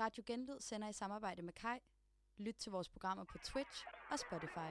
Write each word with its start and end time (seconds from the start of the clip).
Radio 0.00 0.22
Genlyd 0.26 0.60
sender 0.60 0.88
i 0.88 0.92
samarbejde 0.92 1.42
med 1.42 1.52
Kai. 1.52 1.78
Lyt 2.38 2.54
til 2.54 2.72
vores 2.72 2.88
programmer 2.88 3.24
på 3.24 3.38
Twitch 3.38 3.84
og 4.10 4.18
Spotify. 4.18 4.70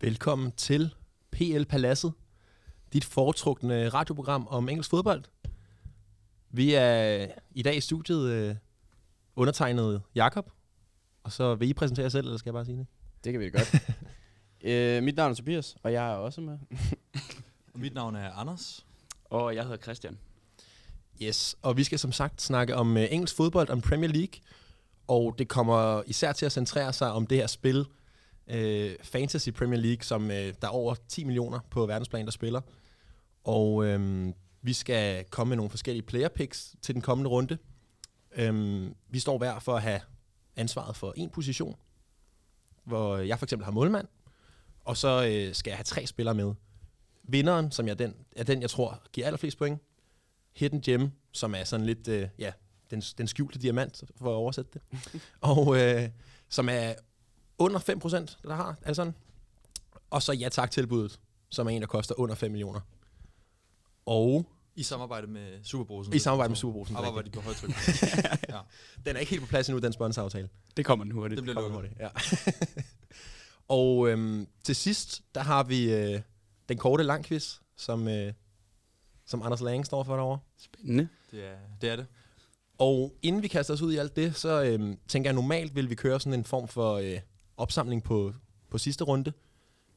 Velkommen 0.00 0.52
til 0.52 0.94
PL 1.30 1.64
Paladset, 1.64 2.12
dit 2.92 3.04
foretrukne 3.04 3.88
radioprogram 3.88 4.46
om 4.50 4.68
engelsk 4.68 4.90
fodbold. 4.90 5.24
Vi 6.50 6.74
er 6.74 7.26
i 7.50 7.62
dag 7.62 7.76
i 7.76 7.80
studiet 7.80 8.30
øh, 8.30 8.54
undertegnet 9.36 10.02
Jakob, 10.14 10.50
og 11.22 11.32
så 11.32 11.54
vil 11.54 11.68
I 11.68 11.72
præsentere 11.72 12.02
jer 12.02 12.10
selv, 12.10 12.26
eller 12.26 12.38
skal 12.38 12.50
jeg 12.50 12.54
bare 12.54 12.64
sige 12.64 12.78
det? 12.78 12.86
Det 13.24 13.32
kan 13.32 13.40
vi 13.40 13.50
da 13.50 13.58
godt. 13.58 13.74
øh, 14.70 15.02
mit 15.02 15.16
navn 15.16 15.30
er 15.30 15.34
Tobias, 15.34 15.76
og 15.82 15.92
jeg 15.92 16.12
er 16.12 16.14
også 16.14 16.40
med. 16.40 16.58
Og 17.74 17.80
mit 17.84 17.94
navn 17.94 18.16
er 18.16 18.32
Anders. 18.32 18.86
Og 19.24 19.54
jeg 19.54 19.62
hedder 19.62 19.76
Christian. 19.76 20.18
Yes, 21.22 21.56
og 21.62 21.76
vi 21.76 21.84
skal 21.84 21.98
som 21.98 22.12
sagt 22.12 22.42
snakke 22.42 22.76
om 22.76 22.96
øh, 22.96 23.06
engelsk 23.10 23.36
fodbold, 23.36 23.70
om 23.70 23.80
Premier 23.80 24.10
League, 24.10 24.40
og 25.08 25.34
det 25.38 25.48
kommer 25.48 26.02
især 26.06 26.32
til 26.32 26.46
at 26.46 26.52
centrere 26.52 26.92
sig 26.92 27.12
om 27.12 27.26
det 27.26 27.38
her 27.38 27.46
spil, 27.46 27.86
øh, 28.48 28.94
Fantasy 29.02 29.48
Premier 29.48 29.80
League, 29.80 30.02
som 30.02 30.30
øh, 30.30 30.54
der 30.60 30.66
er 30.66 30.68
over 30.68 30.94
10 31.08 31.24
millioner 31.24 31.60
på 31.70 31.86
verdensplan, 31.86 32.24
der 32.24 32.30
spiller. 32.30 32.60
Og 33.44 33.86
øh, 33.86 34.28
vi 34.62 34.72
skal 34.72 35.24
komme 35.24 35.48
med 35.48 35.56
nogle 35.56 35.70
forskellige 35.70 36.06
player 36.06 36.28
picks 36.28 36.76
til 36.82 36.94
den 36.94 37.02
kommende 37.02 37.30
runde. 37.30 37.58
Øh, 38.32 38.86
vi 39.08 39.18
står 39.18 39.38
hver 39.38 39.58
for 39.58 39.76
at 39.76 39.82
have 39.82 40.00
ansvaret 40.56 40.96
for 40.96 41.12
en 41.16 41.30
position, 41.30 41.76
hvor 42.84 43.16
jeg 43.16 43.38
for 43.38 43.46
eksempel 43.46 43.64
har 43.64 43.72
målmand, 43.72 44.08
og 44.84 44.96
så 44.96 45.24
øh, 45.26 45.54
skal 45.54 45.70
jeg 45.70 45.76
have 45.76 45.84
tre 45.84 46.06
spillere 46.06 46.34
med. 46.34 46.54
Vinderen, 47.22 47.70
som 47.70 47.88
jeg 47.88 47.98
den, 47.98 48.14
er 48.36 48.44
den, 48.44 48.62
jeg 48.62 48.70
tror 48.70 49.02
giver 49.12 49.26
allerflest 49.26 49.58
point, 49.58 49.80
Hidden 50.52 50.80
Gem, 50.80 51.10
som 51.32 51.54
er 51.54 51.64
sådan 51.64 51.86
lidt, 51.86 52.08
øh, 52.08 52.28
ja, 52.38 52.52
den, 52.90 53.00
den 53.00 53.26
skjulte 53.26 53.58
diamant, 53.58 54.04
for 54.16 54.30
at 54.30 54.34
oversætte 54.34 54.70
det. 54.74 54.82
og 55.40 55.80
øh, 55.80 56.08
som 56.48 56.68
er 56.68 56.94
under 57.58 57.78
5%, 57.78 58.36
der 58.48 58.54
har, 58.54 58.78
er 58.82 58.86
det 58.86 58.96
sådan? 58.96 59.14
Og 60.10 60.22
så 60.22 60.32
ja 60.32 60.48
tak 60.48 60.70
tilbuddet, 60.70 61.20
som 61.48 61.66
er 61.66 61.70
en, 61.70 61.80
der 61.80 61.88
koster 61.88 62.20
under 62.20 62.34
5 62.34 62.50
millioner. 62.50 62.80
Og 64.06 64.46
I 64.76 64.82
samarbejde 64.82 65.26
med 65.26 65.64
Superbrusen. 65.64 66.14
i 66.14 66.18
samarbejde 66.18 66.48
med 66.50 66.56
Superbrusen. 66.56 66.96
Og 66.96 67.14
var 67.14 67.22
de 67.22 67.30
på 67.30 67.40
højtryk. 67.40 67.70
ja. 68.48 68.58
Den 69.06 69.16
er 69.16 69.20
ikke 69.20 69.30
helt 69.30 69.42
på 69.42 69.48
plads 69.48 69.68
endnu, 69.68 69.80
den 69.80 69.92
sponsoraftale. 69.92 70.48
Det 70.76 70.84
kommer 70.84 71.04
den 71.04 71.12
hurtigt. 71.12 71.36
Det 71.36 71.42
bliver 71.44 71.54
lukket. 71.60 71.72
hurtigt, 71.72 71.94
Ja. 72.00 72.08
og 73.68 74.08
øhm, 74.08 74.46
til 74.64 74.76
sidst, 74.76 75.22
der 75.34 75.40
har 75.40 75.62
vi 75.62 75.92
øh, 75.92 76.20
den 76.68 76.78
korte 76.78 77.04
langquiz, 77.04 77.54
som, 77.76 78.08
øh, 78.08 78.32
som 79.26 79.42
Anders 79.42 79.60
Lang 79.60 79.86
står 79.86 80.02
for 80.04 80.14
derovre. 80.16 80.38
Spændende. 80.58 81.08
Det 81.30 81.44
er 81.44 81.56
det. 81.80 81.90
Er 81.90 81.96
det. 81.96 82.06
Og 82.78 83.14
inden 83.22 83.42
vi 83.42 83.48
kaster 83.48 83.74
os 83.74 83.82
ud 83.82 83.92
i 83.92 83.96
alt 83.96 84.16
det, 84.16 84.36
så 84.36 84.62
øhm, 84.62 84.98
tænker 85.08 85.30
jeg 85.30 85.34
normalt 85.34 85.74
vil 85.74 85.90
vi 85.90 85.94
køre 85.94 86.20
sådan 86.20 86.38
en 86.38 86.44
form 86.44 86.68
for 86.68 86.94
øh, 86.94 87.18
opsamling 87.56 88.02
på, 88.02 88.32
på 88.70 88.78
sidste 88.78 89.04
runde. 89.04 89.32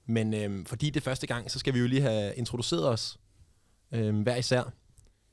Men 0.06 0.34
øhm, 0.34 0.66
fordi 0.66 0.90
det 0.90 1.00
er 1.00 1.04
første 1.04 1.28
gang, 1.28 1.52
så 1.52 1.60
skal 1.60 1.74
vi 1.74 1.80
jo 1.80 1.88
lige 1.88 2.02
have 2.02 2.36
introduceret 2.36 2.88
os 2.90 3.20
øh, 3.94 4.22
hver 4.22 4.36
især. 4.36 4.74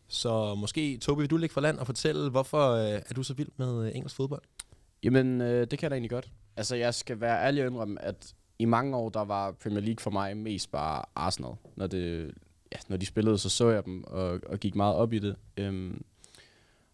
Så 0.09 0.55
måske, 0.55 0.97
Tobi, 0.99 1.21
vil 1.21 1.31
du 1.31 1.37
ligge 1.37 1.53
for 1.53 1.61
land 1.61 1.79
og 1.79 1.87
fortælle, 1.87 2.31
hvorfor 2.31 2.71
øh, 2.71 3.03
er 3.09 3.15
du 3.17 3.23
så 3.23 3.35
vild 3.35 3.49
med 3.57 3.87
øh, 3.87 3.97
engelsk 3.97 4.17
fodbold? 4.17 4.43
Jamen, 5.03 5.41
øh, 5.41 5.61
det 5.61 5.79
kan 5.79 5.83
jeg 5.83 5.91
da 5.91 5.95
egentlig 5.95 6.11
godt. 6.11 6.31
Altså, 6.57 6.77
jeg 6.77 6.95
skal 6.95 7.21
være 7.21 7.47
ærlig 7.47 7.63
og 7.63 7.71
indrømme, 7.71 8.03
at 8.03 8.35
i 8.59 8.65
mange 8.65 8.97
år, 8.97 9.09
der 9.09 9.25
var 9.25 9.53
Premier 9.53 9.81
League 9.81 10.01
for 10.01 10.11
mig 10.11 10.37
mest 10.37 10.73
bare 10.73 11.05
Arsenal. 11.15 11.53
Når, 11.77 11.87
det, 11.87 12.35
ja, 12.73 12.79
når 12.89 12.97
de 12.97 13.07
spillede, 13.07 13.39
så 13.39 13.49
så 13.49 13.69
jeg 13.69 13.85
dem 13.85 14.05
og, 14.05 14.41
og 14.47 14.59
gik 14.59 14.75
meget 14.75 14.95
op 14.95 15.13
i 15.13 15.19
det. 15.19 15.37
Øhm, 15.57 16.05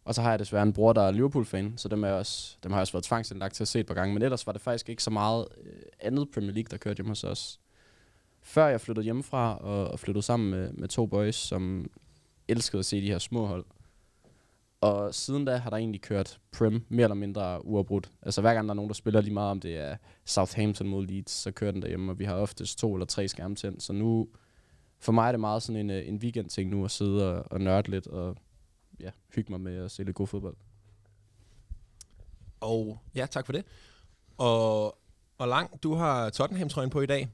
og 0.05 0.15
så 0.15 0.23
har 0.23 0.31
jeg 0.31 0.39
desværre 0.39 0.63
en 0.63 0.73
bror, 0.73 0.93
der 0.93 1.03
er 1.03 1.11
Liverpool-fan, 1.11 1.75
så 1.77 1.89
dem, 1.89 2.05
er 2.05 2.09
jeg 2.09 2.17
også, 2.17 2.57
dem 2.63 2.73
har 2.73 2.79
jeg 2.79 2.83
også 2.83 2.93
været 2.93 3.05
tvangsindlagt 3.05 3.55
til 3.55 3.65
at 3.65 3.69
se 3.69 3.81
et 3.81 3.87
par 3.87 3.95
gange. 3.95 4.15
Men 4.15 4.23
ellers 4.23 4.47
var 4.47 4.53
det 4.53 4.63
faktisk 4.63 4.89
ikke 4.89 5.03
så 5.03 5.11
meget 5.11 5.47
øh, 5.65 5.73
andet 6.01 6.31
Premier 6.31 6.53
League, 6.53 6.69
der 6.71 6.77
kørte 6.77 6.97
hjemme 6.97 7.11
hos 7.11 7.25
os. 7.25 7.61
Før 8.47 8.67
jeg 8.67 8.81
flyttede 8.81 9.05
hjemmefra 9.05 9.57
og, 9.57 9.89
og 9.89 9.99
flyttede 9.99 10.23
sammen 10.23 10.51
med, 10.51 10.73
med 10.73 10.89
to 10.89 11.07
boys, 11.07 11.35
som 11.35 11.91
elskede 12.49 12.79
at 12.79 12.87
se 12.87 13.01
de 13.01 13.07
her 13.07 13.19
små 13.19 13.47
hold. 13.47 13.65
Og 14.81 15.15
siden 15.15 15.45
da 15.45 15.57
har 15.57 15.71
der 15.71 15.77
egentlig 15.77 16.01
kørt 16.01 16.41
Prem 16.53 16.87
mere 16.89 17.05
eller 17.05 17.15
mindre 17.15 17.67
uafbrudt. 17.67 18.11
Altså 18.23 18.41
hver 18.41 18.55
gang 18.55 18.69
der 18.69 18.73
er 18.73 18.77
nogen, 18.77 18.89
der 18.89 18.95
spiller 18.95 19.21
lige 19.21 19.35
meget, 19.35 19.51
om 19.51 19.61
det 19.61 19.77
er 19.77 19.97
Southampton 20.25 20.89
mod 20.89 21.07
Leeds, 21.07 21.31
så 21.31 21.51
kører 21.51 21.73
den 21.73 21.83
derhjemme, 21.83 22.13
og 22.13 22.19
vi 22.19 22.25
har 22.25 22.35
oftest 22.35 22.79
to 22.79 22.95
eller 22.95 23.07
tre 23.07 23.29
skærme 23.29 23.55
tændt. 23.55 23.83
Så 23.83 23.93
nu, 23.93 24.29
for 24.99 25.13
mig 25.13 25.29
er 25.29 25.33
det 25.33 25.41
meget 25.41 25.63
sådan 25.63 25.81
en, 25.81 25.91
øh, 25.91 26.09
en 26.09 26.17
weekend-ting 26.17 26.71
nu 26.71 26.85
at 26.85 26.91
sidde 26.91 27.35
og, 27.35 27.45
og 27.51 27.61
nørde 27.61 27.91
lidt 27.91 28.07
og 28.07 28.37
ja, 29.01 29.11
hygge 29.35 29.53
mig 29.53 29.61
med 29.61 29.77
at 29.77 29.91
se 29.91 30.05
lidt 30.05 30.17
god 30.17 30.27
fodbold. 30.27 30.57
Og 32.61 32.99
ja, 33.15 33.27
tak 33.31 33.47
for 33.47 33.53
det. 33.53 33.65
Og, 34.39 34.99
og 35.39 35.49
Lang, 35.49 35.83
du 35.83 35.95
har 35.95 36.31
Tottenham-trøjen 36.31 36.91
på 36.91 37.01
i 37.01 37.07
dag. 37.07 37.29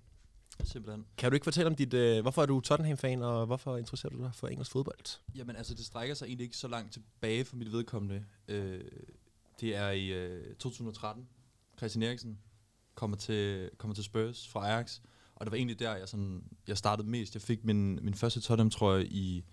Simpelthen. 0.65 1.07
Kan 1.17 1.31
du 1.31 1.35
ikke 1.35 1.45
fortælle 1.45 1.71
om 1.71 1.75
dit, 1.75 1.95
øh, 1.95 2.23
hvorfor 2.23 2.43
er 2.43 2.47
du 2.47 2.61
Tottenham-fan, 2.61 3.23
og 3.23 3.47
hvorfor 3.47 3.77
interesserer 3.77 4.13
du 4.13 4.19
dig 4.19 4.31
for 4.35 4.49
engelsk 4.49 4.73
fodbold? 4.73 5.21
Jamen 5.35 5.57
altså, 5.57 5.75
det 5.75 5.85
strækker 5.85 6.15
sig 6.15 6.27
egentlig 6.27 6.45
ikke 6.45 6.57
så 6.57 6.69
langt 6.69 6.93
tilbage 6.93 7.45
for 7.45 7.57
mit 7.57 7.73
vedkommende. 7.73 8.25
Øh, 8.49 8.81
det 9.61 9.77
er 9.77 9.91
i 9.91 10.07
øh, 10.09 10.55
2013. 10.55 11.29
Christian 11.77 12.03
Eriksen 12.03 12.39
kommer 12.95 13.17
til, 13.17 13.71
kommer 13.79 13.95
til 13.95 14.05
Spurs 14.05 14.49
fra 14.49 14.67
Ajax. 14.67 15.01
Og 15.35 15.47
det 15.47 15.51
var 15.51 15.57
egentlig 15.57 15.79
der, 15.79 15.97
jeg, 15.97 16.09
sådan, 16.09 16.45
jeg 16.69 16.79
startede 16.79 17.09
mest. 17.09 17.35
Jeg 17.35 17.43
fik 17.43 17.65
min, 17.65 17.99
min 18.03 18.15
første 18.15 18.41
Tottenham-trøje 18.41 19.05
i 19.05 19.45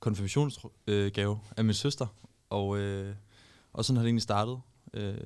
konfirmationsgave 0.00 1.40
af 1.56 1.64
min 1.64 1.74
søster. 1.74 2.06
Og, 2.50 2.78
øh, 2.78 3.14
og 3.72 3.84
sådan 3.84 3.96
har 3.96 4.02
det 4.02 4.08
egentlig 4.08 4.22
startet. 4.22 4.60
Øh, 4.94 5.18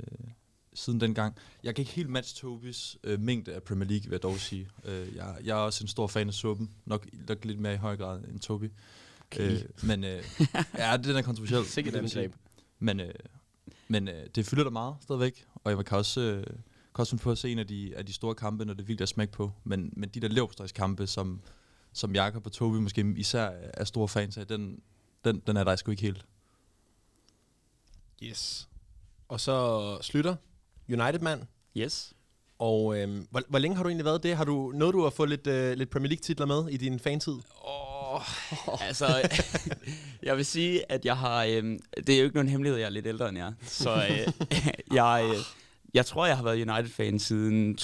siden 0.75 1.01
dengang. 1.01 1.37
Jeg 1.63 1.75
kan 1.75 1.83
ikke 1.83 1.93
helt 1.93 2.11
matche 2.11 2.41
Tobis 2.41 2.99
øh, 3.05 3.21
mængde 3.21 3.55
af 3.55 3.63
Premier 3.63 3.89
League, 3.89 4.05
vil 4.05 4.13
jeg 4.13 4.23
dog 4.23 4.39
sige. 4.39 4.69
Øh, 4.85 5.17
jeg, 5.17 5.37
jeg 5.45 5.59
er 5.59 5.63
også 5.63 5.85
en 5.85 5.89
stor 5.89 6.07
fan 6.07 6.29
af 6.29 6.35
suppen. 6.35 6.71
Nok, 6.85 7.07
nok 7.29 7.45
lidt 7.45 7.59
mere 7.59 7.75
i 7.75 7.77
høj 7.77 7.97
grad 7.97 8.25
end 8.25 8.41
Tobi. 8.41 8.69
Okay. 9.21 9.53
Øh, 9.53 9.63
men 9.83 10.05
øh, 10.05 10.25
ja, 10.79 10.97
den 10.97 11.17
er 11.17 11.23
kontroversiel. 11.23 11.65
Sikkert 11.65 11.95
det 11.95 12.01
angreb. 12.01 12.35
Men, 12.79 13.01
øh, 13.01 13.15
men 13.89 14.09
øh, 14.09 14.27
det 14.35 14.47
fylder 14.47 14.65
der 14.65 14.71
meget 14.71 14.97
stadigvæk. 15.01 15.45
Og 15.55 15.73
jeg 15.73 15.85
kan 15.85 15.99
også, 15.99 16.21
øh, 16.21 16.47
kan 16.47 16.57
også 16.95 17.11
finde 17.11 17.23
på 17.23 17.31
at 17.31 17.39
se 17.39 17.53
en 17.53 17.59
af 17.59 17.67
de, 17.67 17.97
af 17.97 18.07
de 18.07 18.13
store 18.13 18.35
kampe, 18.35 18.65
når 18.65 18.75
det 18.75 19.01
er 19.01 19.07
smæk 19.07 19.31
på. 19.31 19.53
Men, 19.65 19.93
men 19.97 20.09
de 20.09 20.21
der 20.21 20.29
levstøjskampe, 20.29 21.07
som, 21.07 21.41
som 21.93 22.15
Jakob 22.15 22.47
og 22.47 22.53
Tobi 22.53 22.79
måske 22.79 23.15
især 23.17 23.51
er 23.75 23.85
store 23.85 24.09
fans 24.09 24.39
af, 24.39 24.47
den, 24.47 24.81
den, 25.25 25.43
den 25.47 25.57
er 25.57 25.65
der 25.65 25.77
sgu 25.77 25.91
ikke 25.91 26.03
helt. 26.03 26.27
Yes. 28.23 28.69
Og 29.29 29.41
så 29.41 29.99
slutter 30.03 30.37
United-mand. 30.89 31.43
Yes. 31.77 32.13
Og 32.59 32.99
øhm, 32.99 33.27
hvor, 33.31 33.43
hvor 33.49 33.59
længe 33.59 33.77
har 33.77 33.83
du 33.83 33.89
egentlig 33.89 34.05
været 34.05 34.23
det? 34.23 34.37
Har 34.37 34.45
du 34.45 34.73
noget 34.75 34.95
du 34.95 35.07
at 35.07 35.13
få 35.13 35.25
lidt, 35.25 35.47
øh, 35.47 35.77
lidt 35.77 35.91
Premier 35.91 36.09
League-titler 36.09 36.47
med 36.47 36.69
i 36.69 36.77
din 36.77 37.01
fantid? 37.01 37.33
Åh, 37.69 38.21
altså, 38.87 39.07
jeg 40.23 40.37
vil 40.37 40.45
sige, 40.45 40.93
at 40.93 41.05
jeg 41.05 41.17
har... 41.17 41.45
Øhm, 41.45 41.79
det 42.07 42.15
er 42.15 42.19
jo 42.19 42.25
ikke 42.25 42.37
nogen 42.37 42.49
hemmelighed, 42.49 42.79
jeg 42.79 42.87
er 42.87 42.91
lidt 42.91 43.07
ældre 43.07 43.29
end 43.29 43.39
jer. 43.39 43.53
Så 43.63 43.95
øh, 43.95 44.49
jeg, 44.99 45.31
øh, 45.31 45.37
jeg 45.95 46.07
tror, 46.07 46.27
jeg 46.27 46.37
har 46.37 46.45
været 46.45 46.69
United-fan 46.69 47.19
siden 47.19 47.77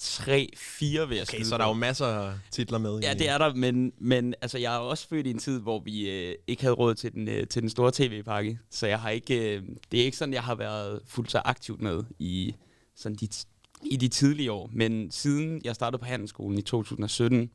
2003-2004, 0.00 1.04
vil 1.04 1.16
jeg 1.16 1.26
Okay, 1.28 1.42
så 1.42 1.54
er 1.54 1.58
der 1.58 1.64
på. 1.64 1.68
jo 1.70 1.72
masser 1.74 2.06
af 2.06 2.34
titler 2.50 2.78
med. 2.78 2.98
Ja, 3.00 3.14
i. 3.14 3.18
det 3.18 3.28
er 3.28 3.38
der, 3.38 3.54
men, 3.54 3.92
men 3.98 4.34
altså, 4.42 4.58
jeg 4.58 4.74
er 4.74 4.78
også 4.78 5.08
født 5.08 5.26
i 5.26 5.30
en 5.30 5.38
tid, 5.38 5.60
hvor 5.60 5.80
vi 5.84 6.10
øh, 6.10 6.34
ikke 6.46 6.62
havde 6.62 6.74
råd 6.74 6.94
til 6.94 7.12
den, 7.12 7.28
øh, 7.28 7.46
til 7.48 7.62
den 7.62 7.70
store 7.70 7.92
tv-pakke. 7.94 8.58
Så 8.70 8.86
jeg 8.86 9.00
har 9.00 9.10
ikke, 9.10 9.56
øh, 9.56 9.62
det 9.92 10.00
er 10.00 10.04
ikke 10.04 10.16
sådan, 10.16 10.34
jeg 10.34 10.42
har 10.42 10.54
været 10.54 11.00
fuldt 11.06 11.30
så 11.30 11.42
aktivt 11.44 11.82
med 11.82 12.04
i, 12.18 12.54
sådan 12.96 13.16
de, 13.16 13.28
i 13.84 13.96
de 13.96 14.08
tidlige 14.08 14.52
år. 14.52 14.70
Men 14.72 15.10
siden 15.10 15.60
jeg 15.64 15.74
startede 15.74 15.98
på 16.00 16.04
handelsskolen 16.06 16.58
i 16.58 16.62
2017, 16.62 17.50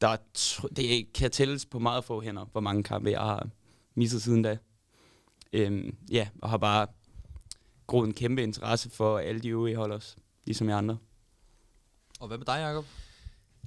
der 0.00 0.16
tr- 0.38 0.66
det 0.76 1.12
kan 1.12 1.30
tælles 1.30 1.66
på 1.66 1.78
meget 1.78 2.04
få 2.04 2.20
hænder, 2.20 2.44
hvor 2.52 2.60
mange 2.60 2.82
kampe 2.82 3.10
jeg 3.10 3.20
har 3.20 3.48
misset 3.94 4.22
siden 4.22 4.42
da. 4.42 4.56
Øhm, 5.52 5.96
ja, 6.10 6.28
og 6.42 6.50
har 6.50 6.58
bare 6.58 6.86
groet 7.86 8.06
en 8.06 8.14
kæmpe 8.14 8.42
interesse 8.42 8.90
for 8.90 9.18
alle 9.18 9.40
de 9.40 9.48
øvrige 9.48 9.76
hold 9.76 9.92
også, 9.92 10.16
ligesom 10.44 10.68
jeg 10.68 10.78
andre. 10.78 10.96
Og 12.18 12.28
hvad 12.28 12.38
med 12.38 12.46
dig, 12.46 12.58
Jacob? 12.60 12.84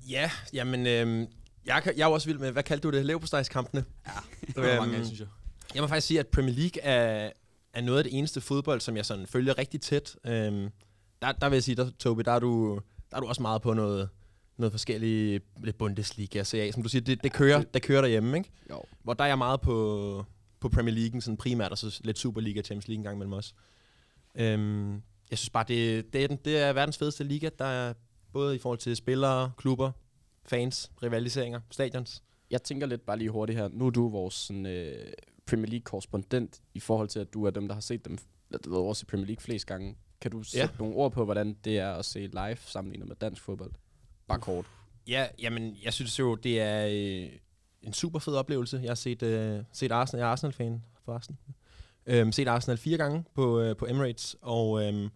Ja, 0.10 0.32
jamen, 0.54 0.88
øhm, 0.88 1.28
jeg, 1.66 1.84
jeg 1.98 2.04
er 2.04 2.06
også 2.08 2.28
vild 2.28 2.38
med, 2.40 2.52
hvad 2.52 2.64
kaldte 2.64 2.88
du 2.92 2.98
det? 2.98 3.06
Leverpostejskampene? 3.06 3.86
Ja, 4.08 4.12
det 4.48 4.56
var 4.56 4.64
der 4.64 4.80
mange 4.80 4.94
af, 4.94 4.98
Øhm, 4.98 5.06
synes 5.06 5.20
jeg. 5.20 5.28
Jeg 5.76 5.82
må 5.84 5.88
faktisk 5.88 6.08
sige, 6.08 6.20
at 6.20 6.28
Premier 6.28 6.56
League 6.56 6.82
er, 6.82 7.32
er 7.74 7.82
noget 7.82 7.98
af 7.98 8.04
det 8.04 8.18
eneste 8.18 8.42
fodbold, 8.42 8.82
som 8.82 8.98
jeg 8.98 9.06
sådan 9.06 9.28
følger 9.28 9.58
rigtig 9.58 9.82
tæt. 9.82 10.16
Øhm, 10.26 10.70
der, 11.22 11.32
der 11.32 11.50
vil 11.50 11.56
jeg 11.56 11.64
sige, 11.64 11.76
der, 11.76 11.92
Tobi, 12.00 12.24
der 12.24 12.32
er, 12.32 12.40
du, 12.40 12.80
der 13.12 13.18
er 13.18 13.22
du 13.22 13.28
også 13.28 13.42
meget 13.42 13.62
på 13.62 13.74
noget, 13.74 14.10
noget 14.58 14.74
forskellige 14.74 15.42
lidt 15.64 15.78
Bundesliga, 15.78 16.44
CA, 16.44 16.72
som 16.72 16.84
du 16.84 16.90
siger, 16.90 17.02
det, 17.02 17.24
det 17.24 17.34
kører, 17.34 17.58
det- 17.60 17.74
det 17.74 17.82
kører 17.82 18.02
derhjemme, 18.02 18.38
ikke? 18.38 18.50
Jo. 18.70 18.84
Hvor 19.04 19.14
der 19.14 19.24
er 19.24 19.28
jeg 19.28 19.38
meget 19.38 19.62
på, 19.62 20.26
på 20.60 20.70
Premier 20.70 20.96
League, 20.96 21.22
sådan 21.22 21.38
primært, 21.38 21.72
og 21.72 21.78
så 21.78 22.00
lidt 22.04 22.20
Superliga, 22.20 22.62
Champions 22.62 22.88
League 22.88 23.00
en 23.00 23.04
gang 23.04 23.18
mellem 23.18 23.34
os. 23.34 23.56
Øhm, 24.36 24.94
jeg 25.32 25.38
synes 25.38 25.50
bare, 25.50 25.66
det, 25.68 26.14
det, 26.14 26.24
er, 26.24 26.28
den, 26.28 26.38
det 26.46 26.58
er 26.60 26.74
verdens 26.74 26.98
fedeste 26.98 27.24
liga. 27.24 27.50
Der 27.60 27.66
er 27.66 27.94
både 28.34 28.56
i 28.56 28.60
forhold 28.60 28.80
til 28.80 28.96
spillere, 28.96 29.52
klubber, 29.58 29.92
fans, 30.46 30.92
rivaliseringer, 31.04 31.60
stadions. 31.72 32.24
Jeg 32.52 32.64
tænker 32.64 32.88
lidt 32.88 33.06
bare 33.06 33.18
lige 33.18 33.30
hurtigt 33.30 33.60
her. 33.60 33.70
Nu 33.72 33.86
er 33.86 33.90
du 33.90 34.10
vores 34.10 34.34
sådan, 34.34 34.66
øh, 34.66 35.14
Premier 35.46 35.70
League-korrespondent 35.70 36.62
i 36.74 36.80
forhold 36.80 37.08
til, 37.08 37.20
at 37.20 37.34
du 37.34 37.46
er 37.46 37.52
dem, 37.52 37.68
der 37.68 37.74
har 37.74 37.82
set 37.82 38.06
dem 38.06 38.18
du 38.58 38.70
ved, 38.70 38.80
også 38.80 39.04
i 39.04 39.10
Premier 39.10 39.28
League 39.28 39.42
flest 39.42 39.66
gange. 39.66 39.96
Kan 40.22 40.32
du 40.32 40.44
sætte 40.44 40.76
nogle 40.80 40.96
ord 40.96 41.12
på, 41.12 41.26
hvordan 41.26 41.58
det 41.64 41.78
er 41.78 41.94
at 41.94 42.06
se 42.06 42.20
live 42.20 42.58
sammenlignet 42.66 43.08
med 43.08 43.16
dansk 43.16 43.42
fodbold? 43.42 43.72
Bare 44.28 44.40
kort. 44.40 44.66
Ja, 45.08 45.28
jamen, 45.40 45.78
jeg 45.84 45.94
synes 45.94 46.20
jo, 46.20 46.36
det 46.36 46.62
er 46.62 46.88
øh, 46.88 47.30
en 47.82 47.94
super 47.94 48.20
fed 48.20 48.36
oplevelse. 48.36 48.80
Jeg 48.84 48.90
har 48.90 48.96
set, 48.96 49.24
øh, 49.24 49.64
set 49.72 49.92
Arsenal, 49.92 50.20
jeg 50.20 50.28
er 50.28 50.32
Arsenal-fan 50.32 50.84
forresten. 51.06 51.38
Øhm, 52.06 52.32
set 52.32 52.48
Arsenal 52.48 52.78
fire 52.78 52.98
gange 52.98 53.24
på, 53.34 53.60
øh, 53.60 53.76
på 53.76 53.86
Emirates, 53.86 54.36
og 54.42 54.84
øhm, 54.84 55.10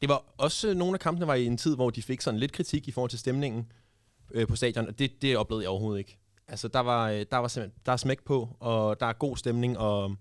det 0.00 0.08
var 0.08 0.24
også 0.38 0.74
nogle 0.74 0.94
af 0.94 1.00
kampene 1.00 1.26
var 1.26 1.34
i 1.34 1.46
en 1.46 1.56
tid, 1.56 1.74
hvor 1.74 1.90
de 1.90 2.02
fik 2.02 2.20
sådan 2.20 2.40
lidt 2.40 2.52
kritik 2.52 2.88
i 2.88 2.90
forhold 2.92 3.10
til 3.10 3.18
stemningen 3.18 3.72
øh, 4.30 4.46
på 4.48 4.56
stadion, 4.56 4.86
og 4.88 4.98
det, 4.98 5.22
det 5.22 5.36
oplevede 5.36 5.62
jeg 5.62 5.70
overhovedet 5.70 5.98
ikke. 5.98 6.18
Altså, 6.48 6.68
der 6.68 6.80
var, 6.80 7.10
øh, 7.10 7.26
der 7.30 7.36
var 7.36 7.48
simpelthen, 7.48 7.80
der 7.86 7.92
er 7.92 7.96
smæk 7.96 8.24
på, 8.24 8.56
og 8.60 9.00
der 9.00 9.06
er 9.06 9.12
god 9.12 9.36
stemning, 9.36 9.78
og 9.78 10.16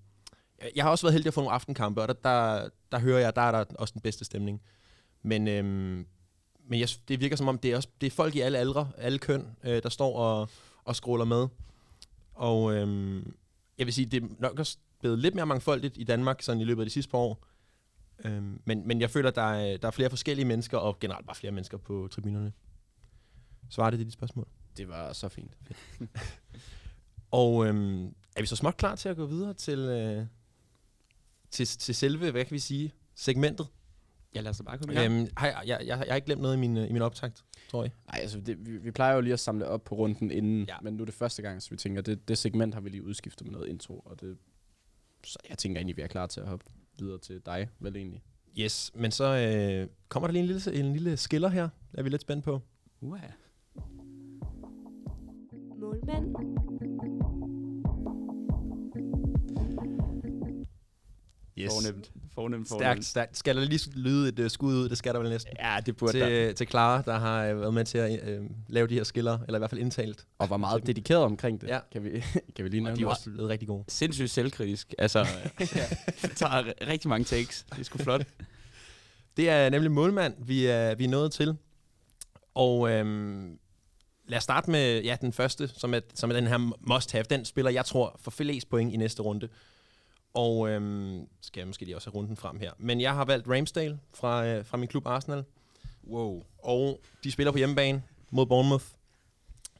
jeg- 0.75 0.83
har 0.83 0.91
også 0.91 1.05
været 1.05 1.13
heldig 1.13 1.27
at 1.27 1.33
få 1.33 1.41
nogle 1.41 1.53
aftenkampe, 1.53 2.01
og 2.01 2.07
der, 2.07 2.13
der, 2.13 2.69
der 2.91 2.99
hører 2.99 3.19
jeg, 3.19 3.35
der 3.35 3.41
er 3.41 3.51
der 3.51 3.65
også 3.79 3.91
den 3.91 4.01
bedste 4.01 4.25
stemning. 4.25 4.61
Men, 5.23 5.47
øhm, 5.47 6.05
men 6.67 6.79
jeg, 6.79 6.89
det 7.07 7.19
virker 7.19 7.35
som 7.35 7.47
om, 7.47 7.57
det 7.57 7.71
er, 7.71 7.75
også, 7.75 7.89
det 8.01 8.07
er 8.07 8.11
folk 8.11 8.35
i 8.35 8.39
alle 8.39 8.57
aldre, 8.57 8.91
alle 8.97 9.19
køn, 9.19 9.47
øh, 9.63 9.83
der 9.83 9.89
står 9.89 10.15
og, 10.17 10.49
og 10.83 10.95
scroller 10.95 11.25
med. 11.25 11.47
Og 12.33 12.73
øhm, 12.73 13.33
jeg 13.77 13.85
vil 13.85 13.93
sige, 13.93 14.05
det 14.05 14.23
er 14.23 14.27
nok 14.39 14.59
også 14.59 14.77
blevet 14.99 15.19
lidt 15.19 15.35
mere 15.35 15.45
mangfoldigt 15.45 15.97
i 15.97 16.03
Danmark, 16.03 16.41
sådan 16.41 16.61
i 16.61 16.63
løbet 16.63 16.81
af 16.81 16.85
de 16.85 16.91
sidste 16.93 17.11
par 17.11 17.17
år. 17.17 17.45
Øhm, 18.25 18.61
men, 18.65 18.87
men 18.87 19.01
jeg 19.01 19.09
føler, 19.09 19.31
der 19.31 19.41
er, 19.41 19.77
der 19.77 19.87
er 19.87 19.91
flere 19.91 20.09
forskellige 20.09 20.45
mennesker, 20.45 20.77
og 20.77 20.99
generelt 20.99 21.25
bare 21.25 21.35
flere 21.35 21.51
mennesker 21.51 21.77
på 21.77 22.07
tribunerne. 22.11 22.53
Svarer 23.69 23.89
det 23.89 23.99
til 23.99 24.05
dit 24.05 24.13
spørgsmål? 24.13 24.47
Det 24.77 24.87
var 24.89 25.13
så 25.13 25.29
fint. 25.29 25.57
Og 27.31 27.65
øhm, 27.67 28.05
er 28.35 28.39
vi 28.41 28.45
så 28.45 28.55
småt 28.55 28.77
klar 28.77 28.95
til 28.95 29.09
at 29.09 29.15
gå 29.15 29.25
videre 29.25 29.53
til, 29.53 29.79
øh, 29.79 30.25
til, 31.51 31.67
til 31.67 31.95
selve, 31.95 32.31
hvad 32.31 32.45
kan 32.45 32.51
vi 32.53 32.59
sige, 32.59 32.93
segmentet? 33.15 33.67
Ja, 34.35 34.41
lad 34.41 34.49
os 34.49 34.57
da 34.57 34.63
bare 34.63 34.77
komme 34.77 34.93
i 34.93 34.97
gang. 34.97 35.11
Øhm, 35.11 35.19
jeg, 35.19 35.29
jeg, 35.41 35.63
jeg, 35.67 35.87
jeg 35.87 35.97
har 36.07 36.15
ikke 36.15 36.25
glemt 36.25 36.41
noget 36.41 36.55
i 36.55 36.59
min, 36.59 36.77
øh, 36.77 36.89
i 36.89 36.91
min 36.93 37.01
optakt, 37.01 37.43
tror 37.71 37.83
jeg. 37.83 37.91
Nej, 38.11 38.21
altså 38.21 38.39
det, 38.39 38.65
vi, 38.65 38.77
vi 38.77 38.91
plejer 38.91 39.15
jo 39.15 39.21
lige 39.21 39.33
at 39.33 39.39
samle 39.39 39.67
op 39.67 39.83
på 39.83 39.95
runden 39.95 40.31
inden, 40.31 40.59
Ja. 40.59 40.73
ja. 40.73 40.77
men 40.81 40.93
nu 40.93 41.03
er 41.03 41.05
det 41.05 41.13
første 41.13 41.41
gang, 41.41 41.61
så 41.61 41.69
vi 41.69 41.77
tænker, 41.77 42.01
det, 42.01 42.27
det 42.27 42.37
segment 42.37 42.73
har 42.73 42.81
vi 42.81 42.89
lige 42.89 43.03
udskiftet 43.03 43.47
med 43.47 43.51
noget 43.53 43.67
intro, 43.67 43.99
og 43.99 44.21
det, 44.21 44.37
så 45.23 45.39
jeg 45.49 45.57
tænker 45.57 45.79
egentlig, 45.79 45.97
vi 45.97 46.01
er 46.01 46.07
klar 46.07 46.27
til 46.27 46.41
at 46.41 46.47
hoppe 46.47 46.65
videre 47.01 47.19
til 47.19 47.41
dig, 47.45 47.69
vel 47.79 47.95
egentlig. 47.95 48.23
Yes, 48.59 48.91
men 48.95 49.11
så 49.11 49.25
øh, 49.25 49.87
kommer 50.09 50.27
der 50.27 50.33
lige 50.33 50.41
en 50.41 50.47
lille, 50.47 50.79
en 50.79 50.93
lille 50.93 51.17
skiller 51.17 51.49
her, 51.49 51.69
er 51.93 52.03
vi 52.03 52.09
lidt 52.09 52.21
spændt 52.21 52.45
på. 52.45 52.61
Uh, 53.01 53.17
Målmand. 55.79 56.68
Yes. 61.59 61.71
Fornemt. 61.73 62.11
Fornemt, 62.33 62.67
Stærkt, 62.67 62.83
fornemt. 62.83 63.05
stærkt. 63.05 63.37
Skal 63.37 63.55
der 63.55 63.63
lige 63.65 63.91
lyde 63.95 64.29
et 64.29 64.39
uh, 64.39 64.47
skud 64.49 64.73
ud? 64.73 64.89
Det 64.89 64.97
skal 64.97 65.13
der 65.13 65.19
vel 65.19 65.29
næsten. 65.29 65.53
Ja, 65.59 65.77
det 65.85 65.97
burde 65.97 66.19
der. 66.19 66.27
Til, 66.27 66.55
til 66.55 66.67
Clara, 66.67 67.01
der 67.01 67.19
har 67.19 67.45
øh, 67.45 67.61
været 67.61 67.73
med 67.73 67.85
til 67.85 67.97
at 67.97 68.29
øh, 68.29 68.41
lave 68.67 68.87
de 68.87 68.93
her 68.93 69.03
skiller, 69.03 69.39
eller 69.47 69.57
i 69.57 69.59
hvert 69.59 69.69
fald 69.69 69.81
indtalt. 69.81 70.25
Og 70.39 70.49
var 70.49 70.57
meget 70.57 70.87
dedikeret 70.87 71.23
omkring 71.23 71.61
det, 71.61 71.67
Ja. 71.67 71.79
kan, 71.91 72.03
vi, 72.03 72.09
kan 72.55 72.65
vi 72.65 72.69
lige 72.69 72.79
Og 72.81 72.83
nævne 72.83 72.85
de 72.97 73.01
er 73.01 73.05
det? 73.05 73.07
også 73.07 73.29
blevet 73.29 73.49
rigtig 73.49 73.67
gode. 73.67 73.83
Sindssygt 73.87 74.29
selvkritisk. 74.31 74.93
Altså, 74.97 75.27
det 76.21 76.31
tager 76.35 76.63
ri- 76.63 76.87
rigtig 76.87 77.09
mange 77.09 77.23
takes. 77.25 77.65
Det 77.71 77.79
er 77.79 77.83
sgu 77.83 77.97
flot. 77.97 78.25
Det 79.37 79.49
er 79.49 79.69
nemlig 79.69 79.91
målmand, 79.91 80.33
vi 80.45 80.65
er, 80.65 80.95
vi 80.95 81.03
er 81.05 81.09
nået 81.09 81.31
til. 81.31 81.55
Og 82.55 82.91
øhm, 82.91 83.57
lad 84.27 84.37
os 84.37 84.43
starte 84.43 84.71
med 84.71 85.03
ja, 85.03 85.17
den 85.21 85.33
første, 85.33 85.67
som 85.67 85.93
er, 85.93 85.99
som 86.15 86.29
er 86.29 86.33
den 86.33 86.47
her 86.47 86.57
must-have. 86.93 87.23
Den 87.29 87.45
spiller, 87.45 87.71
jeg 87.71 87.85
tror, 87.85 88.19
for 88.21 88.31
flest 88.31 88.69
point 88.69 88.93
i 88.93 88.97
næste 88.97 89.21
runde. 89.21 89.49
Og 90.33 90.69
øhm, 90.69 91.27
skal 91.41 91.61
jeg 91.61 91.67
måske 91.67 91.85
lige 91.85 91.95
også 91.95 92.09
have 92.09 92.15
runden 92.15 92.37
frem 92.37 92.59
her. 92.59 92.71
Men 92.77 93.01
jeg 93.01 93.13
har 93.13 93.25
valgt 93.25 93.47
Ramsdale 93.47 93.99
fra, 94.13 94.45
øh, 94.45 94.65
fra 94.65 94.77
min 94.77 94.87
klub 94.87 95.07
Arsenal. 95.07 95.43
Wow. 96.07 96.43
Og 96.57 97.01
de 97.23 97.31
spiller 97.31 97.51
på 97.51 97.57
hjemmebane 97.57 98.03
mod 98.31 98.45
Bournemouth. 98.45 98.85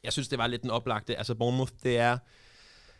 Jeg 0.04 0.12
synes, 0.12 0.28
det 0.28 0.38
var 0.38 0.46
lidt 0.46 0.62
den 0.62 0.70
oplagte. 0.70 1.16
Altså 1.16 1.34
Bournemouth, 1.34 1.72
det 1.82 1.98
er... 1.98 2.18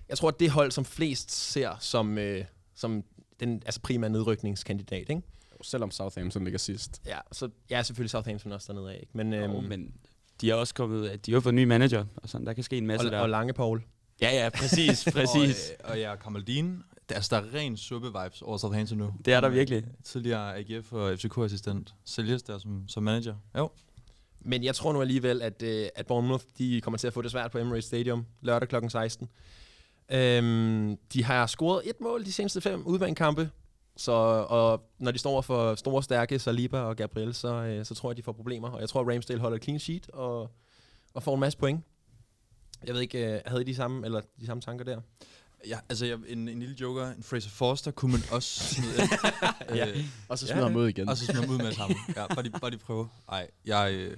Jeg 0.08 0.18
tror, 0.18 0.30
det 0.30 0.50
hold, 0.50 0.70
som 0.70 0.84
flest 0.84 1.30
ser 1.30 1.76
som, 1.80 2.18
øh, 2.18 2.44
som 2.74 3.04
den 3.40 3.62
altså 3.66 3.80
primære 3.80 4.10
nedrykningskandidat, 4.10 5.08
ikke? 5.10 5.22
Selvom 5.62 5.90
Southampton 5.90 6.44
ligger 6.44 6.58
sidst. 6.58 7.02
Ja, 7.06 7.18
så 7.32 7.48
jeg 7.70 7.78
er 7.78 7.82
selvfølgelig 7.82 8.10
Southampton 8.10 8.52
også 8.52 8.72
dernede 8.72 8.92
af, 8.92 8.98
ikke? 9.00 9.12
Men, 9.14 9.32
Øhm, 9.32 9.54
oh, 9.54 9.64
men 9.64 9.94
de 10.40 10.48
har 10.48 10.56
også 10.56 10.74
kommet, 10.74 11.26
de 11.26 11.32
har 11.32 11.40
fået 11.40 11.52
en 11.52 11.56
ny 11.56 11.64
manager, 11.64 12.04
og 12.16 12.28
sådan, 12.28 12.46
der 12.46 12.52
kan 12.52 12.64
ske 12.64 12.78
en 12.78 12.86
masse 12.86 13.06
og, 13.06 13.12
der. 13.12 13.18
og 13.20 13.28
Lange 13.28 13.52
Paul. 13.52 13.82
ja, 14.20 14.42
ja, 14.44 14.48
præcis, 14.48 15.04
præcis. 15.14 15.70
Og, 15.70 15.86
øh, 15.86 15.90
og 15.92 15.98
ja, 16.00 16.16
Kamaldin. 16.16 16.82
Der, 17.10 17.16
altså, 17.16 17.36
der 17.36 17.42
er 17.42 17.54
ren 17.54 17.76
suppe-vibes 17.76 18.42
over 18.42 18.56
Southampton 18.56 18.98
nu. 18.98 19.12
Det 19.24 19.34
er 19.34 19.40
der 19.40 19.48
Han 19.48 19.56
virkelig. 19.56 19.84
Tidligere 20.04 20.56
AGF 20.56 20.92
og 20.92 21.12
FCK-assistent. 21.14 21.94
Sælges 22.04 22.42
der 22.42 22.58
som, 22.58 22.88
som 22.88 23.02
manager. 23.02 23.34
Jo. 23.58 23.70
Men 24.40 24.64
jeg 24.64 24.74
tror 24.74 24.92
nu 24.92 25.00
alligevel, 25.00 25.42
at, 25.42 25.62
øh, 25.62 25.88
at 25.94 26.06
Bournemouth 26.06 26.44
de 26.58 26.80
kommer 26.80 26.98
til 26.98 27.06
at 27.06 27.12
få 27.12 27.22
det 27.22 27.30
svært 27.30 27.50
på 27.50 27.58
Emirates 27.58 27.84
Stadium 27.84 28.26
lørdag 28.40 28.68
kl. 28.68 28.88
16. 28.88 29.28
Øhm, 30.12 30.96
de 31.12 31.24
har 31.24 31.46
scoret 31.46 31.82
et 31.84 32.00
mål 32.00 32.24
de 32.24 32.32
seneste 32.32 32.60
fem 32.60 32.86
udbanekampe. 32.86 33.50
Så, 33.96 34.12
og 34.48 34.90
når 34.98 35.10
de 35.10 35.18
står 35.18 35.40
for 35.40 35.74
store, 35.74 36.02
stærke 36.02 36.38
Saliba 36.38 36.80
og 36.80 36.96
Gabriel, 36.96 37.34
så, 37.34 37.54
øh, 37.54 37.84
så 37.84 37.94
tror 37.94 38.10
jeg, 38.10 38.16
de 38.16 38.22
får 38.22 38.32
problemer. 38.32 38.70
Og 38.70 38.80
jeg 38.80 38.88
tror, 38.88 39.00
at 39.00 39.14
Ramsdale 39.14 39.40
holder 39.40 39.58
clean 39.58 39.78
sheet 39.78 40.10
og, 40.10 40.50
og 41.14 41.22
får 41.22 41.34
en 41.34 41.40
masse 41.40 41.58
point. 41.58 41.84
Jeg 42.86 42.94
ved 42.94 43.00
ikke, 43.00 43.34
øh, 43.34 43.40
havde 43.46 43.62
I 43.62 43.64
de 43.64 43.74
samme, 43.74 44.06
eller 44.06 44.20
de 44.40 44.46
samme 44.46 44.60
tanker 44.60 44.84
der? 44.84 45.00
Ja, 45.68 45.78
altså 45.88 46.06
jeg, 46.06 46.18
en, 46.28 46.48
en 46.48 46.58
lille 46.60 46.76
joker, 46.80 47.10
en 47.10 47.22
Fraser 47.22 47.50
Forster, 47.50 47.90
kunne 47.90 48.12
man 48.12 48.20
også 48.30 48.60
smide 48.74 48.92
ind. 49.02 49.10
Ja. 49.76 49.86
Øh, 49.88 50.04
Og 50.28 50.38
så 50.38 50.46
Ja, 50.46 50.52
smider 50.52 50.66
ja. 50.66 50.72
ham 50.72 50.76
ud 50.80 50.88
igen. 50.88 51.08
og 51.08 51.16
så 51.16 51.24
smide 51.26 51.40
ham 51.40 51.50
ud 51.50 51.58
med 51.58 51.72
ham. 51.72 51.90
Ja, 52.16 52.26
bare 52.26 52.42
de, 52.42 52.50
bare 52.50 52.70
de 52.70 52.78
prøve. 52.78 53.08
Ej, 53.32 53.48
jeg, 53.64 53.92
øh, 53.94 54.16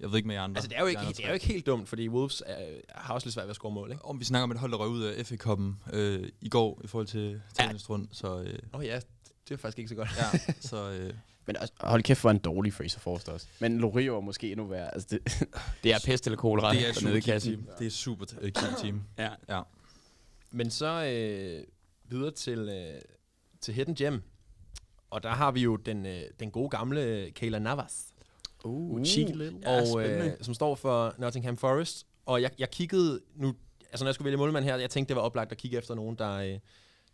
jeg 0.00 0.08
ved 0.10 0.16
ikke 0.16 0.26
med 0.26 0.34
jer 0.34 0.42
andre. 0.42 0.58
Altså, 0.58 0.68
det 0.68 0.76
er 0.76 0.80
jo 0.80 0.86
ikke, 0.86 1.00
det 1.08 1.20
er 1.24 1.28
jo 1.28 1.34
ikke 1.34 1.46
helt 1.46 1.66
dumt, 1.66 1.88
fordi 1.88 2.08
Wolves 2.08 2.42
er, 2.46 2.56
har 2.94 3.14
også 3.14 3.26
lidt 3.26 3.34
svært 3.34 3.44
ved 3.46 3.50
at 3.50 3.56
score 3.56 3.72
mål, 3.72 3.90
ikke? 3.90 4.04
Om 4.04 4.20
vi 4.20 4.24
snakker 4.24 4.44
om 4.44 4.50
et 4.50 4.58
hold, 4.58 4.72
der 4.72 4.78
røg 4.78 4.88
ud 4.88 5.02
af 5.02 5.26
FA-koppen 5.26 5.78
øh, 5.92 6.28
i 6.40 6.48
går 6.48 6.80
i 6.84 6.86
forhold 6.86 7.06
til 7.06 7.40
Ja. 7.58 7.64
tennis 7.64 7.90
rund, 7.90 8.08
så 8.12 8.38
øh, 8.42 8.58
Åh 8.74 8.80
oh, 8.80 8.86
ja, 8.86 9.00
det 9.48 9.54
er 9.54 9.58
faktisk 9.58 9.78
ikke 9.78 9.88
så 9.88 9.94
godt. 9.94 10.08
ja, 10.18 10.38
så 10.70 10.90
øh, 10.90 11.14
Men 11.46 11.56
også, 11.56 11.72
hold 11.80 12.02
kæft, 12.02 12.20
hvor 12.20 12.30
en 12.30 12.38
dårlig 12.38 12.74
Fraser 12.74 13.00
Forster 13.00 13.32
også. 13.32 13.46
Men 13.60 13.78
Lorio 13.78 14.16
er 14.16 14.20
måske 14.20 14.50
endnu 14.52 14.66
værre. 14.66 14.94
Altså, 14.94 15.08
det, 15.10 15.20
Det 15.84 15.92
er 15.94 15.98
pest 16.04 16.26
eller 16.26 16.36
kolera 16.36 16.72
det 16.72 16.88
er 16.88 16.92
super, 16.92 17.60
det 17.78 17.86
er 17.86 17.90
super 17.90 18.24
team. 18.82 19.02
Ja. 19.18 19.28
Ja. 19.48 19.60
Men 20.52 20.70
så 20.70 21.04
øh, 21.04 21.64
videre 22.04 22.30
til, 22.30 22.58
øh, 22.58 23.00
til 23.60 23.74
Hidden 23.74 23.94
Gem. 23.94 24.22
Og 25.10 25.22
der 25.22 25.28
har 25.28 25.50
vi 25.50 25.60
jo 25.60 25.76
den, 25.76 26.06
øh, 26.06 26.22
den 26.40 26.50
gode 26.50 26.68
gamle 26.68 27.30
Kayla 27.30 27.58
Navas. 27.58 28.12
uh, 28.64 29.04
cheeky 29.04 29.32
little. 29.36 29.60
Ja, 29.62 29.80
og 29.80 30.08
øh, 30.08 30.32
som 30.40 30.54
står 30.54 30.74
for 30.74 31.14
Nottingham 31.18 31.56
Forest. 31.56 32.06
Og 32.26 32.42
jeg, 32.42 32.50
jeg 32.58 32.70
kiggede 32.70 33.20
nu, 33.34 33.54
altså 33.90 34.04
når 34.04 34.08
jeg 34.08 34.14
skulle 34.14 34.26
vælge 34.26 34.36
målmand 34.36 34.64
her, 34.64 34.76
jeg 34.76 34.90
tænkte, 34.90 35.08
det 35.08 35.16
var 35.16 35.22
oplagt 35.22 35.52
at 35.52 35.58
kigge 35.58 35.78
efter 35.78 35.94
nogen, 35.94 36.16
der, 36.18 36.32
øh, 36.32 36.58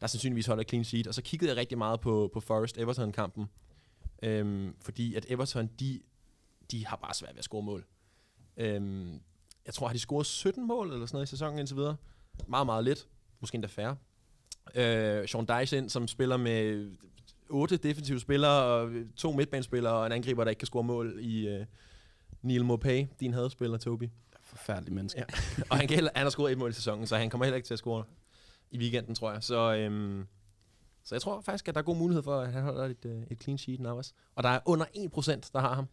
der 0.01 0.07
sandsynligvis 0.07 0.47
holder 0.47 0.65
clean 0.65 0.85
sheet. 0.85 1.07
Og 1.07 1.15
så 1.15 1.23
kiggede 1.23 1.51
jeg 1.51 1.57
rigtig 1.57 1.79
meget 1.79 2.01
på, 2.01 2.31
på 2.33 2.41
Forest-Everton-kampen. 2.41 3.47
Øhm, 4.23 4.75
fordi 4.81 5.15
at 5.15 5.27
Everton, 5.29 5.67
de, 5.67 6.01
de 6.71 6.87
har 6.87 6.97
bare 6.97 7.15
svært 7.15 7.35
ved 7.35 7.39
at 7.39 7.45
score 7.45 7.63
mål. 7.63 7.85
Øhm, 8.57 9.21
jeg 9.67 9.75
tror, 9.75 9.87
har 9.87 9.93
de 9.93 9.99
scoret 9.99 10.27
17 10.27 10.67
mål 10.67 10.93
eller 10.93 11.07
sådan 11.07 11.17
noget 11.17 11.27
i 11.27 11.31
sæsonen 11.31 11.59
indtil 11.59 11.77
videre. 11.77 11.97
Meget, 12.47 12.67
meget 12.67 12.85
lidt. 12.85 13.09
Måske 13.41 13.55
endda 13.55 13.69
færre. 13.69 13.97
Øh, 14.75 15.29
Sean 15.29 15.47
Dyche 15.47 15.79
ind, 15.79 15.91
som 15.91 16.09
spiller 16.09 16.37
med 16.37 16.91
otte 17.51 17.77
defensive 17.77 18.21
spillere, 18.21 18.63
og 18.65 18.91
to 19.17 19.33
midtbanespillere, 19.33 19.93
og 19.95 20.07
en 20.07 20.13
angriber, 20.13 20.45
der 20.45 20.51
ikke 20.51 20.61
kan 20.61 20.67
score 20.67 20.85
mål 20.85 21.19
i 21.21 21.49
øh, 21.49 21.67
Neil 22.43 22.65
Mopay, 22.65 23.07
din 23.21 23.35
hadspiller, 23.35 23.79
Toby. 23.79 24.09
Forfærdelig 24.43 24.95
menneske. 24.95 25.19
Ja. 25.19 25.25
og 25.71 25.77
han, 25.77 25.89
kan 25.89 25.95
heller, 25.95 26.11
han 26.15 26.23
har 26.23 26.31
scoret 26.31 26.53
et 26.53 26.59
mål 26.59 26.71
i 26.71 26.73
sæsonen, 26.73 27.07
så 27.07 27.17
han 27.17 27.31
kommer 27.31 27.45
heller 27.45 27.57
ikke 27.57 27.67
til 27.67 27.75
at 27.75 27.79
score 27.79 28.05
i 28.71 28.79
weekenden, 28.79 29.15
tror 29.15 29.33
jeg. 29.33 29.43
Så, 29.43 29.75
øhm, 29.75 30.27
så 31.05 31.15
jeg 31.15 31.23
tror 31.23 31.41
faktisk, 31.41 31.69
at 31.69 31.75
der 31.75 31.81
er 31.81 31.85
god 31.85 31.97
mulighed 31.97 32.23
for, 32.23 32.41
at 32.41 32.53
han 32.53 32.63
holder 32.63 32.85
et, 32.85 33.05
øh, 33.05 33.23
et 33.31 33.43
clean 33.43 33.59
sheet, 33.59 33.81
Navas. 33.81 34.15
Og 34.35 34.43
der 34.43 34.49
er 34.49 34.61
under 34.65 34.87
1%, 34.87 35.51
der 35.53 35.61
har 35.61 35.75
ham. 35.75 35.87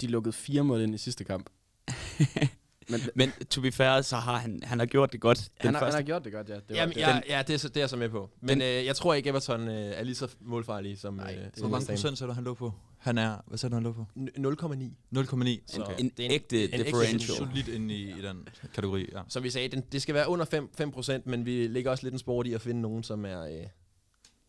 De 0.00 0.06
lukkede 0.06 0.32
fire 0.32 0.64
mål 0.64 0.80
ind 0.80 0.94
i 0.94 0.98
sidste 0.98 1.24
kamp. 1.24 1.50
Men 2.90 3.00
Men 3.14 3.30
to 3.50 3.60
be 3.60 3.72
fair, 3.72 4.00
så 4.02 4.16
har 4.16 4.36
han, 4.36 4.60
han 4.64 4.78
har 4.78 4.86
gjort 4.86 5.12
det 5.12 5.20
godt. 5.20 5.38
Den 5.38 5.48
han, 5.58 5.74
har, 5.74 5.80
han 5.80 5.86
første. 5.86 5.96
har 5.96 6.02
gjort 6.02 6.24
det 6.24 6.32
godt, 6.32 6.48
ja. 6.48 6.54
Det 6.54 6.62
var, 6.68 6.74
Jamen, 6.76 6.94
det, 6.94 7.00
ja, 7.00 7.20
ja, 7.28 7.42
det 7.42 7.54
er, 7.54 7.58
så, 7.58 7.68
det 7.68 7.76
er 7.76 7.80
jeg 7.80 7.90
så 7.90 7.96
med 7.96 8.08
på. 8.08 8.30
Men 8.40 8.48
Den- 8.60 8.62
øh, 8.78 8.86
jeg 8.86 8.96
tror 8.96 9.14
ikke, 9.14 9.28
Everton 9.30 9.68
øh, 9.68 9.74
er 9.74 10.02
lige 10.04 10.14
så 10.14 10.28
målfarlige 10.40 10.96
som, 10.96 11.14
Nej, 11.14 11.38
øh, 11.44 11.60
Hvor 11.60 11.68
mange 11.68 11.86
procent 11.86 12.18
sagde 12.18 12.28
du, 12.28 12.34
han 12.34 12.44
lå 12.44 12.54
på? 12.54 12.72
Han 12.98 13.18
er, 13.18 13.36
hvad 13.46 13.58
sagde 13.58 13.70
du, 13.70 13.74
han 13.76 13.82
lå 13.84 13.92
på? 13.92 14.06
N- 14.16 14.38
0,9. 14.38 15.18
0,9. 15.18 15.60
Så 15.66 15.82
Okay. 15.82 15.94
En 15.98 16.08
det 16.16 16.20
er 16.20 16.24
en- 16.26 16.30
ægte 16.32 16.64
en 16.64 16.70
ægte 16.74 16.84
differential. 16.84 17.20
Solidt 17.36 17.68
inde 17.68 17.94
i, 17.94 18.08
i 18.18 18.22
den 18.22 18.48
kategori, 18.74 19.08
ja. 19.12 19.20
Som 19.28 19.42
vi 19.42 19.50
sagde, 19.50 19.68
den, 19.68 19.82
det 19.92 20.02
skal 20.02 20.14
være 20.14 20.28
under 20.28 20.44
5, 20.44 20.70
5%, 20.80 21.12
men 21.24 21.46
vi 21.46 21.66
lægger 21.66 21.90
også 21.90 22.04
lidt 22.04 22.12
en 22.12 22.18
sport 22.18 22.46
i 22.46 22.52
at 22.52 22.60
finde 22.60 22.80
nogen, 22.80 23.02
som 23.02 23.24
er, 23.24 23.42
øh, 23.44 23.52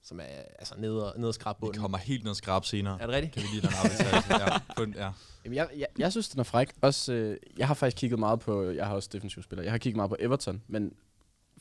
som 0.10 0.20
er 0.20 0.24
altså 0.60 0.74
nede 0.78 1.14
og, 1.14 1.20
nede 1.20 1.30
og 1.30 1.34
skrab 1.34 1.56
Vi 1.56 1.60
bunden. 1.60 1.82
kommer 1.82 1.98
helt 1.98 2.24
ned 2.24 2.30
og 2.30 2.36
skrab 2.36 2.66
senere. 2.66 3.02
Er 3.02 3.06
det 3.06 3.16
rigtigt? 3.16 3.34
Kan 3.34 3.44
vi 3.44 3.48
lige 3.48 3.62
den 3.62 3.70
arbejdstagelse? 3.78 4.34
ja, 4.78 4.84
en, 4.84 4.94
ja. 4.94 5.12
Jamen, 5.46 5.56
jeg, 5.56 5.70
jeg, 5.78 5.88
jeg 5.98 6.12
synes, 6.12 6.30
den 6.30 6.40
er 6.40 6.44
fræk. 6.44 6.70
Også, 6.82 7.14
øh, 7.14 7.38
jeg 7.58 7.68
har 7.68 7.74
faktisk 7.74 7.98
kigget 8.00 8.20
meget 8.20 8.40
på, 8.40 8.70
jeg 8.70 8.86
har 8.88 8.96
også 8.96 9.10
defensiv 9.12 9.44
spiller, 9.44 9.64
jeg 9.64 9.72
har 9.74 9.78
kigget 9.78 9.96
meget 9.96 10.10
på 10.10 10.16
Everton, 10.20 10.62
men 10.68 10.94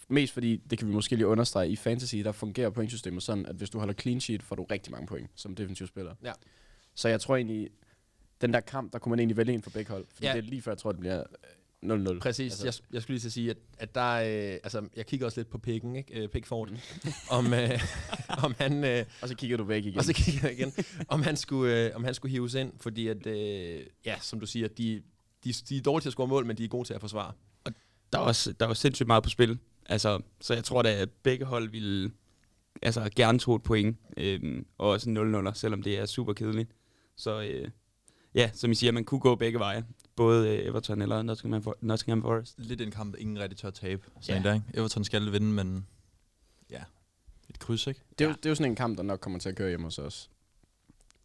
mest 0.09 0.33
fordi, 0.33 0.57
det 0.57 0.79
kan 0.79 0.89
vi 0.89 0.93
måske 0.93 1.17
lige 1.17 1.27
understrege, 1.27 1.69
i 1.71 1.77
fantasy, 1.77 2.17
der 2.17 2.33
fungerer 2.33 2.71
pointsystemet 2.71 3.23
sådan, 3.23 3.47
at 3.47 3.57
hvis 3.57 3.71
du 3.71 3.79
holder 3.79 3.95
clean 3.95 4.21
sheet, 4.21 4.43
får 4.43 4.57
du 4.57 4.65
rigtig 4.65 4.93
mange 4.93 5.07
point 5.07 5.31
som 5.35 5.55
defensiv 5.55 5.87
spiller. 5.87 6.15
Ja. 6.25 6.33
Så 6.95 7.09
jeg 7.09 7.21
tror 7.21 7.37
egentlig, 7.37 7.69
den 8.41 8.53
der 8.53 8.61
kamp, 8.61 8.93
der 8.93 8.99
kunne 8.99 9.11
man 9.11 9.19
egentlig 9.19 9.37
vælge 9.37 9.53
en 9.53 9.63
for 9.63 9.71
begge 9.71 9.91
hold. 9.91 10.07
Fordi 10.15 10.27
Ja. 10.27 10.31
ja. 10.33 10.37
det 10.41 10.45
er 10.47 10.51
lige 10.51 10.63
før, 10.63 10.73
jeg 10.73 10.79
tror, 10.79 10.93
det 10.93 11.01
bliver 11.01 11.19
øh, 11.21 11.25
0-0. 11.85 12.19
Præcis. 12.19 12.53
Altså. 12.53 12.67
Jeg, 12.67 12.95
jeg 12.95 13.03
skulle 13.03 13.15
lige 13.15 13.21
til 13.21 13.29
at 13.29 13.33
sige, 13.33 13.51
at, 13.51 13.57
at 13.79 13.95
der 13.95 14.01
er, 14.01 14.53
øh, 14.53 14.61
altså, 14.63 14.89
jeg 14.97 15.07
kigger 15.07 15.27
også 15.27 15.41
lidt 15.41 15.51
på 15.51 15.59
Picken, 15.59 15.97
ikke? 15.97 16.23
Øh, 16.23 16.29
Pickford, 16.29 16.69
om, 17.31 17.55
øh, 17.55 17.81
om 18.45 18.55
han, 18.59 18.85
øh, 18.85 19.05
Og 19.23 19.29
så 19.29 19.35
kigger 19.35 19.57
du 19.57 19.65
væk 19.65 19.85
igen. 19.85 19.99
og 19.99 20.05
så 20.05 20.13
kigger 20.13 20.49
jeg 20.49 20.59
igen, 20.59 20.73
om 21.09 21.23
han 21.23 21.37
skulle, 21.37 21.87
øh, 21.87 21.97
om 21.97 22.05
han 22.05 22.15
skulle 22.15 22.33
hives 22.33 22.55
ind, 22.55 22.73
fordi 22.81 23.09
at, 23.09 23.27
øh, 23.27 23.87
ja, 24.05 24.17
som 24.21 24.41
du 24.41 24.47
siger, 24.47 24.69
de, 24.69 25.03
de, 25.45 25.53
de 25.53 25.77
er 25.77 25.83
dårlige 25.83 26.03
til 26.03 26.09
at 26.09 26.13
score 26.13 26.29
mål, 26.29 26.47
men 26.47 26.57
de 26.57 26.65
er 26.65 26.69
gode 26.69 26.89
til 26.89 26.95
at 26.95 27.01
forsvare. 27.01 27.33
Der 28.13 28.19
er 28.19 28.23
også 28.23 28.53
der 28.53 28.67
er 28.67 28.71
også 28.71 28.81
sindssygt 28.81 29.07
meget 29.07 29.23
på 29.23 29.29
spil. 29.29 29.59
Altså, 29.87 30.21
så 30.41 30.55
jeg 30.55 30.65
tror 30.65 30.83
da, 30.83 30.95
at 30.95 31.11
begge 31.23 31.45
hold 31.45 31.69
ville 31.69 32.11
altså, 32.83 33.11
gerne 33.17 33.39
tog 33.39 33.57
et 33.57 33.63
point. 33.63 33.97
Øhm, 34.17 34.67
og 34.79 34.89
også 34.89 35.11
en 35.11 35.47
0-0, 35.49 35.55
selvom 35.55 35.83
det 35.83 35.99
er 35.99 36.07
super 36.07 36.33
kedeligt. 36.33 36.71
Så 37.17 37.41
øh, 37.41 37.69
ja, 38.35 38.51
som 38.55 38.71
I 38.71 38.75
siger, 38.75 38.93
man 38.93 39.05
kunne 39.05 39.21
gå 39.21 39.35
begge 39.35 39.59
veje. 39.59 39.85
Både 40.19 40.49
øh, 40.49 40.67
Everton 40.67 41.03
eller 41.03 41.23
Nottingham, 41.23 41.63
For- 41.63 41.77
Nottingham 41.81 42.23
Forest. 42.23 42.55
Lidt 42.59 42.81
en 42.81 42.91
kamp, 42.91 43.15
ingen 43.19 43.39
rigtig 43.39 43.59
tør 43.59 43.71
tabe. 43.71 44.03
Så 44.21 44.33
Ja. 44.33 44.43
ja. 44.45 44.55
ikke? 44.55 44.67
Everton 44.75 45.05
skal 45.05 45.33
vinde, 45.33 45.47
men 45.47 45.87
ja, 46.71 46.83
et 47.51 47.59
kryds, 47.59 47.87
ikke? 47.87 48.01
det, 48.19 48.25
er 48.25 48.29
jo, 48.29 48.35
det 48.35 48.47
er 48.47 48.51
jo 48.51 48.55
sådan 48.55 48.73
en 48.73 48.77
kamp, 48.77 48.97
der 48.97 49.03
nok 49.03 49.21
kommer 49.21 49.39
til 49.39 49.49
at 49.49 49.57
køre 49.57 49.69
hjemme 49.69 49.87
hos 49.87 49.99
os. 49.99 50.31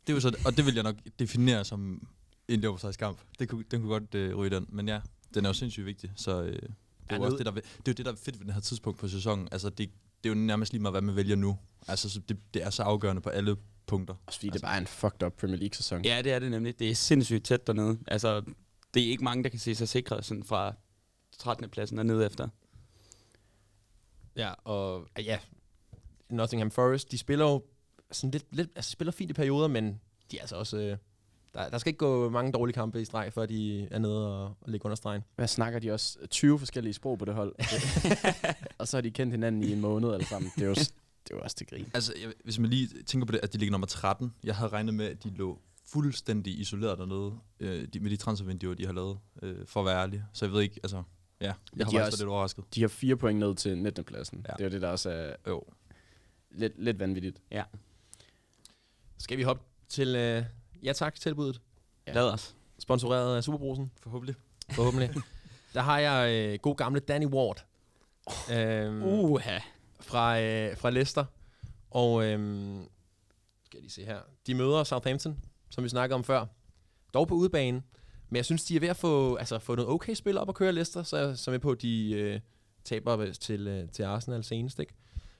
Det 0.08 0.14
er 0.14 0.18
jo 0.18 0.20
så, 0.22 0.38
og 0.46 0.58
det 0.58 0.66
vil 0.66 0.74
jeg 0.74 0.84
nok 0.84 0.96
definere 1.20 1.66
som 1.66 2.08
en 2.48 2.64
kamp. 3.00 3.18
Det 3.40 3.50
kunne, 3.50 3.64
den 3.72 3.82
kunne 3.82 3.90
godt 4.00 4.16
øh, 4.16 4.36
ryge 4.36 4.50
den, 4.56 4.66
men 4.70 4.88
ja, 4.88 5.02
den 5.34 5.46
er 5.46 5.50
jo 5.50 5.54
sindssygt 5.54 5.86
vigtig, 5.86 6.12
så 6.16 6.42
øh, 6.44 6.52
det, 6.52 6.62
er 6.62 6.68
Ja, 7.12 7.16
jo 7.16 7.24
også 7.24 7.38
det, 7.38 7.46
der, 7.46 7.52
det 7.52 7.62
er 7.62 7.64
jo 7.88 7.94
det, 7.94 8.06
der 8.06 8.12
er 8.12 8.16
fedt 8.16 8.40
ved 8.40 8.46
den 8.46 8.54
her 8.54 8.62
tidspunkt 8.62 9.00
på 9.00 9.08
sæsonen. 9.08 9.48
Altså, 9.52 9.70
det, 9.70 9.78
det 10.24 10.30
er 10.30 10.30
jo 10.30 10.36
nærmest 10.36 10.74
lige 10.74 10.82
meget, 10.82 10.94
hvad 10.94 11.02
man 11.02 11.16
vælger 11.16 11.36
nu. 11.36 11.58
Altså, 11.88 12.10
så 12.10 12.20
det, 12.30 12.38
det 12.54 12.64
er 12.64 12.70
så 12.70 12.84
afgørende 12.84 13.22
på 13.22 13.30
alle 13.30 13.56
punkter. 13.88 14.16
Også 14.26 14.40
fordi 14.40 14.48
altså, 14.48 14.58
det 14.58 14.62
bare 14.62 14.76
er 14.76 14.82
en 14.82 14.88
fucked 14.88 15.24
up 15.24 15.34
Premier 15.34 15.58
League-sæson. 15.60 16.06
Ja, 16.06 16.22
det 16.22 16.32
er 16.32 16.40
det 16.40 16.52
nemlig. 16.52 16.80
Det 16.80 16.90
er 16.92 16.96
sindssygt 16.96 17.46
tæt 17.46 17.68
dernede. 17.68 18.00
Altså, 18.08 18.42
det 18.94 19.04
er 19.04 19.10
ikke 19.10 19.24
mange, 19.24 19.44
der 19.44 19.50
kan 19.50 19.60
se 19.60 19.76
sig 19.76 19.90
sikre 19.90 20.24
sådan 20.24 20.44
fra 20.44 20.74
13. 21.38 21.70
pladsen 21.70 22.00
og 22.00 22.06
ned 22.06 22.26
efter. 22.26 22.48
Ja, 24.36 24.54
og 24.64 25.08
øh, 25.20 25.26
ja, 25.26 25.40
Nottingham 26.30 26.72
Forest, 26.72 27.12
de 27.12 27.18
spiller 27.18 27.46
jo 27.46 27.64
sådan 28.12 28.32
lidt, 28.32 28.46
lidt 28.52 28.70
altså 28.76 28.92
spiller 28.92 29.12
fint 29.12 29.30
i 29.30 29.34
perioder, 29.34 29.68
men 29.68 30.02
de 30.32 30.38
er 30.38 30.42
altså 30.42 30.56
også, 30.56 30.78
øh, 30.78 30.98
der, 31.54 31.70
der 31.70 31.78
skal 31.78 31.90
ikke 31.90 31.98
gå 31.98 32.30
mange 32.30 32.52
dårlige 32.52 32.74
kampe 32.74 33.02
i 33.02 33.06
streg, 33.06 33.34
før 33.34 33.46
de 33.46 33.88
er 33.92 34.00
nede 34.00 34.44
og, 34.44 34.46
og 34.62 34.72
ligger 34.72 34.86
under 34.86 34.96
stregen. 34.96 35.22
Hvad 35.36 35.48
snakker 35.48 35.80
de 35.80 35.92
også? 35.92 36.28
20 36.28 36.60
forskellige 36.60 36.94
sprog 36.94 37.20
på 37.20 37.26
det 37.26 37.34
hold. 37.34 37.56
og 38.80 38.88
så 38.88 38.98
har 38.98 39.02
de 39.02 39.12
kendt 39.12 39.34
hinanden 39.34 39.64
i 39.64 39.72
en 39.72 39.82
måned 39.82 40.14
alle 40.14 40.26
sammen. 40.26 40.52
Det 40.56 40.64
er 40.64 40.68
jo, 40.68 40.74
det 40.74 41.32
er 41.32 41.36
jo 41.36 41.42
også 41.42 41.56
til 41.56 41.68
grin. 41.68 41.92
Altså, 41.94 42.14
jeg, 42.22 42.34
hvis 42.44 42.60
man 42.60 42.70
lige 42.70 43.04
tænker 43.04 43.26
på 43.26 43.32
det, 43.32 43.40
at 43.44 43.54
de 43.54 43.58
ligger 43.58 43.72
nummer 43.72 43.88
13. 43.88 44.34
Jeg 44.44 44.56
havde 44.56 44.72
regnet 44.72 44.94
med, 44.94 45.06
at 45.06 45.24
de 45.24 45.30
lå 45.30 45.60
fuldstændig 45.86 46.60
isoleret 46.60 46.98
dernede 47.00 47.40
øh, 47.60 47.88
de, 47.88 48.00
med 48.00 48.10
de 48.12 48.16
transfervinduer, 48.18 48.74
de 48.76 48.86
har 48.86 48.94
lavet, 48.94 49.20
øh, 49.42 49.68
for 49.68 49.80
at 49.80 49.86
være 49.86 50.02
ærlig. 50.02 50.24
Så 50.34 50.46
jeg 50.46 50.54
ved 50.54 50.62
ikke, 50.62 50.80
altså, 50.84 51.04
ja, 51.42 51.46
jeg 51.46 51.54
de 51.54 51.56
har 51.78 51.84
er 51.84 51.86
faktisk 51.86 51.96
også- 52.00 52.12
været 52.12 52.20
lidt 52.20 52.30
overrasket. 52.30 52.66
De 52.76 52.82
har 52.82 52.88
fire 52.88 53.16
point 53.16 53.40
ned 53.40 53.56
til 53.56 53.78
19. 53.78 54.04
pladsen. 54.04 54.46
Ja. 54.48 54.54
Ja. 54.54 54.58
Det 54.58 54.66
er 54.66 54.70
det, 54.70 54.82
der 54.82 54.90
også 54.90 55.10
er 55.10 55.36
Jo. 55.48 55.64
lidt, 56.52 56.74
lidt 56.78 57.00
vanvittigt. 57.00 57.42
Skal 59.18 59.38
vi 59.38 59.44
hoppe 59.44 59.64
til 59.90 60.16
øh, 60.16 60.44
ja 60.84 60.94
tak 60.94 61.16
tilbuddet, 61.16 61.62
Ja. 62.08 62.14
Lad 62.14 62.24
os. 62.30 62.56
sponsoreret 62.80 63.36
af 63.38 63.44
Superbrusen, 63.44 63.92
Forhåbentlig. 64.04 64.36
forhåbentlig. 64.72 65.10
Der 65.74 65.82
har 65.82 66.00
jeg 66.00 66.32
øh, 66.54 66.60
god 66.60 66.76
gamle 66.76 67.00
Danny 67.00 67.26
Ward 67.26 67.66
øhm, 68.52 69.04
Uha. 69.04 69.60
fra, 70.00 70.42
øh, 70.42 70.78
fra 70.78 70.90
Leicester. 70.90 71.26
Og 71.92 72.26
øhm, 72.26 72.84
skal 73.64 73.78
jeg 73.78 73.82
lige 73.82 73.92
se 73.92 74.06
her. 74.06 74.20
De 74.48 74.54
møder 74.54 74.84
Southampton, 74.84 75.40
som 75.74 75.84
vi 75.84 75.90
snakkede 75.90 76.16
om 76.16 76.24
før. 76.24 76.46
Dog 77.14 77.28
på 77.28 77.36
udebane. 77.36 77.82
Men 78.30 78.36
jeg 78.36 78.46
synes, 78.46 78.64
de 78.64 78.76
er 78.76 78.80
ved 78.80 78.88
at 78.88 78.98
få, 78.98 79.36
altså, 79.36 79.60
få 79.60 79.76
noget 79.76 79.92
okay 79.92 80.14
spil 80.14 80.38
op 80.38 80.50
at 80.50 80.56
køre 80.56 80.72
Leicester, 80.72 81.04
så 81.04 81.18
jeg 81.18 81.30
er 81.30 81.36
så 81.36 81.52
med 81.52 81.60
på, 81.60 81.72
at 81.72 81.82
de 81.82 82.12
øh, 82.14 82.40
taber 82.84 83.32
til, 83.34 83.68
øh, 83.68 83.90
til 83.90 84.04
Arsenal 84.04 84.44
senest. 84.44 84.80
Ikke? 84.80 84.94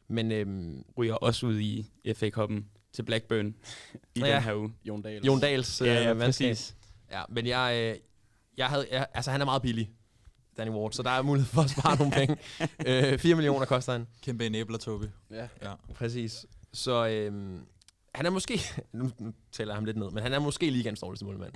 Men 0.08 0.32
øhm, 0.32 0.84
Ryger 0.98 1.14
også 1.16 1.46
ud 1.46 1.60
i 1.60 1.90
FA-koppen 2.16 2.66
til 2.94 3.04
Blackburn 3.04 3.56
i 4.16 4.20
Ja. 4.20 4.36
den 4.36 4.44
her 4.44 4.56
uge. 4.56 4.74
Jon 4.86 5.02
Dahl. 5.02 5.26
Jon 5.26 5.40
Dahls 5.40 5.82
øh, 5.82 5.88
Ja, 5.88 6.08
ja, 6.08 6.14
præcis. 6.14 6.76
Ja, 7.12 7.24
men 7.30 7.48
jeg, 7.48 7.78
øh, 7.94 8.00
jeg 8.58 8.68
havde, 8.70 8.88
jeg, 8.92 9.08
altså 9.14 9.32
han 9.32 9.42
er 9.42 9.46
meget 9.46 9.62
billig, 9.62 9.92
Danny 10.58 10.72
Ward, 10.72 10.92
så 10.92 11.04
der 11.04 11.10
er 11.10 11.22
mulighed 11.22 11.48
for 11.50 11.62
at 11.62 11.70
spare 11.70 11.98
nogle 11.98 12.12
penge. 12.14 12.38
Øh, 13.14 13.20
4 13.20 13.36
millioner 13.36 13.66
koster 13.66 13.92
han. 13.92 14.08
Kæmpe 14.22 14.46
enabler, 14.46 14.78
Tobi. 14.78 15.06
Ja. 15.32 15.48
Ja. 15.62 15.74
Præcis. 15.96 16.46
Så 16.74 17.08
øhm, 17.08 17.60
han 18.16 18.26
er 18.26 18.30
måske, 18.30 18.60
nu, 18.94 19.12
nu 19.20 19.34
tæller 19.52 19.74
jeg 19.74 19.78
ham 19.78 19.86
lidt 19.86 19.98
ned, 19.98 20.12
men 20.12 20.24
han 20.24 20.34
er 20.34 20.40
måske 20.40 20.70
ligands 20.70 21.00
dårligste 21.00 21.26
målmand. 21.26 21.54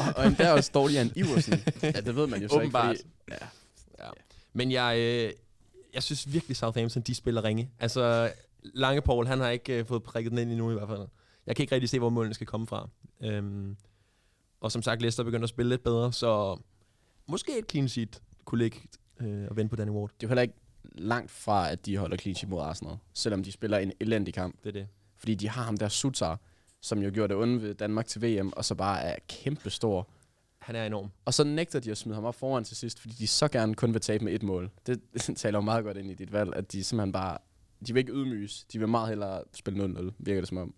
og, 0.00 0.06
og 0.16 0.26
endda 0.26 0.52
også 0.52 0.70
dårligere 0.74 1.02
end 1.02 1.16
Iversen. 1.16 1.60
ja, 1.82 1.90
det 1.90 2.16
ved 2.16 2.26
man 2.26 2.42
jo 2.42 2.48
så 2.48 2.54
Åbenbart. 2.56 2.96
ikke. 2.96 3.04
Fordi, 3.24 3.36
ja. 3.40 4.04
Ja. 4.04 4.10
Men 4.52 4.72
jeg, 4.72 4.98
øh, 4.98 5.32
jeg 5.94 6.02
synes 6.02 6.32
virkelig, 6.32 6.56
Southampton, 6.56 7.02
de 7.02 7.14
spiller 7.14 7.44
ringe. 7.44 7.70
Altså, 7.78 8.32
Lange 8.62 9.02
Paul, 9.02 9.26
han 9.26 9.40
har 9.40 9.48
ikke 9.50 9.78
øh, 9.78 9.86
fået 9.86 10.02
prikket 10.02 10.30
den 10.30 10.38
ind 10.38 10.50
endnu 10.50 10.70
i 10.70 10.74
hvert 10.74 10.88
fald. 10.88 11.08
Jeg 11.46 11.56
kan 11.56 11.62
ikke 11.62 11.74
rigtig 11.74 11.90
se, 11.90 11.98
hvor 11.98 12.10
målene 12.10 12.34
skal 12.34 12.46
komme 12.46 12.66
fra. 12.66 12.88
Øhm, 13.22 13.76
og 14.60 14.72
som 14.72 14.82
sagt, 14.82 15.00
Leicester 15.00 15.24
begynder 15.24 15.44
at 15.44 15.48
spille 15.48 15.68
lidt 15.68 15.82
bedre, 15.82 16.12
så 16.12 16.58
måske 17.26 17.58
et 17.58 17.70
clean 17.70 17.88
sheet 17.88 18.22
kunne 18.44 18.58
ligge 18.58 18.80
øh, 19.20 19.46
og 19.50 19.56
vende 19.56 19.70
på 19.70 19.76
Danny 19.76 19.90
Ward. 19.90 20.08
Det 20.08 20.14
er 20.14 20.26
jo 20.26 20.28
heller 20.28 20.42
ikke 20.42 20.54
langt 20.92 21.30
fra, 21.30 21.70
at 21.70 21.86
de 21.86 21.96
holder 21.96 22.16
clean 22.16 22.34
sheet 22.34 22.50
mod 22.50 22.60
Arsenal. 22.60 22.96
Selvom 23.12 23.42
de 23.42 23.52
spiller 23.52 23.78
en 23.78 23.92
elendig 24.00 24.34
kamp. 24.34 24.56
Det 24.64 24.68
er 24.68 24.72
det. 24.72 24.88
Fordi 25.16 25.34
de 25.34 25.48
har 25.48 25.62
ham 25.62 25.76
der 25.76 25.88
Sutar, 25.88 26.40
som 26.80 27.02
jo 27.02 27.10
gjorde 27.14 27.34
det 27.34 27.42
onde 27.42 27.62
ved 27.62 27.74
Danmark 27.74 28.06
til 28.06 28.22
VM, 28.22 28.52
og 28.52 28.64
så 28.64 28.74
bare 28.74 29.02
er 29.02 29.16
kæmpe 29.28 29.70
stor. 29.70 30.08
Han 30.58 30.76
er 30.76 30.86
enorm. 30.86 31.10
Og 31.24 31.34
så 31.34 31.44
nægter 31.44 31.80
de 31.80 31.90
at 31.90 31.98
smide 31.98 32.14
ham 32.14 32.24
op 32.24 32.34
foran 32.34 32.64
til 32.64 32.76
sidst, 32.76 33.00
fordi 33.00 33.14
de 33.14 33.26
så 33.26 33.48
gerne 33.48 33.74
kun 33.74 33.92
vil 33.92 34.00
tabe 34.00 34.24
med 34.24 34.32
et 34.32 34.42
mål. 34.42 34.70
Det, 34.86 35.00
det 35.14 35.36
taler 35.36 35.58
jo 35.58 35.62
meget 35.62 35.84
godt 35.84 35.96
ind 35.96 36.10
i 36.10 36.14
dit 36.14 36.32
valg, 36.32 36.56
at 36.56 36.72
de 36.72 36.84
simpelthen 36.84 37.12
bare... 37.12 37.38
De 37.86 37.92
vil 37.92 38.00
ikke 38.00 38.12
ydmyges. 38.12 38.64
De 38.64 38.78
vil 38.78 38.88
meget 38.88 39.08
hellere 39.08 39.42
spille 39.54 39.84
0-0, 39.84 40.12
virker 40.18 40.40
det 40.40 40.48
som 40.48 40.58
om. 40.58 40.74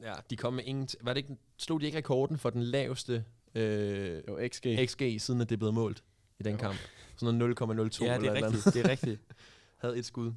Ja, 0.00 0.12
de 0.30 0.36
kom 0.36 0.52
med 0.52 0.64
ingen... 0.64 0.88
Var 1.00 1.12
det 1.12 1.18
ikke, 1.18 1.36
slog 1.56 1.80
de 1.80 1.86
ikke 1.86 1.98
rekorden 1.98 2.38
for 2.38 2.50
den 2.50 2.62
laveste 2.62 3.24
øh, 3.54 4.22
Jo, 4.28 4.40
XG. 4.48 4.66
XG, 4.86 5.02
siden 5.18 5.40
at 5.40 5.50
det 5.50 5.58
blev 5.58 5.72
målt 5.72 6.02
i 6.46 6.50
den 6.50 6.52
Jo. 6.52 6.58
kamp? 6.60 6.76
Sådan 7.16 7.34
noget 7.34 7.60
0,02 7.60 8.04
Ja, 8.04 8.14
eller 8.14 8.18
det 8.18 8.24
et 8.26 8.30
er 8.30 8.34
eller 8.34 8.46
andet. 8.48 8.66
rigtigt. 8.66 8.74
Det 8.74 8.84
er 8.84 8.88
rigtigt. 8.90 9.20
Havde 9.82 9.98
et 9.98 10.06
skud. 10.06 10.32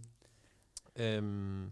Øhm, 0.95 1.71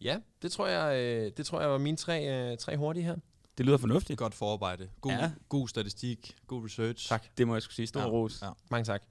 ja, 0.00 0.18
det 0.42 0.52
tror 0.52 0.66
jeg, 0.66 0.98
øh, 1.00 1.32
det 1.36 1.46
tror 1.46 1.60
jeg 1.60 1.70
var 1.70 1.78
mine 1.78 1.96
tre, 1.96 2.50
øh, 2.52 2.58
tre 2.58 2.76
hurtige 2.76 3.04
her. 3.04 3.16
Det 3.58 3.66
lyder 3.66 3.76
fornuftigt. 3.78 4.18
Godt 4.18 4.34
forarbejde. 4.34 4.88
God, 5.00 5.12
Ja. 5.12 5.32
god 5.48 5.68
statistik. 5.68 6.36
God 6.46 6.64
research. 6.64 7.08
Tak. 7.08 7.24
Det 7.38 7.46
må 7.46 7.54
jeg 7.54 7.62
skulle 7.62 7.74
sige. 7.74 7.86
Stor 7.86 8.00
Ja. 8.00 8.06
ros. 8.06 8.42
Ja. 8.42 8.50
Mange 8.70 8.84
tak. 8.84 9.02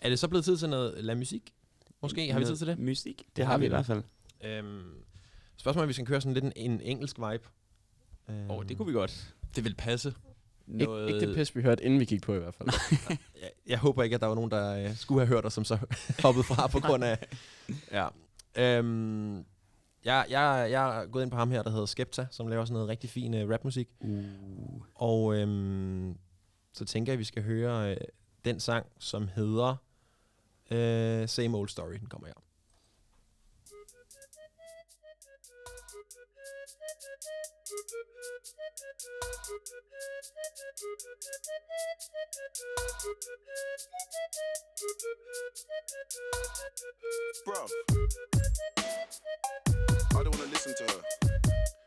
Er 0.00 0.08
det 0.08 0.18
så 0.18 0.28
blevet 0.28 0.44
tid 0.44 0.56
til 0.56 0.68
noget 0.68 1.04
la 1.04 1.14
musik? 1.14 1.54
Måske 2.02 2.32
har 2.32 2.38
vi 2.38 2.44
tid 2.44 2.56
til 2.56 2.66
det? 2.66 2.78
Musik? 2.78 3.22
Det 3.36 3.46
har 3.46 3.58
vi 3.58 3.64
i 3.64 3.68
hvert 3.68 3.86
fald. 3.86 4.02
Øhm, 4.44 4.82
spørgsmålet 5.56 5.82
er, 5.82 5.84
om 5.84 5.88
vi 5.88 5.92
skal 5.92 6.06
køre 6.06 6.20
sådan 6.20 6.34
lidt 6.34 6.44
en, 6.44 6.52
en 6.56 6.80
engelsk 6.80 7.18
vibe. 7.18 7.48
Øhm, 8.28 8.50
Åh, 8.50 8.56
oh, 8.56 8.64
det 8.68 8.76
kunne 8.76 8.86
vi 8.86 8.92
godt. 8.92 9.34
Det 9.56 9.64
vil 9.64 9.74
passe. 9.74 10.14
Ik- 10.68 11.08
ikke 11.08 11.20
det 11.26 11.34
pis, 11.36 11.56
vi 11.56 11.62
hørte, 11.62 11.84
inden 11.84 12.00
vi 12.00 12.04
gik 12.04 12.22
på 12.22 12.34
i 12.34 12.38
hvert 12.38 12.54
fald. 12.54 12.68
jeg, 13.42 13.50
jeg 13.66 13.78
håber 13.78 14.02
ikke, 14.02 14.14
at 14.14 14.20
der 14.20 14.26
var 14.26 14.34
nogen, 14.34 14.50
der 14.50 14.84
øh, 14.84 14.96
skulle 14.96 15.20
have 15.20 15.28
hørt 15.34 15.44
os, 15.46 15.52
som 15.52 15.64
så 15.64 15.78
hoppede 16.24 16.44
fra 16.44 16.66
på 16.66 16.80
grund 16.80 17.04
af... 17.04 17.18
ja. 17.92 18.08
Øhm, 18.58 19.36
jeg, 20.04 20.26
jeg, 20.30 20.68
jeg 20.70 21.02
er 21.02 21.06
gået 21.06 21.22
ind 21.22 21.30
på 21.30 21.36
ham 21.36 21.50
her, 21.50 21.62
der 21.62 21.70
hedder 21.70 21.86
Skepta, 21.86 22.26
som 22.30 22.46
laver 22.48 22.64
sådan 22.64 22.72
noget 22.72 22.88
rigtig 22.88 23.10
fin 23.10 23.34
øh, 23.34 23.50
rapmusik. 23.50 23.88
Uh. 24.00 24.24
Og 24.94 25.34
øhm, 25.36 26.16
så 26.72 26.84
tænker 26.84 27.12
jeg, 27.12 27.14
at 27.14 27.18
vi 27.18 27.24
skal 27.24 27.42
høre 27.42 27.90
øh, 27.90 27.96
den 28.44 28.60
sang, 28.60 28.86
som 28.98 29.28
hedder 29.34 29.76
øh, 30.70 31.28
Same 31.28 31.56
Old 31.58 31.68
Story. 31.68 31.94
Den 31.94 32.06
kommer 32.06 32.26
her. 32.26 32.34
Bruv. 47.46 47.70
I 50.16 50.22
don't 50.22 50.34
wanna 50.36 50.50
listen 50.50 50.74
to 50.78 50.84
her. 50.84 51.00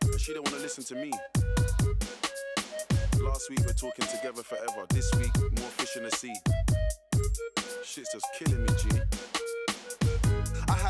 And 0.04 0.20
she 0.20 0.34
don't 0.34 0.46
wanna 0.46 0.62
listen 0.62 0.84
to 0.84 0.96
me. 0.96 1.12
Last 3.22 3.50
week 3.50 3.60
we're 3.66 3.74
talking 3.74 4.06
together 4.06 4.44
forever. 4.44 4.86
This 4.90 5.14
week, 5.16 5.36
more 5.38 5.70
fish 5.78 5.98
in 5.98 6.04
the 6.04 6.12
sea. 6.12 6.34
Shit's 7.84 8.12
just 8.14 8.26
killing 8.38 8.64
me, 8.64 8.70
G. 8.78 9.37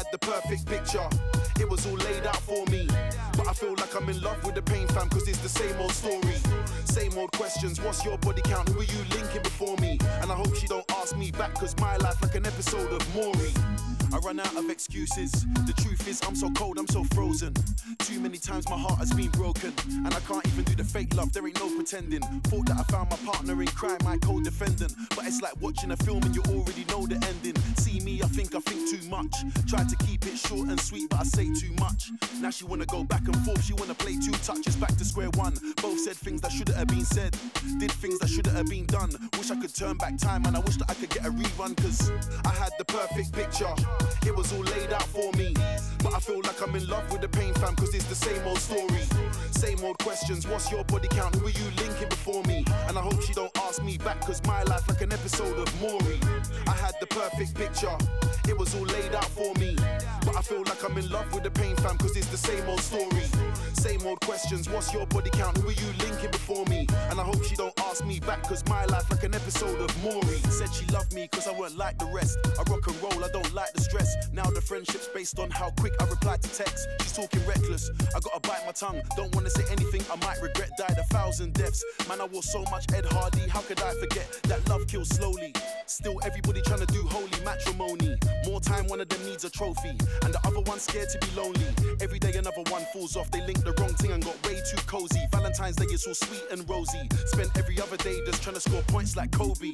Had 0.08 0.22
the 0.22 0.26
perfect 0.26 0.66
picture. 0.66 1.08
It 1.60 1.70
was 1.70 1.86
all 1.86 1.96
laid 1.96 2.26
out 2.26 2.38
for 2.38 2.66
me. 2.68 2.88
But 3.36 3.48
I 3.48 3.54
feel 3.54 3.72
like 3.72 3.96
I'm 3.96 4.08
in 4.10 4.22
love 4.22 4.42
with 4.44 4.56
the 4.56 4.62
pain 4.62 4.88
fam, 4.88 5.10
cause 5.10 5.28
it's 5.28 5.40
the 5.40 5.50
same 5.50 5.76
old 5.80 5.92
story. 5.92 6.36
Same 6.86 7.18
old 7.18 7.32
questions. 7.32 7.82
What's 7.82 8.06
your 8.06 8.18
body 8.20 8.42
count? 8.42 8.70
Who 8.70 8.80
are 8.80 8.84
you 8.84 9.04
linking 9.12 9.44
before 9.44 9.76
me? 9.78 10.00
And 10.22 10.32
I 10.32 10.36
hope 10.36 10.56
she 10.56 10.68
don't 10.68 10.90
ask 10.92 11.18
me 11.18 11.32
back, 11.32 11.56
cause 11.56 11.76
my 11.80 11.98
life 11.98 12.22
like 12.22 12.36
an 12.36 12.46
episode 12.46 12.92
of 12.92 13.16
Maury. 13.16 13.52
I 14.14 14.18
run 14.20 14.40
out 14.40 14.56
of 14.56 14.70
excuses. 14.70 15.32
The 15.66 15.74
truth 15.82 16.08
is, 16.08 16.22
I'm 16.26 16.36
so 16.36 16.50
cold, 16.52 16.78
I'm 16.78 16.88
so 16.88 17.04
frozen. 17.16 17.54
Too 18.00 18.20
many 18.20 18.38
times 18.38 18.70
my 18.70 18.78
heart 18.78 19.00
has 19.00 19.12
been 19.14 19.30
broken. 19.32 19.74
And 19.88 20.14
I 20.14 20.20
can't 20.22 20.46
even 20.48 20.64
do 20.64 20.76
the 20.76 20.84
fake 20.84 21.14
love, 21.16 21.34
there 21.34 21.46
ain't 21.46 21.60
no 21.60 21.70
pretending. 21.76 22.22
Thought 22.46 22.68
that 22.68 22.78
I 22.78 22.84
found 22.92 23.10
my 23.10 23.18
partner 23.18 23.60
in 23.62 23.68
crime, 23.68 23.98
my 24.04 24.18
co 24.18 24.40
defendant. 24.40 24.94
But 25.16 25.28
it's 25.28 25.42
like 25.42 25.60
watching 25.62 25.92
a 25.92 25.98
film 25.98 26.24
and 26.24 26.36
you 26.36 26.42
already 26.50 26.86
know 26.90 27.06
the 27.06 27.16
ending. 27.28 27.56
See 27.78 28.00
me, 28.00 28.22
I 28.24 28.28
think 28.28 28.56
I 28.56 28.60
think 28.60 28.90
too 28.90 29.10
much. 29.10 29.36
Try 29.68 29.84
to 29.84 29.96
keep 30.06 30.26
it 30.26 30.38
short 30.38 30.70
and 30.70 30.80
sweet, 30.80 31.10
but 31.10 31.20
I 31.20 31.24
say 31.24 31.46
too 31.54 31.74
much. 31.80 32.12
Now 32.42 32.50
she 32.50 32.66
wanna 32.66 32.86
go 32.86 33.04
back 33.04 33.26
and 33.28 33.38
forth, 33.46 33.64
she 33.64 33.74
wanna 33.74 33.96
play 33.96 34.16
two 34.18 34.32
touches 34.44 34.76
back 34.76 34.96
to 34.98 35.06
square 35.06 35.30
one. 35.36 35.54
Both 35.82 36.00
said 36.00 36.16
things 36.16 36.42
that 36.42 36.52
shouldn't 36.52 36.78
have 36.78 36.88
been 36.88 37.06
said, 37.06 37.36
did 37.80 37.92
things 37.92 38.20
that 38.20 38.30
shouldn't 38.30 38.56
have 38.56 38.68
been 38.68 38.86
done. 38.86 39.12
Wish 39.38 39.52
I 39.52 39.56
could 39.60 39.74
turn 39.76 39.98
back 39.98 40.18
time 40.18 40.46
and 40.46 40.56
I 40.56 40.60
wish 40.60 40.78
that 40.78 40.90
I 40.90 40.94
could 40.94 41.10
get 41.10 41.26
a 41.26 41.30
rerun, 41.30 41.76
cause 41.78 42.12
I 42.46 42.52
had 42.52 42.72
the 42.78 42.86
perfect 42.86 43.34
picture. 43.34 43.74
It 44.26 44.36
was 44.36 44.52
all 44.54 44.64
laid 44.64 44.92
out 44.94 45.08
for 45.08 45.32
me. 45.34 45.54
But 46.04 46.14
I 46.14 46.20
feel 46.20 46.42
like 46.42 46.62
I'm 46.62 46.76
in 46.76 46.88
love 46.88 47.12
with 47.12 47.22
the 47.22 47.30
pain 47.30 47.54
fam, 47.56 47.76
cause 47.76 47.94
it's 47.94 48.06
the 48.06 48.16
same 48.16 48.46
old 48.46 48.60
story. 48.60 49.04
Same 49.58 49.84
old 49.84 49.98
questions, 49.98 50.48
what's 50.48 50.72
your 50.72 50.84
body 50.84 51.08
count? 51.08 51.34
Who 51.34 51.48
are 51.48 51.50
you 51.50 51.66
linking 51.78 52.10
before 52.10 52.44
me? 52.44 52.64
And 52.88 52.96
I 52.96 53.02
hope 53.02 53.20
she 53.24 53.34
don't 53.34 53.52
ask 53.58 53.84
me 53.84 53.98
back, 53.98 54.22
cause 54.22 54.40
my 54.46 54.62
life 54.62 54.88
like 54.88 55.02
an 55.02 55.12
episode 55.12 55.58
of 55.58 55.82
Maury. 55.82 56.20
I 56.68 56.74
had 56.74 56.94
the 57.00 57.08
perfect 57.08 57.56
picture. 57.56 57.98
It 58.48 58.56
was 58.56 58.76
all 58.76 58.86
laid 58.86 59.16
out 59.16 59.26
for 59.26 59.56
me. 59.56 59.76
But 60.24 60.38
I 60.38 60.42
feel 60.44 60.60
like 60.60 60.84
I'm 60.88 60.96
in 61.00 61.10
love 61.10 61.34
with 61.34 61.44
the 61.44 61.50
pain 61.50 61.76
fam, 61.78 61.98
cause 61.98 62.16
it's 62.16 62.28
the 62.28 62.38
same 62.38 62.70
old 62.70 62.82
story. 62.82 63.26
Same 63.74 64.06
old 64.06 64.20
questions, 64.22 64.70
what's 64.70 64.94
your 64.94 65.08
body 65.08 65.32
count? 65.32 65.58
Who 65.58 65.70
are 65.70 65.72
you 65.72 65.92
linking 66.06 66.32
before 66.32 66.66
me? 66.66 66.86
And 67.10 67.20
I 67.20 67.24
hope 67.24 67.44
she 67.44 67.56
don't 67.56 67.78
ask 67.82 68.06
me 68.06 68.20
back, 68.20 68.44
cause 68.44 68.64
my 68.68 68.86
life 68.86 69.10
like 69.10 69.24
an 69.24 69.34
episode 69.34 69.80
of 69.82 70.04
Maury. 70.04 70.38
Said 70.50 70.72
she 70.72 70.86
loved 70.88 71.14
me 71.14 71.28
cause 71.30 71.48
I 71.48 71.58
weren't 71.58 71.78
like 71.78 71.98
the 71.98 72.06
rest. 72.06 72.38
I 72.46 72.64
rock 72.70 72.86
and 72.86 72.96
roll, 73.02 73.24
I 73.24 73.30
don't 73.30 73.54
like 73.56 73.74
the 73.74 73.82
stress. 73.82 74.30
Now 74.32 74.46
the 74.46 74.62
friendship's 74.62 75.08
based 75.08 75.40
on 75.40 75.50
how 75.50 75.72
quick 75.80 75.94
I 76.00 76.06
reply 76.06 76.38
to 76.38 76.54
text. 76.54 76.88
She's 77.02 77.14
talking 77.14 77.42
reckless. 77.48 77.90
I 78.16 78.20
gotta 78.20 78.40
bite 78.42 78.66
my 78.66 78.72
tongue. 78.72 79.02
Don't 79.16 79.34
wanna 79.36 79.47
say 79.50 79.64
anything 79.72 80.02
I 80.12 80.16
might 80.26 80.42
regret. 80.42 80.72
Died 80.78 80.98
a 80.98 81.04
thousand 81.14 81.54
deaths. 81.54 81.84
Man, 82.08 82.22
I 82.22 82.26
wore 82.26 82.44
so 82.44 82.64
much 82.72 82.86
Ed 82.94 83.06
Hardy. 83.06 83.48
How 83.50 83.62
could 83.62 83.82
I 83.82 83.94
forget 83.96 84.28
that 84.44 84.68
love 84.70 84.88
kills 84.88 85.10
slowly? 85.10 85.54
Still, 85.86 86.20
everybody 86.24 86.62
trying 86.62 86.86
to 86.86 86.86
do 86.88 87.02
holy 87.04 87.30
matrimony. 87.46 88.18
More 88.46 88.60
time, 88.60 88.88
one 88.88 89.00
of 89.00 89.10
them 89.10 89.24
needs 89.26 89.46
a 89.46 89.50
trophy, 89.50 89.90
and 90.24 90.34
the 90.34 90.40
other 90.46 90.60
one's 90.62 90.84
scared 90.84 91.10
to 91.10 91.18
be 91.20 91.28
lonely. 91.36 91.68
Every 92.02 92.20
day, 92.20 92.34
another 92.36 92.64
one 92.70 92.86
falls 92.94 93.16
off. 93.16 93.32
They 93.32 93.42
link 93.46 93.64
the 93.64 93.74
wrong 93.80 93.94
thing 93.96 94.12
and 94.12 94.24
got 94.24 94.36
way 94.46 94.62
too 94.70 94.82
cozy. 94.86 95.22
Valentine's 95.32 95.76
Day 95.78 95.86
is 95.86 96.06
all 96.08 96.14
sweet 96.14 96.44
and 96.52 96.68
rosy. 96.70 97.08
Spent 97.26 97.52
every 97.58 97.80
other 97.80 97.98
day 97.98 98.20
just 98.26 98.42
trying 98.44 98.56
to 98.56 98.62
score 98.62 98.82
points 98.88 99.16
like 99.16 99.32
Kobe. 99.32 99.74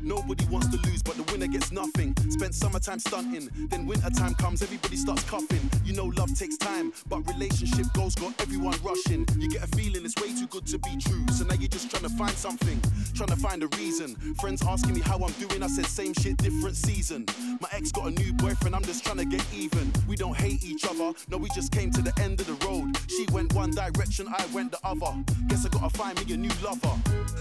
Nobody 0.00 0.44
wants 0.46 0.68
to 0.68 0.78
lose, 0.88 1.02
but 1.02 1.16
the 1.16 1.24
winner 1.32 1.46
gets 1.46 1.72
nothing. 1.72 2.14
Spent 2.30 2.54
summertime 2.54 2.98
stunting, 2.98 3.48
then 3.68 3.86
wintertime 3.86 4.34
comes, 4.34 4.62
everybody 4.62 4.96
starts 4.96 5.24
coughing. 5.24 5.68
You 5.84 5.92
know, 5.92 6.06
love 6.16 6.32
takes 6.38 6.56
time, 6.56 6.92
but 7.08 7.26
relationship 7.26 7.86
goals 7.94 8.14
got 8.14 8.40
everyone 8.40 8.76
rushing. 8.82 9.09
You 9.10 9.48
get 9.48 9.64
a 9.64 9.66
feeling 9.76 10.04
it's 10.04 10.14
way 10.22 10.32
too 10.38 10.46
good 10.46 10.66
to 10.68 10.78
be 10.78 10.96
true, 10.96 11.26
so 11.36 11.44
now 11.44 11.54
you're 11.54 11.68
just 11.68 11.90
trying 11.90 12.04
to 12.04 12.08
find 12.10 12.30
something, 12.30 12.80
trying 13.12 13.30
to 13.30 13.36
find 13.36 13.60
a 13.64 13.66
reason. 13.76 14.14
Friends 14.40 14.62
asking 14.64 14.94
me 14.94 15.00
how 15.00 15.16
I'm 15.16 15.32
doing, 15.32 15.64
I 15.64 15.66
said 15.66 15.86
same 15.86 16.14
shit, 16.14 16.36
different 16.36 16.76
season. 16.76 17.26
My 17.60 17.68
ex 17.72 17.90
got 17.90 18.06
a 18.06 18.10
new 18.12 18.32
boyfriend, 18.34 18.76
I'm 18.76 18.84
just 18.84 19.04
trying 19.04 19.16
to 19.16 19.24
get 19.24 19.44
even. 19.52 19.92
We 20.06 20.14
don't 20.14 20.36
hate 20.36 20.62
each 20.64 20.84
other, 20.84 21.12
no, 21.28 21.38
we 21.38 21.48
just 21.56 21.72
came 21.72 21.90
to 21.90 22.02
the 22.02 22.12
end 22.22 22.40
of 22.40 22.46
the 22.46 22.66
road. 22.66 22.96
She 23.08 23.26
went 23.32 23.52
one 23.52 23.72
direction, 23.72 24.28
I 24.28 24.46
went 24.54 24.70
the 24.70 24.78
other. 24.84 25.12
Guess 25.48 25.66
I 25.66 25.70
gotta 25.70 25.90
find 25.98 26.24
me 26.24 26.32
a 26.32 26.36
new 26.36 26.52
lover. 26.62 26.94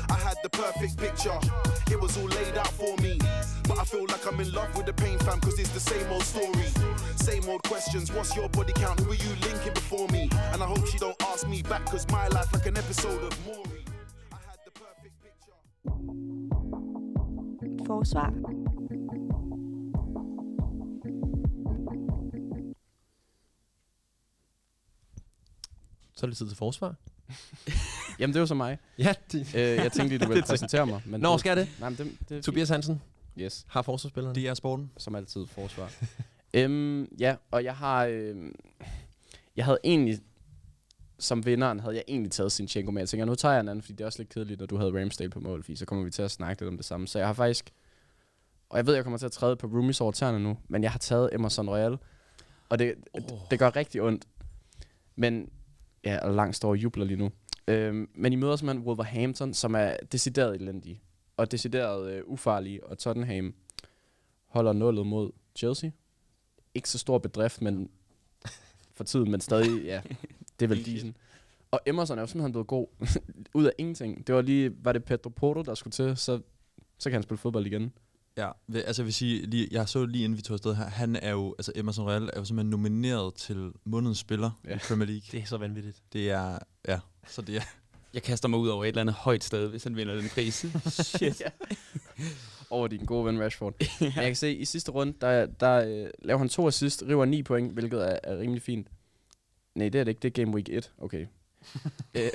I 0.09 0.15
had 0.15 0.37
the 0.41 0.49
perfect 0.49 0.97
picture, 0.97 1.37
it 1.91 2.01
was 2.01 2.17
all 2.17 2.29
laid 2.29 2.57
out 2.57 2.71
for 2.71 2.97
me. 2.97 3.19
But 3.69 3.77
I 3.77 3.85
feel 3.85 4.05
like 4.13 4.25
I'm 4.29 4.39
in 4.45 4.51
love 4.59 4.71
with 4.75 4.87
the 4.89 4.93
pain 4.93 5.17
fam, 5.19 5.39
cause 5.45 5.57
it's 5.59 5.73
the 5.79 5.79
same 5.91 6.07
old 6.11 6.23
story. 6.23 6.67
Same 7.29 7.43
old 7.51 7.61
questions, 7.71 8.11
what's 8.15 8.35
your 8.35 8.49
body 8.49 8.73
count? 8.83 8.99
Who 9.01 9.11
are 9.11 9.21
you 9.25 9.33
linking 9.47 9.73
before 9.81 10.07
me? 10.15 10.23
And 10.53 10.59
I 10.65 10.67
hope 10.73 10.83
she 10.91 10.97
don't 11.05 11.19
ask 11.31 11.47
me 11.47 11.61
back, 11.61 11.85
cause 11.85 12.05
my 12.17 12.27
life 12.37 12.49
like 12.55 12.65
an 12.71 12.77
episode 12.83 13.21
of 13.29 13.31
Maury. 13.45 13.83
I 14.37 14.39
had 14.49 14.59
the 14.67 14.71
perfect 14.83 15.15
picture. 15.25 15.57
Forsvar. 17.85 18.29
Så 26.15 26.25
er 26.25 26.29
det 26.29 26.37
tid 26.37 26.47
til 26.47 26.57
forsvar. 26.57 26.95
Jamen, 28.19 28.33
det 28.33 28.39
var 28.39 28.45
så 28.45 28.53
mig. 28.55 28.77
Ja, 28.97 29.13
det, 29.31 29.55
Øh, 29.55 29.61
jeg 29.61 29.91
tænkte 29.91 30.07
lige, 30.07 30.19
du 30.19 30.27
ville 30.33 30.43
præsentere 30.43 30.85
mig. 30.85 31.01
Men 31.05 31.21
Nå, 31.21 31.37
skal 31.37 31.49
jeg 31.49 31.57
det? 31.57 31.69
Nej, 31.79 31.89
men 31.89 31.97
det, 31.97 32.17
det 32.29 32.43
Tobias 32.43 32.69
Hansen 32.69 33.01
Yes, 33.37 33.65
har 33.67 33.81
forsvarsspilleren. 33.81 34.35
Det 34.35 34.47
er 34.47 34.53
sporten. 34.53 34.91
som 34.97 35.15
altid 35.15 35.45
forsvar. 35.45 35.91
øhm, 36.53 37.07
ja, 37.19 37.35
og 37.51 37.63
jeg 37.63 37.75
har... 37.75 38.05
øhm, 38.05 38.55
jeg 39.55 39.65
havde 39.65 39.79
egentlig... 39.83 40.19
Som 41.19 41.45
vinderen 41.45 41.79
havde 41.79 41.95
jeg 41.95 42.03
egentlig 42.07 42.31
taget 42.31 42.51
Sinchenko 42.51 42.91
med. 42.91 43.01
Jeg 43.01 43.09
tænker, 43.09 43.25
nu 43.25 43.35
tager 43.35 43.53
jeg 43.53 43.61
en 43.61 43.67
anden, 43.67 43.81
fordi 43.81 43.93
det 43.93 44.01
er 44.01 44.05
også 44.05 44.19
lidt 44.19 44.29
kedeligt, 44.29 44.59
når 44.59 44.67
du 44.67 44.77
havde 44.77 45.01
Ramsdale 45.01 45.29
på 45.29 45.39
mål, 45.39 45.63
fordi 45.63 45.75
så 45.75 45.85
kommer 45.85 46.05
vi 46.05 46.11
til 46.11 46.21
at 46.21 46.31
snakke 46.31 46.61
lidt 46.61 46.69
om 46.69 46.77
det 46.77 46.85
samme. 46.85 47.07
Så 47.07 47.19
jeg 47.19 47.27
har 47.27 47.33
faktisk... 47.33 47.71
Og 48.69 48.77
jeg 48.77 48.85
ved, 48.85 48.95
jeg 48.95 49.03
kommer 49.03 49.17
til 49.17 49.25
at 49.25 49.31
træde 49.31 49.55
på 49.55 49.67
Roomies 49.67 50.01
over 50.01 50.11
tæerne 50.11 50.39
nu, 50.39 50.57
men 50.67 50.83
jeg 50.83 50.91
har 50.91 50.99
taget 50.99 51.29
Emerson 51.33 51.69
Royal. 51.69 51.97
Og 52.69 52.79
det, 52.79 52.95
oh. 53.13 53.21
det 53.51 53.59
gør 53.59 53.75
rigtig 53.75 54.01
ondt. 54.01 54.25
Men... 55.15 55.49
Ja, 56.03 56.19
og 56.19 56.33
langt 56.33 56.55
står 56.55 56.69
og 56.69 56.77
jubler 56.77 57.05
lige 57.05 57.17
nu. 57.17 57.31
Øhm, 57.67 58.09
men 58.15 58.33
I 58.33 58.35
møder 58.35 58.55
simpelthen 58.55 58.87
Wolverhampton, 58.87 59.53
som 59.53 59.75
er 59.75 59.95
decideret 60.11 60.61
elendige. 60.61 61.01
Og 61.39 61.51
decideret 61.51 62.11
øh, 62.11 62.23
ufarlige. 62.25 62.83
Og 62.83 62.97
Tottenham 62.97 63.53
holder 64.45 64.73
nullet 64.73 65.07
mod 65.07 65.31
Chelsea. 65.55 65.89
Ikke 66.73 66.89
så 66.89 66.97
stor 66.97 67.17
bedrift, 67.17 67.61
men 67.61 67.89
for 68.97 69.03
tiden, 69.03 69.31
men 69.31 69.41
stadig, 69.41 69.83
ja, 69.83 70.01
det 70.59 70.65
er 70.65 70.67
vel 70.67 70.85
decent. 70.85 71.17
Og 71.71 71.79
Emerson 71.85 72.17
er 72.17 72.21
jo 72.21 72.27
simpelthen 72.27 72.51
blevet 72.51 72.67
god 72.67 72.87
ud 73.59 73.65
af 73.65 73.71
ingenting. 73.77 74.27
Det 74.27 74.35
var 74.35 74.41
lige, 74.41 74.85
var 74.85 74.91
det 74.91 75.03
Pedro 75.03 75.29
Porto, 75.29 75.61
der 75.61 75.75
skulle 75.75 75.91
til, 75.91 76.17
så, 76.17 76.41
så 76.97 77.09
kan 77.09 77.13
han 77.13 77.23
spille 77.23 77.37
fodbold 77.37 77.65
igen. 77.65 77.93
Ja, 78.37 78.51
altså 78.73 79.01
jeg 79.01 79.05
vil 79.05 79.13
sige, 79.13 79.45
lige, 79.45 79.67
jeg 79.71 79.89
så 79.89 80.05
lige 80.05 80.23
inden 80.23 80.37
vi 80.37 80.41
tog 80.41 80.53
afsted 80.53 80.75
her, 80.75 80.85
han 80.85 81.15
er 81.15 81.31
jo, 81.31 81.55
altså 81.57 81.71
Emerson 81.75 82.05
Royal 82.05 82.23
er 82.23 82.39
jo 82.39 82.45
simpelthen 82.45 82.69
nomineret 82.69 83.33
til 83.33 83.71
månedens 83.83 84.17
spiller. 84.17 84.51
Ja. 84.65 84.75
i 84.75 84.79
Premier 84.87 85.07
League. 85.07 85.23
Det 85.31 85.39
er 85.39 85.45
så 85.45 85.57
vanvittigt. 85.57 86.03
Det 86.13 86.31
er, 86.31 86.59
ja, 86.87 86.99
så 87.27 87.41
det 87.41 87.55
er, 87.55 87.61
Jeg 88.13 88.23
kaster 88.23 88.47
mig 88.47 88.59
ud 88.59 88.67
over 88.67 88.83
et 88.83 88.87
eller 88.87 89.01
andet 89.01 89.15
højt 89.15 89.43
sted, 89.43 89.67
hvis 89.69 89.83
han 89.83 89.95
vinder 89.95 90.15
den 90.15 90.29
pris. 90.29 90.65
Shit. 90.87 91.41
Over 92.69 92.87
din 92.87 93.05
gode 93.05 93.25
ven 93.25 93.41
Rashford. 93.41 93.73
Men 94.01 94.11
jeg 94.15 94.23
kan 94.25 94.35
se, 94.35 94.47
at 94.47 94.55
i 94.55 94.65
sidste 94.65 94.91
runde, 94.91 95.13
der, 95.21 95.45
der 95.45 95.75
øh, 95.87 96.09
laver 96.19 96.37
han 96.37 96.49
to 96.49 96.67
assist, 96.67 97.03
river 97.07 97.25
9 97.25 97.43
point, 97.43 97.73
hvilket 97.73 98.11
er, 98.11 98.19
er 98.23 98.37
rimelig 98.39 98.61
fint. 98.61 98.87
Nej, 99.75 99.89
det 99.89 99.99
er 99.99 100.03
det 100.03 100.11
ikke. 100.11 100.19
Det 100.21 100.39
er 100.39 100.43
Game 100.45 100.55
Week 100.55 100.69
1. 100.69 100.91
Okay. 100.97 101.25
Øh, 102.15 102.29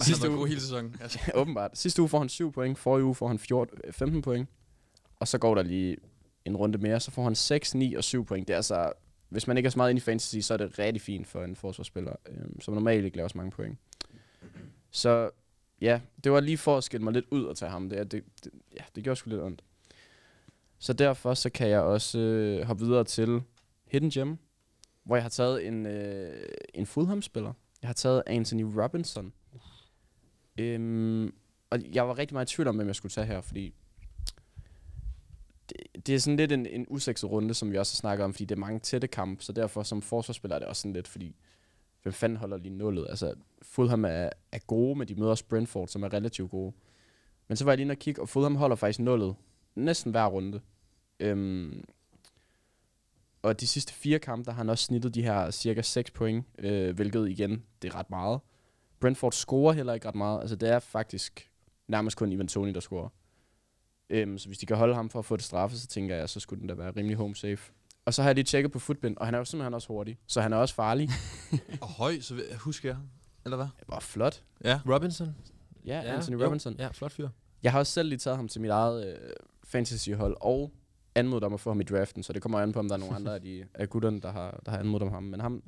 Sidste 0.00 0.30
uge- 0.30 0.48
hele 0.48 0.60
sæsonen. 0.60 0.96
Altså. 1.00 1.18
Åbenbart. 1.34 1.70
Sidste 1.78 2.02
uge 2.02 2.08
får 2.08 2.18
han 2.18 2.28
7 2.28 2.52
point, 2.52 2.78
forrige 2.78 3.04
uge 3.04 3.14
får 3.14 3.28
han 3.28 3.38
14, 3.38 3.78
øh, 3.84 3.92
15 3.92 4.22
point. 4.22 4.48
Og 5.20 5.28
så 5.28 5.38
går 5.38 5.54
der 5.54 5.62
lige 5.62 5.96
en 6.44 6.56
runde 6.56 6.78
mere, 6.78 7.00
så 7.00 7.10
får 7.10 7.24
han 7.24 7.34
6, 7.34 7.74
9 7.74 7.94
og 7.94 8.04
7 8.04 8.24
point. 8.24 8.48
Det 8.48 8.52
er 8.54 8.56
altså, 8.58 8.92
hvis 9.28 9.46
man 9.46 9.56
ikke 9.56 9.66
er 9.66 9.70
så 9.70 9.78
meget 9.78 9.90
inde 9.90 9.98
i 9.98 10.00
fantasy, 10.00 10.38
så 10.38 10.54
er 10.54 10.58
det 10.58 10.78
rigtig 10.78 11.00
fint 11.02 11.26
for 11.26 11.44
en 11.44 11.56
forsvarsspiller, 11.56 12.12
øh, 12.28 12.36
som 12.60 12.74
normalt 12.74 13.04
ikke 13.04 13.16
laver 13.16 13.28
så 13.28 13.38
mange 13.38 13.50
point. 13.50 13.78
Så 14.92 15.30
ja, 15.80 16.00
det 16.24 16.32
var 16.32 16.40
lige 16.40 16.58
for 16.58 16.76
at 16.76 16.84
skille 16.84 17.04
mig 17.04 17.12
lidt 17.12 17.26
ud 17.30 17.44
og 17.44 17.56
tage 17.56 17.70
ham. 17.70 17.88
Det, 17.88 18.12
det, 18.12 18.24
det, 18.44 18.52
ja, 18.76 18.84
det 18.94 19.04
gjorde 19.04 19.16
sgu 19.16 19.30
lidt 19.30 19.42
ondt. 19.42 19.62
Så 20.78 20.92
derfor 20.92 21.34
så 21.34 21.50
kan 21.50 21.68
jeg 21.68 21.80
også 21.80 22.18
øh, 22.18 22.66
hoppe 22.66 22.84
videre 22.84 23.04
til 23.04 23.42
Hidden 23.86 24.10
Gem, 24.10 24.38
hvor 25.04 25.16
jeg 25.16 25.24
har 25.24 25.30
taget 25.30 25.66
en, 25.66 25.86
øh, 25.86 26.48
en 26.74 26.86
Fulham-spiller. 26.86 27.52
Jeg 27.82 27.88
har 27.88 27.94
taget 27.94 28.22
Anthony 28.26 28.62
Robinson. 28.62 29.32
Øhm, 30.58 31.34
og 31.70 31.78
jeg 31.94 32.08
var 32.08 32.18
rigtig 32.18 32.34
meget 32.34 32.52
i 32.52 32.54
tvivl 32.54 32.68
om, 32.68 32.76
hvem 32.76 32.86
jeg 32.86 32.96
skulle 32.96 33.12
tage 33.12 33.26
her, 33.26 33.40
fordi 33.40 33.74
det, 35.68 36.06
det 36.06 36.14
er 36.14 36.18
sådan 36.18 36.36
lidt 36.36 36.52
en, 36.52 36.66
en 36.66 36.86
usekset 36.88 37.30
runde, 37.30 37.54
som 37.54 37.72
vi 37.72 37.78
også 37.78 37.94
har 37.94 37.96
snakket 37.96 38.24
om, 38.24 38.32
fordi 38.34 38.44
det 38.44 38.54
er 38.54 38.60
mange 38.60 38.80
tætte 38.80 39.06
kampe, 39.06 39.42
så 39.42 39.52
derfor 39.52 39.82
som 39.82 40.02
forsvarsspiller 40.02 40.54
er 40.54 40.58
det 40.58 40.68
også 40.68 40.82
sådan 40.82 40.92
lidt, 40.92 41.08
fordi 41.08 41.36
hvem 42.02 42.12
fanden 42.12 42.36
holder 42.36 42.56
lige 42.56 42.74
nullet? 42.74 43.06
Altså, 43.08 43.34
Fulham 43.62 44.04
er, 44.04 44.30
er 44.52 44.58
gode, 44.66 44.98
men 44.98 45.08
de 45.08 45.14
møder 45.14 45.30
også 45.30 45.44
Brentford, 45.44 45.88
som 45.88 46.02
er 46.02 46.12
relativt 46.12 46.50
gode. 46.50 46.72
Men 47.48 47.56
så 47.56 47.64
var 47.64 47.72
jeg 47.72 47.76
lige 47.76 47.84
inde 47.84 47.92
og 47.92 47.98
kigge, 47.98 48.20
og 48.20 48.28
Fulham 48.28 48.56
holder 48.56 48.76
faktisk 48.76 48.98
nullet 48.98 49.34
næsten 49.74 50.10
hver 50.10 50.26
runde. 50.26 50.60
Øhm, 51.20 51.84
og 53.42 53.60
de 53.60 53.66
sidste 53.66 53.92
fire 53.92 54.18
kampe, 54.18 54.44
der 54.44 54.50
har 54.50 54.56
han 54.56 54.70
også 54.70 54.84
snittet 54.84 55.14
de 55.14 55.22
her 55.22 55.50
cirka 55.50 55.82
6 55.82 56.10
point, 56.10 56.44
øh, 56.58 56.94
hvilket 56.94 57.28
igen, 57.28 57.64
det 57.82 57.92
er 57.92 57.98
ret 57.98 58.10
meget. 58.10 58.40
Brentford 59.00 59.32
scorer 59.32 59.72
heller 59.72 59.94
ikke 59.94 60.08
ret 60.08 60.14
meget. 60.14 60.40
Altså, 60.40 60.56
det 60.56 60.68
er 60.68 60.78
faktisk 60.78 61.50
nærmest 61.88 62.16
kun 62.16 62.32
Ivan 62.32 62.48
Toni, 62.48 62.72
der 62.72 62.80
scorer. 62.80 63.08
Øhm, 64.10 64.38
så 64.38 64.48
hvis 64.48 64.58
de 64.58 64.66
kan 64.66 64.76
holde 64.76 64.94
ham 64.94 65.10
for 65.10 65.18
at 65.18 65.24
få 65.24 65.36
det 65.36 65.44
straffe, 65.44 65.76
så 65.76 65.86
tænker 65.86 66.16
jeg, 66.16 66.28
så 66.28 66.40
skulle 66.40 66.60
den 66.60 66.68
da 66.68 66.74
være 66.74 66.92
rimelig 66.96 67.16
home 67.16 67.34
safe. 67.34 67.72
Og 68.04 68.14
så 68.14 68.22
har 68.22 68.28
jeg 68.28 68.34
lige 68.34 68.44
tjekket 68.44 68.72
på 68.72 68.78
Footbind, 68.78 69.16
og 69.16 69.26
han 69.26 69.34
er 69.34 69.38
jo 69.38 69.44
simpelthen 69.44 69.74
også 69.74 69.88
hurtig. 69.88 70.18
Så 70.26 70.40
han 70.40 70.52
er 70.52 70.56
også 70.56 70.74
farlig. 70.74 71.08
Og 71.80 71.88
høj, 71.88 72.20
så 72.20 72.34
husker 72.58 72.88
jeg. 72.88 72.98
Eller 73.44 73.56
hvad? 73.56 73.66
Det 73.78 73.88
var 73.88 74.00
flot. 74.00 74.42
Ja. 74.64 74.80
Robinson? 74.88 75.36
Ja, 75.86 75.96
ja 75.96 76.14
Anthony 76.14 76.38
jo. 76.38 76.44
Robinson. 76.44 76.76
Ja, 76.78 76.88
flot 76.88 77.12
fyr. 77.12 77.28
Jeg 77.62 77.72
har 77.72 77.78
også 77.78 77.92
selv 77.92 78.08
lige 78.08 78.18
taget 78.18 78.36
ham 78.36 78.48
til 78.48 78.60
mit 78.60 78.70
eget 78.70 79.06
øh, 79.06 79.30
fantasyhold, 79.64 80.36
og 80.40 80.72
anmodet 81.14 81.44
om 81.44 81.54
at 81.54 81.60
få 81.60 81.70
ham 81.70 81.80
i 81.80 81.84
draften, 81.84 82.22
så 82.22 82.32
det 82.32 82.42
kommer 82.42 82.60
an 82.60 82.72
på, 82.72 82.78
om 82.78 82.88
der 82.88 82.94
er 82.94 82.98
nogle 82.98 83.14
andre 83.14 83.34
af, 83.34 83.40
de, 83.40 83.64
af 83.74 83.90
gutterne, 83.90 84.20
der 84.20 84.32
har, 84.32 84.60
der 84.64 84.70
har 84.70 84.78
anmodet 84.78 85.06
om 85.06 85.12
ham. 85.12 85.22
Men 85.22 85.40
ham, 85.40 85.62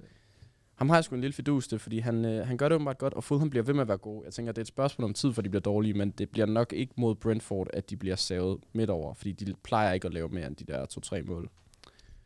ham 0.75 0.88
har 0.88 0.97
jeg 0.97 1.05
sgu 1.05 1.14
en 1.14 1.20
lille 1.20 1.35
fidus 1.35 1.68
til, 1.68 1.79
fordi 1.79 1.99
han, 1.99 2.25
øh, 2.25 2.47
han 2.47 2.57
gør 2.57 2.68
det 2.68 2.75
åbenbart 2.75 2.99
godt, 2.99 3.14
og 3.14 3.25
Fulham 3.25 3.51
bliver 3.51 3.62
ved 3.62 3.75
med 3.75 3.83
at 3.83 3.88
være 3.88 3.99
god. 3.99 4.25
Jeg 4.25 4.33
tænker, 4.33 4.53
det 4.53 4.59
er 4.59 4.62
et 4.62 4.68
spørgsmål 4.68 5.05
om 5.05 5.14
tid, 5.14 5.33
for 5.33 5.42
de 5.42 5.49
bliver 5.49 5.62
dårlige, 5.62 5.94
men 5.94 6.11
det 6.11 6.31
bliver 6.31 6.47
nok 6.47 6.73
ikke 6.73 6.92
mod 6.97 7.14
Brentford, 7.14 7.66
at 7.73 7.90
de 7.90 7.97
bliver 7.97 8.16
savet 8.16 8.59
midt 8.73 8.90
over, 8.90 9.14
fordi 9.14 9.33
de 9.33 9.55
plejer 9.62 9.92
ikke 9.92 10.07
at 10.07 10.14
lave 10.14 10.29
mere 10.29 10.47
end 10.47 10.57
de 10.57 10.64
der 10.64 10.87
to-tre 10.87 11.23
mål. 11.23 11.51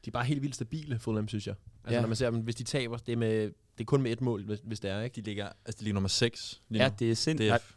De 0.04 0.10
er 0.10 0.12
bare 0.12 0.24
helt 0.24 0.42
vildt 0.42 0.54
stabile, 0.54 0.98
Fulham, 0.98 1.28
synes 1.28 1.46
jeg. 1.46 1.54
Altså, 1.84 1.94
Ja. 1.94 2.00
når 2.00 2.08
man 2.08 2.16
ser 2.16 2.30
dem, 2.30 2.40
hvis 2.40 2.54
de 2.54 2.64
taber, 2.64 2.96
det 2.96 3.12
er, 3.12 3.16
med, 3.16 3.42
det 3.42 3.80
er 3.80 3.84
kun 3.84 4.02
med 4.02 4.12
et 4.12 4.20
mål, 4.20 4.42
hvis, 4.44 4.58
hvis 4.64 4.80
det 4.80 4.90
er, 4.90 5.02
ikke? 5.02 5.14
De 5.14 5.20
ligger, 5.20 5.48
altså 5.64 5.78
de 5.78 5.84
ligger 5.84 5.94
nummer 5.94 6.08
6 6.08 6.62
lige 6.68 6.82
Ja, 6.82 6.88
nu. 6.88 6.94
det 6.98 7.10
er 7.10 7.14
sindssygt. 7.14 7.76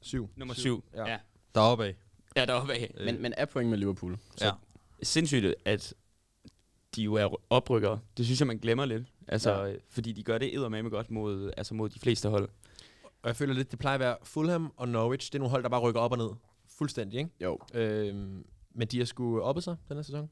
Syv. 0.00 0.28
Nummer 0.36 0.54
syv. 0.54 0.84
Ja. 0.94 1.10
Ja. 1.10 1.18
deroppe 1.54 1.84
af. 1.84 1.94
Ja, 2.36 2.44
deroppe 2.44 2.72
af. 2.72 2.94
Øh, 2.98 3.04
Men, 3.06 3.22
men 3.22 3.34
er 3.36 3.44
point 3.44 3.70
med 3.70 3.78
Liverpool. 3.78 4.18
Så 4.36 4.44
ja. 4.46 4.50
Sindssygt, 5.02 5.54
at 5.64 5.94
de 6.96 7.02
jo 7.02 7.14
er 7.14 7.40
oprykkere. 7.50 8.00
Det 8.16 8.24
synes 8.24 8.40
jeg, 8.40 8.46
man 8.46 8.58
glemmer 8.58 8.84
lidt. 8.84 9.02
Altså, 9.28 9.64
Ja. 9.64 9.74
fordi 9.90 10.12
de 10.12 10.22
gør 10.22 10.38
det 10.38 10.54
eddermame 10.54 10.88
godt 10.90 11.10
mod, 11.10 11.50
altså 11.56 11.74
mod 11.74 11.88
de 11.88 11.98
fleste 11.98 12.28
hold. 12.28 12.48
Og 13.22 13.28
jeg 13.28 13.36
føler 13.36 13.54
lidt, 13.54 13.70
det 13.70 13.78
plejer 13.78 13.94
at 13.94 14.00
være 14.00 14.16
Fulham 14.24 14.72
og 14.76 14.88
Norwich. 14.88 15.32
Det 15.32 15.34
er 15.34 15.38
nogle 15.38 15.50
hold, 15.50 15.62
der 15.62 15.68
bare 15.68 15.80
rykker 15.80 16.00
op 16.00 16.12
og 16.12 16.18
ned. 16.18 16.28
Fuldstændig, 16.66 17.18
ikke? 17.18 17.30
jo, 17.40 17.58
Øhm, 17.74 18.46
men 18.74 18.88
de 18.88 18.98
har 18.98 19.04
sgu 19.04 19.40
oppet 19.40 19.64
sig 19.64 19.76
den 19.88 19.96
her 19.96 20.02
sæson. 20.02 20.30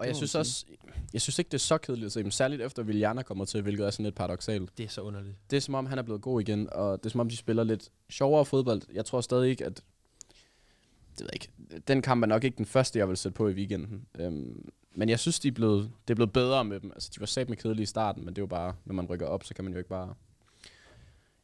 Og 0.00 0.06
jeg 0.06 0.16
synes 0.16 0.34
også, 0.34 0.64
jeg 1.12 1.20
synes 1.20 1.38
ikke, 1.38 1.48
det 1.48 1.54
er 1.54 1.58
så 1.58 1.78
kedeligt 1.78 2.06
at 2.06 2.12
se 2.12 2.22
dem, 2.22 2.30
særligt 2.30 2.62
efter 2.62 2.82
Williana 2.82 3.22
kommer 3.22 3.44
til, 3.44 3.62
hvilket 3.62 3.86
er 3.86 3.90
sådan 3.90 4.04
lidt 4.04 4.14
paradoxalt. 4.14 4.78
Det 4.78 4.84
er 4.84 4.88
så 4.88 5.00
underligt. 5.00 5.36
det 5.50 5.56
er 5.56 5.60
som 5.60 5.74
om, 5.74 5.86
han 5.86 5.98
er 5.98 6.02
blevet 6.02 6.22
god 6.22 6.40
igen, 6.40 6.68
og 6.72 6.98
det 6.98 7.06
er 7.06 7.10
som 7.10 7.20
om, 7.20 7.28
de 7.28 7.36
spiller 7.36 7.64
lidt 7.64 7.90
sjovere 8.10 8.44
fodbold. 8.44 8.82
Jeg 8.92 9.04
tror 9.04 9.20
stadig 9.20 9.50
ikke, 9.50 9.64
at... 9.64 9.76
Det 9.76 11.20
ved 11.20 11.28
jeg 11.32 11.42
ikke. 11.42 11.82
Den 11.88 12.02
kamp 12.02 12.22
er 12.22 12.26
nok 12.26 12.44
ikke 12.44 12.56
den 12.56 12.66
første, 12.66 12.98
jeg 12.98 13.08
vil 13.08 13.16
sætte 13.16 13.36
på 13.36 13.48
i 13.48 13.52
weekenden. 13.52 14.06
Øhm, 14.18 14.70
men 14.94 15.08
jeg 15.08 15.18
synes, 15.18 15.40
de 15.40 15.48
er 15.48 15.52
blevet, 15.52 15.90
det 16.08 16.14
er 16.14 16.14
blevet 16.14 16.32
bedre 16.32 16.64
med 16.64 16.80
dem. 16.80 16.90
Altså, 16.94 17.10
de 17.14 17.20
var 17.20 17.26
sat 17.26 17.48
med 17.48 17.56
kedelige 17.56 17.82
i 17.82 17.86
starten, 17.86 18.24
men 18.24 18.34
det 18.34 18.38
er 18.38 18.42
jo 18.42 18.46
bare, 18.46 18.74
når 18.84 18.94
man 18.94 19.06
rykker 19.06 19.26
op, 19.26 19.44
så 19.44 19.54
kan 19.54 19.64
man 19.64 19.72
jo 19.72 19.78
ikke 19.78 19.90
bare... 19.90 20.14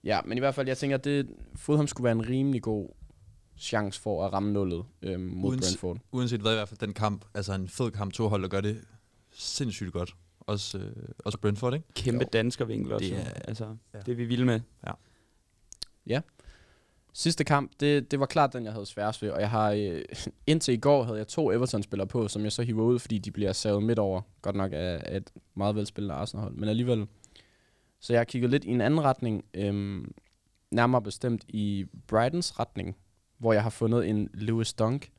Ja, 0.05 0.21
men 0.25 0.39
i 0.39 0.41
hvert 0.41 0.55
fald, 0.55 0.69
jeg 0.69 0.79
tænker, 0.79 0.97
at 0.97 1.05
det, 1.05 1.29
Fulham 1.55 1.87
skulle 1.87 2.05
være 2.05 2.13
en 2.13 2.29
rimelig 2.29 2.63
god 2.63 2.89
chance 3.59 4.01
for 4.01 4.27
at 4.27 4.33
ramme 4.33 4.53
nullet 4.53 4.85
øhm, 5.03 5.21
mod 5.23 5.49
Uden- 5.51 5.61
Brentford. 5.61 5.99
Uanset 6.13 6.41
hvad 6.41 6.53
i 6.53 6.55
hvert 6.57 6.69
fald, 6.69 6.79
den 6.81 6.93
kamp, 6.95 7.25
altså 7.35 7.53
en 7.55 7.69
fed 7.69 7.91
kamp, 7.91 8.13
to 8.13 8.29
hold, 8.29 8.43
der 8.43 8.49
gør 8.49 8.61
det 8.61 8.85
sindssygt 9.33 9.93
godt. 9.93 10.17
Også, 10.41 10.79
øh, 10.79 10.93
også 11.25 11.39
Brentford, 11.39 11.75
ikke? 11.75 11.87
Kæmpe 11.95 12.25
Jo. 12.25 12.29
danskervinkel 12.33 12.93
også. 12.93 13.05
Det 13.09 13.17
Det 13.17 13.27
er- 13.27 13.31
altså, 13.49 13.65
ja. 13.65 13.71
ja. 13.95 13.99
det 13.99 14.13
er 14.13 14.17
vi 14.17 14.25
vilde 14.25 14.45
med. 14.45 14.61
Sidste 17.13 17.45
kamp, 17.45 17.73
det, 17.81 18.11
det 18.11 18.21
var 18.21 18.27
klart 18.27 18.53
den, 18.53 18.65
jeg 18.65 18.73
havde 18.73 18.87
sværest 18.87 19.23
ved, 19.23 19.31
og 19.31 19.41
jeg 19.41 19.51
har 19.51 19.71
øh, 19.73 20.03
indtil 20.47 20.75
i 20.75 20.77
går 20.77 21.03
havde 21.05 21.19
jeg 21.19 21.27
to 21.29 21.51
Everton-spillere 21.53 22.07
på, 22.07 22.29
som 22.29 22.43
jeg 22.43 22.53
så 22.53 22.63
hiver 22.63 22.85
ud, 22.85 22.99
fordi 22.99 23.19
de 23.19 23.31
bliver 23.31 23.53
savet 23.53 23.83
midt 23.83 23.99
over. 23.99 24.21
Godt 24.43 24.57
nok 24.57 24.73
af, 24.73 25.03
af 25.05 25.17
et 25.17 25.31
meget 25.55 25.75
velspillende 25.77 26.15
Arsenal-hold, 26.15 26.55
men 26.55 26.69
alligevel. 26.69 27.07
Så 28.01 28.13
jeg 28.13 28.21
har 28.21 28.25
kigget 28.25 28.51
lidt 28.51 28.65
i 28.65 28.69
en 28.69 28.81
anden 28.81 29.01
retning, 29.01 29.45
øhm, 29.55 30.13
nærmere 30.71 31.03
bestemt 31.03 31.45
i 31.49 31.85
Brightons 32.09 32.59
retning, 32.61 32.97
hvor 33.39 33.53
jeg 33.53 33.63
har 33.63 33.71
fundet 33.71 34.09
en 34.09 34.31
Lewis 34.35 34.73
Dunk. 34.73 35.11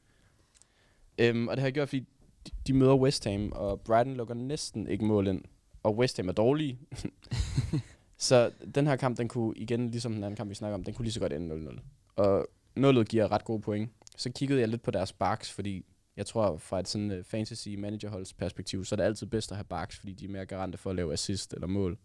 Øhm, 1.17 1.47
og 1.47 1.58
det 1.58 1.62
har 1.62 1.67
jeg 1.67 1.73
gjort, 1.73 1.89
fordi 1.89 2.06
de, 2.47 2.51
de 2.67 2.73
møder 2.73 2.95
West 2.95 3.25
Ham, 3.25 3.51
og 3.51 3.82
Brighton 3.82 4.13
lukker 4.13 4.34
næsten 4.34 4.88
ikke 4.88 5.06
mål 5.06 5.27
ind. 5.27 5.41
Og 5.84 5.97
West 5.97 6.17
Ham 6.17 6.30
er 6.30 6.34
dårlige. 6.34 6.80
Så 8.17 8.51
den 8.75 8.88
her 8.88 8.95
kamp, 8.95 9.17
den 9.17 9.27
kunne 9.27 9.53
igen, 9.56 9.91
ligesom 9.91 10.13
den 10.13 10.23
anden 10.23 10.38
kamp, 10.38 10.49
vi 10.49 10.56
snakker 10.56 10.75
om, 10.75 10.84
den 10.84 10.93
kunne 10.93 11.06
lige 11.06 11.13
så 11.13 11.19
godt 11.19 11.34
ende 11.34 11.56
0-0. 11.56 11.80
Og 12.15 12.47
nullet 12.75 13.10
giver 13.10 13.32
ret 13.32 13.45
gode 13.45 13.62
point. 13.62 13.91
Så 14.17 14.32
kiggede 14.32 14.60
jeg 14.60 14.67
lidt 14.67 14.82
på 14.82 14.91
deres 14.91 15.13
backs, 15.13 15.51
fordi 15.51 15.86
jeg 16.17 16.25
tror 16.25 16.58
fra 16.58 16.80
et 16.80 16.88
sådan 16.88 17.12
uh, 17.12 17.23
fantasy 17.23 17.69
managerholds 17.69 18.34
perspektiv, 18.34 18.86
så 18.86 18.95
er 18.95 18.97
det 18.97 19.03
altid 19.03 19.27
bedst 19.27 19.51
at 19.51 19.58
have 19.58 19.63
backs, 19.63 19.97
fordi 19.97 20.13
de 20.13 20.25
er 20.25 20.30
mere 20.30 20.45
garante 20.45 20.77
for 20.77 20.89
at 20.89 20.95
lave 20.95 21.13
assist 21.13 21.53
eller 21.53 21.67
mål. 21.67 21.97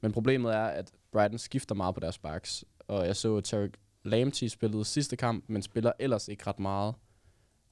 Men 0.00 0.12
problemet 0.12 0.54
er, 0.54 0.64
at 0.64 0.90
Brighton 1.12 1.38
skifter 1.38 1.74
meget 1.74 1.94
på 1.94 2.00
deres 2.00 2.18
backs. 2.18 2.64
Og 2.88 3.06
jeg 3.06 3.16
så, 3.16 3.40
Tarek 3.40 3.76
Lamptey 4.02 4.48
spillede 4.48 4.84
sidste 4.84 5.16
kamp, 5.16 5.44
men 5.48 5.62
spiller 5.62 5.92
ellers 5.98 6.28
ikke 6.28 6.46
ret 6.46 6.58
meget. 6.60 6.94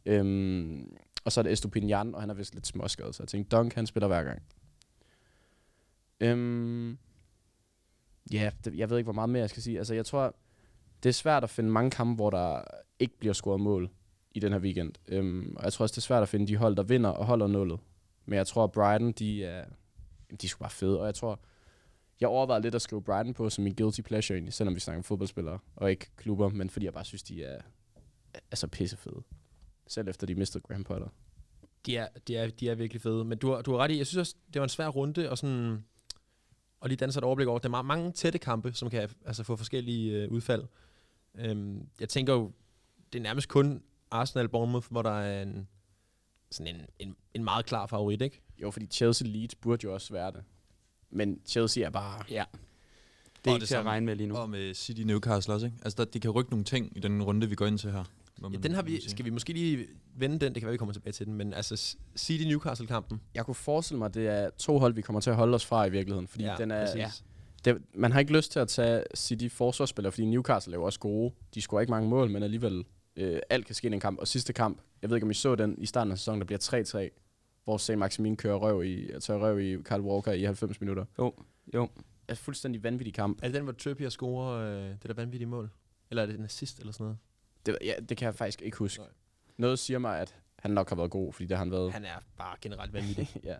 Øhm, 0.06 0.96
og 1.24 1.32
så 1.32 1.40
er 1.40 1.42
det 1.42 1.52
Estupinian, 1.52 2.14
og 2.14 2.20
han 2.20 2.30
er 2.30 2.34
vist 2.34 2.54
lidt 2.54 2.66
småskadet, 2.66 3.14
så 3.14 3.22
jeg 3.22 3.28
tænkte, 3.28 3.56
Dunk, 3.56 3.74
han 3.74 3.86
spiller 3.86 4.06
hver 4.06 4.22
gang. 4.24 4.42
Øhm, 6.20 6.98
Ja, 8.32 8.50
det, 8.64 8.74
jeg 8.74 8.90
ved 8.90 8.98
ikke, 8.98 9.06
hvor 9.06 9.12
meget 9.12 9.30
mere 9.30 9.40
jeg 9.40 9.50
skal 9.50 9.62
sige. 9.62 9.78
Altså, 9.78 9.94
jeg 9.94 10.06
tror, 10.06 10.34
det 11.02 11.08
er 11.08 11.12
svært 11.12 11.44
at 11.44 11.50
finde 11.50 11.70
mange 11.70 11.90
kampe, 11.90 12.14
hvor 12.14 12.30
der 12.30 12.62
ikke 12.98 13.18
bliver 13.18 13.32
scoret 13.34 13.60
mål 13.60 13.90
i 14.34 14.40
den 14.40 14.52
her 14.52 14.60
weekend. 14.60 14.92
Øhm, 15.08 15.52
og 15.56 15.64
jeg 15.64 15.72
tror 15.72 15.82
også, 15.82 15.92
det 15.92 15.98
er 15.98 16.02
svært 16.02 16.22
at 16.22 16.28
finde 16.28 16.46
de 16.46 16.56
hold, 16.56 16.76
der 16.76 16.82
vinder 16.82 17.10
og 17.10 17.26
holder 17.26 17.46
nullet. 17.46 17.80
Men 18.26 18.36
jeg 18.36 18.46
tror, 18.46 18.64
at 18.64 18.72
Brighton, 18.72 19.12
de 19.12 19.44
er, 19.44 19.64
de 20.30 20.46
er 20.46 20.48
sgu 20.48 20.58
bare 20.60 20.70
fede. 20.70 21.00
Og 21.00 21.06
jeg 21.06 21.14
tror, 21.14 21.40
jeg 22.20 22.28
overvejede 22.28 22.62
lidt 22.62 22.74
at 22.74 22.82
skrive 22.82 23.02
Brighton 23.02 23.34
på 23.34 23.50
som 23.50 23.64
min 23.64 23.74
guilty 23.74 24.00
pleasure 24.00 24.36
egentlig, 24.36 24.54
selvom 24.54 24.74
vi 24.74 24.80
snakker 24.80 24.98
om 24.98 25.04
fodboldspillere 25.04 25.58
og 25.76 25.90
ikke 25.90 26.06
klubber, 26.16 26.48
men 26.48 26.70
fordi 26.70 26.86
jeg 26.86 26.92
bare 26.92 27.04
synes, 27.04 27.22
de 27.22 27.44
er 27.44 27.60
altså 28.50 28.66
pissefede. 28.66 29.22
Selv 29.86 30.08
efter 30.08 30.26
de 30.26 30.34
mistede 30.34 30.62
Graham 30.62 30.84
Potter. 30.84 31.08
De 31.86 31.96
er, 31.96 32.08
de 32.28 32.36
er, 32.36 32.50
de 32.50 32.68
er 32.68 32.74
virkelig 32.74 33.02
fede. 33.02 33.24
Men 33.24 33.38
du 33.38 33.50
har, 33.50 33.62
du 33.62 33.72
har 33.72 33.78
ret 33.78 33.90
i, 33.90 33.98
jeg 33.98 34.06
synes 34.06 34.18
også, 34.18 34.34
det 34.54 34.60
var 34.60 34.64
en 34.64 34.68
svær 34.68 34.88
runde, 34.88 35.30
og 35.30 35.38
sådan 35.38 35.84
og 36.80 36.88
lige 36.88 36.96
danne 36.96 37.12
sig 37.12 37.20
et 37.20 37.24
overblik 37.24 37.48
over. 37.48 37.58
Det 37.58 37.64
er 37.64 37.70
meget, 37.70 37.86
mange 37.86 38.12
tætte 38.12 38.38
kampe, 38.38 38.72
som 38.72 38.90
kan 38.90 39.08
altså, 39.26 39.44
få 39.44 39.56
forskellige 39.56 40.22
øh, 40.22 40.30
udfald. 40.30 40.64
Øhm, 41.34 41.88
jeg 42.00 42.08
tænker 42.08 42.32
jo, 42.32 42.52
det 43.12 43.18
er 43.18 43.22
nærmest 43.22 43.48
kun 43.48 43.82
Arsenal 44.10 44.48
Bournemouth, 44.48 44.86
hvor 44.90 45.02
der 45.02 45.10
er 45.10 45.42
en, 45.42 45.68
sådan 46.50 46.74
en, 46.74 46.86
en, 46.98 47.16
en 47.34 47.44
meget 47.44 47.66
klar 47.66 47.86
favorit, 47.86 48.22
ikke? 48.22 48.42
Jo, 48.62 48.70
fordi 48.70 48.86
Chelsea 48.86 49.28
Leeds 49.28 49.54
burde 49.54 49.84
jo 49.84 49.94
også 49.94 50.12
være 50.12 50.32
det. 50.32 50.44
Men 51.10 51.40
Chelsea 51.46 51.84
er 51.84 51.90
bare... 51.90 52.22
Ja. 52.30 52.44
Det 53.44 53.46
Og 53.46 53.50
er 53.50 53.54
ikke 53.56 53.60
det 53.60 53.68
til 53.68 53.74
at 53.74 53.84
regne 53.84 54.06
med 54.06 54.16
lige 54.16 54.26
nu. 54.26 54.36
Og 54.36 54.50
med 54.50 54.74
City 54.74 55.00
Newcastle 55.02 55.54
også, 55.54 55.66
ikke? 55.66 55.78
Altså, 55.82 56.04
der, 56.04 56.10
de 56.10 56.20
kan 56.20 56.30
rykke 56.30 56.50
nogle 56.50 56.64
ting 56.64 56.92
i 56.96 57.00
den 57.00 57.22
runde, 57.22 57.48
vi 57.48 57.54
går 57.54 57.66
ind 57.66 57.78
til 57.78 57.90
her. 57.92 58.04
må 58.38 58.48
Ja, 58.48 58.52
man- 58.52 58.62
den 58.62 58.72
har 58.74 58.82
man 58.82 58.92
vi, 58.92 59.08
skal 59.08 59.24
vi 59.24 59.30
måske 59.30 59.52
lige 59.52 59.86
vende 60.16 60.38
den, 60.38 60.54
det 60.54 60.60
kan 60.62 60.66
være, 60.66 60.72
vi 60.72 60.78
kommer 60.78 60.92
tilbage 60.92 61.12
til 61.12 61.26
den, 61.26 61.34
men 61.34 61.54
altså 61.54 61.96
City 62.16 62.44
Newcastle-kampen. 62.44 63.20
Jeg 63.34 63.44
kunne 63.44 63.54
forestille 63.54 63.98
mig, 63.98 64.06
at 64.06 64.14
det 64.14 64.28
er 64.28 64.50
to 64.50 64.78
hold, 64.78 64.94
vi 64.94 65.02
kommer 65.02 65.20
til 65.20 65.30
at 65.30 65.36
holde 65.36 65.54
os 65.54 65.66
fra 65.66 65.84
i 65.86 65.90
virkeligheden. 65.90 66.28
Fordi 66.28 66.44
Ja, 66.44 66.54
den 66.58 66.70
er, 66.70 66.80
præcis. 66.86 66.96
ja. 67.64 67.72
det, 67.72 67.82
man 67.94 68.12
har 68.12 68.20
ikke 68.20 68.32
lyst 68.32 68.52
til 68.52 68.58
at 68.60 68.68
tage 68.68 69.04
City 69.16 69.48
forsvarsspillere, 69.48 70.12
fordi 70.12 70.26
Newcastle 70.26 70.72
er 70.74 70.78
jo 70.78 70.84
også 70.84 70.98
gode. 71.00 71.34
De 71.54 71.60
scorer 71.60 71.80
ikke 71.80 71.90
mange 71.90 72.08
mål, 72.08 72.30
men 72.30 72.42
alligevel 72.42 72.84
øh, 73.16 73.38
alt 73.50 73.66
kan 73.66 73.74
ske 73.74 73.88
i 73.88 73.92
en 73.92 74.00
kamp. 74.00 74.18
Og 74.18 74.28
sidste 74.28 74.52
kamp, 74.52 74.78
jeg 75.02 75.10
ved 75.10 75.16
ikke, 75.16 75.24
om 75.24 75.30
I 75.30 75.34
så 75.34 75.54
den 75.54 75.74
i 75.78 75.86
starten 75.86 76.12
af 76.12 76.18
sæsonen, 76.18 76.40
der 76.40 76.46
bliver 76.46 77.08
3-3, 77.08 77.27
hvor 77.68 77.76
St. 77.76 77.96
Maximin 77.96 78.36
kører 78.36 78.56
røv 78.56 78.84
i, 78.84 79.10
tager 79.20 79.40
røv 79.40 79.60
i 79.60 79.76
Kyle 79.82 80.00
Walker 80.00 80.32
i 80.32 80.42
90 80.42 80.80
minutter. 80.80 81.04
Jo, 81.18 81.34
jo. 81.74 81.88
Er 82.28 82.34
fuldstændig 82.34 82.82
vanvittig 82.82 83.14
kamp. 83.14 83.38
Er 83.42 83.46
det 83.46 83.54
den, 83.54 83.64
hvor 83.64 83.72
Trippier 83.72 84.08
scorer 84.08 84.50
øh, 84.50 84.90
det 84.90 85.04
der 85.04 85.14
vanvittige 85.14 85.48
mål? 85.48 85.70
Eller 86.10 86.22
er 86.22 86.26
det 86.26 86.38
en 86.38 86.44
assist 86.44 86.78
eller 86.78 86.92
sådan 86.92 87.04
noget? 87.04 87.18
Det, 87.66 87.78
ja, 87.84 87.94
det 88.08 88.16
kan 88.16 88.26
jeg 88.26 88.34
faktisk 88.34 88.62
ikke 88.62 88.76
huske. 88.76 89.00
Nej. 89.00 89.08
Noget 89.56 89.78
siger 89.78 89.98
mig, 89.98 90.18
at 90.18 90.36
han 90.58 90.70
nok 90.70 90.88
har 90.88 90.96
været 90.96 91.10
god, 91.10 91.32
fordi 91.32 91.46
det 91.46 91.56
har 91.56 91.64
han 91.64 91.70
været. 91.70 91.92
Han 91.92 92.04
er 92.04 92.22
bare 92.36 92.56
generelt 92.60 92.92
vanvittig. 92.92 93.36
ja. 93.44 93.56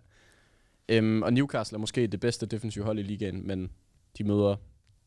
Øhm, 0.89 1.21
og 1.21 1.33
Newcastle 1.33 1.75
er 1.75 1.79
måske 1.79 2.07
det 2.07 2.19
bedste 2.19 2.45
defensive 2.45 2.83
hold 2.85 2.99
i 2.99 3.03
ligaen, 3.03 3.47
men 3.47 3.71
de 4.17 4.23
møder 4.23 4.55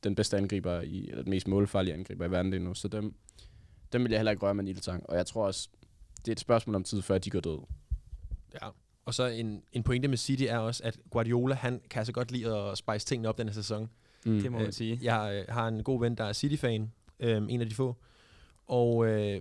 den 0.04 0.14
bedste 0.14 0.36
angriber, 0.36 0.80
i, 0.80 1.08
eller 1.08 1.22
den 1.22 1.30
mest 1.30 1.48
målfarlige 1.48 1.94
angriber 1.94 2.24
i 2.24 2.30
verden 2.30 2.50
lige 2.50 2.64
nu, 2.64 2.74
så 2.74 2.88
dem, 2.88 3.14
dem 3.92 4.02
vil 4.02 4.10
jeg 4.10 4.18
heller 4.18 4.32
ikke 4.32 4.42
røre 4.42 4.54
med 4.54 4.64
en 4.64 4.68
ildtang. 4.68 5.10
Og 5.10 5.16
jeg 5.16 5.26
tror 5.26 5.46
også, 5.46 5.68
det 6.16 6.28
er 6.28 6.32
et 6.32 6.40
spørgsmål 6.40 6.76
om 6.76 6.84
tid, 6.84 7.02
før 7.02 7.18
de 7.18 7.30
går 7.30 7.40
død. 7.40 7.58
Ja. 8.54 8.68
Og 9.04 9.14
så 9.14 9.26
en, 9.26 9.62
en 9.72 9.82
pointe 9.82 10.08
med 10.08 10.16
City 10.16 10.44
er 10.48 10.58
også, 10.58 10.82
at 10.84 10.98
Guardiola, 11.10 11.54
han 11.54 11.80
kan 11.90 12.00
altså 12.00 12.12
godt 12.12 12.32
lide 12.32 12.56
at 12.56 12.78
spice 12.78 13.06
tingene 13.06 13.28
op 13.28 13.38
den 13.38 13.48
her 13.48 13.54
sæson. 13.54 13.90
Mm. 14.24 14.40
Det 14.40 14.52
må 14.52 14.58
man 14.58 14.72
sige. 14.72 14.98
Jeg 15.02 15.44
øh, 15.48 15.54
har 15.54 15.68
en 15.68 15.82
god 15.82 16.00
ven, 16.00 16.14
der 16.14 16.24
er 16.24 16.32
City-fan, 16.32 16.92
øh, 17.20 17.42
en 17.48 17.60
af 17.60 17.68
de 17.68 17.74
få. 17.74 17.96
Og 18.66 19.06
øh, 19.06 19.40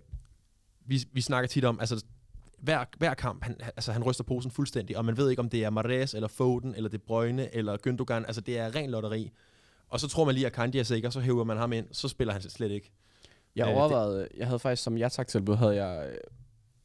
vi, 0.85 1.03
vi 1.11 1.21
snakker 1.21 1.47
tit 1.47 1.65
om, 1.65 1.79
altså 1.79 2.03
hver, 2.57 2.85
hver 2.97 3.13
kamp, 3.13 3.43
han, 3.43 3.55
altså, 3.61 3.91
han 3.91 4.03
ryster 4.03 4.23
posen 4.23 4.51
fuldstændig, 4.51 4.97
og 4.97 5.05
man 5.05 5.17
ved 5.17 5.29
ikke, 5.29 5.39
om 5.39 5.49
det 5.49 5.63
er 5.63 5.69
Mahrez, 5.69 6.13
eller 6.13 6.27
Foden, 6.27 6.75
eller 6.75 6.89
De 6.89 6.97
Bruyne, 6.97 7.55
eller 7.55 7.77
Gündogan. 7.87 8.25
Altså 8.25 8.41
det 8.41 8.59
er 8.59 8.75
ren 8.75 8.89
lotteri. 8.89 9.31
Og 9.89 9.99
så 9.99 10.07
tror 10.07 10.25
man 10.25 10.35
lige, 10.35 10.45
at 10.45 10.53
Kandi 10.53 10.79
er 10.79 10.83
sikker, 10.83 11.09
så 11.09 11.19
hæver 11.19 11.43
man 11.43 11.57
ham 11.57 11.73
ind, 11.73 11.87
så 11.91 12.07
spiller 12.07 12.33
han 12.33 12.41
slet 12.41 12.71
ikke. 12.71 12.91
Jeg 13.55 13.67
Øh, 13.67 13.75
overvejede, 13.77 14.27
jeg 14.37 14.47
havde 14.47 14.59
faktisk 14.59 14.83
som 14.83 14.97
jeg 14.97 15.11
tak 15.11 15.27
tilbud, 15.27 15.55
havde 15.55 15.85
jeg 15.85 16.09
øh, 16.09 16.17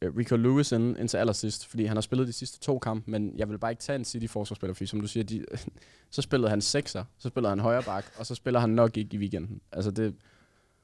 Rico 0.01 0.35
Lewis 0.35 0.71
ind, 0.71 0.97
indtil 0.97 1.17
allersidst, 1.17 1.65
fordi 1.65 1.85
han 1.85 1.97
har 1.97 2.01
spillet 2.01 2.27
de 2.27 2.33
sidste 2.33 2.59
to 2.59 2.79
kampe, 2.79 3.11
men 3.11 3.33
jeg 3.37 3.49
vil 3.49 3.59
bare 3.59 3.71
ikke 3.71 3.81
tage 3.81 3.95
en 3.95 4.05
City-forsvarsspiller, 4.05 4.73
fordi 4.73 4.85
som 4.85 5.01
du 5.01 5.07
siger, 5.07 5.23
de, 5.23 5.45
så 6.11 6.21
spillede 6.21 6.49
han 6.49 6.61
sekser, 6.61 7.03
så 7.17 7.27
spillede 7.27 7.49
han 7.49 7.59
højre 7.59 7.83
bak, 7.83 8.05
og 8.17 8.25
så 8.25 8.35
spiller 8.35 8.59
han 8.59 8.69
nok 8.69 8.97
ikke 8.97 9.15
i 9.15 9.17
weekenden. 9.19 9.61
Altså 9.71 9.91
det, 9.91 10.15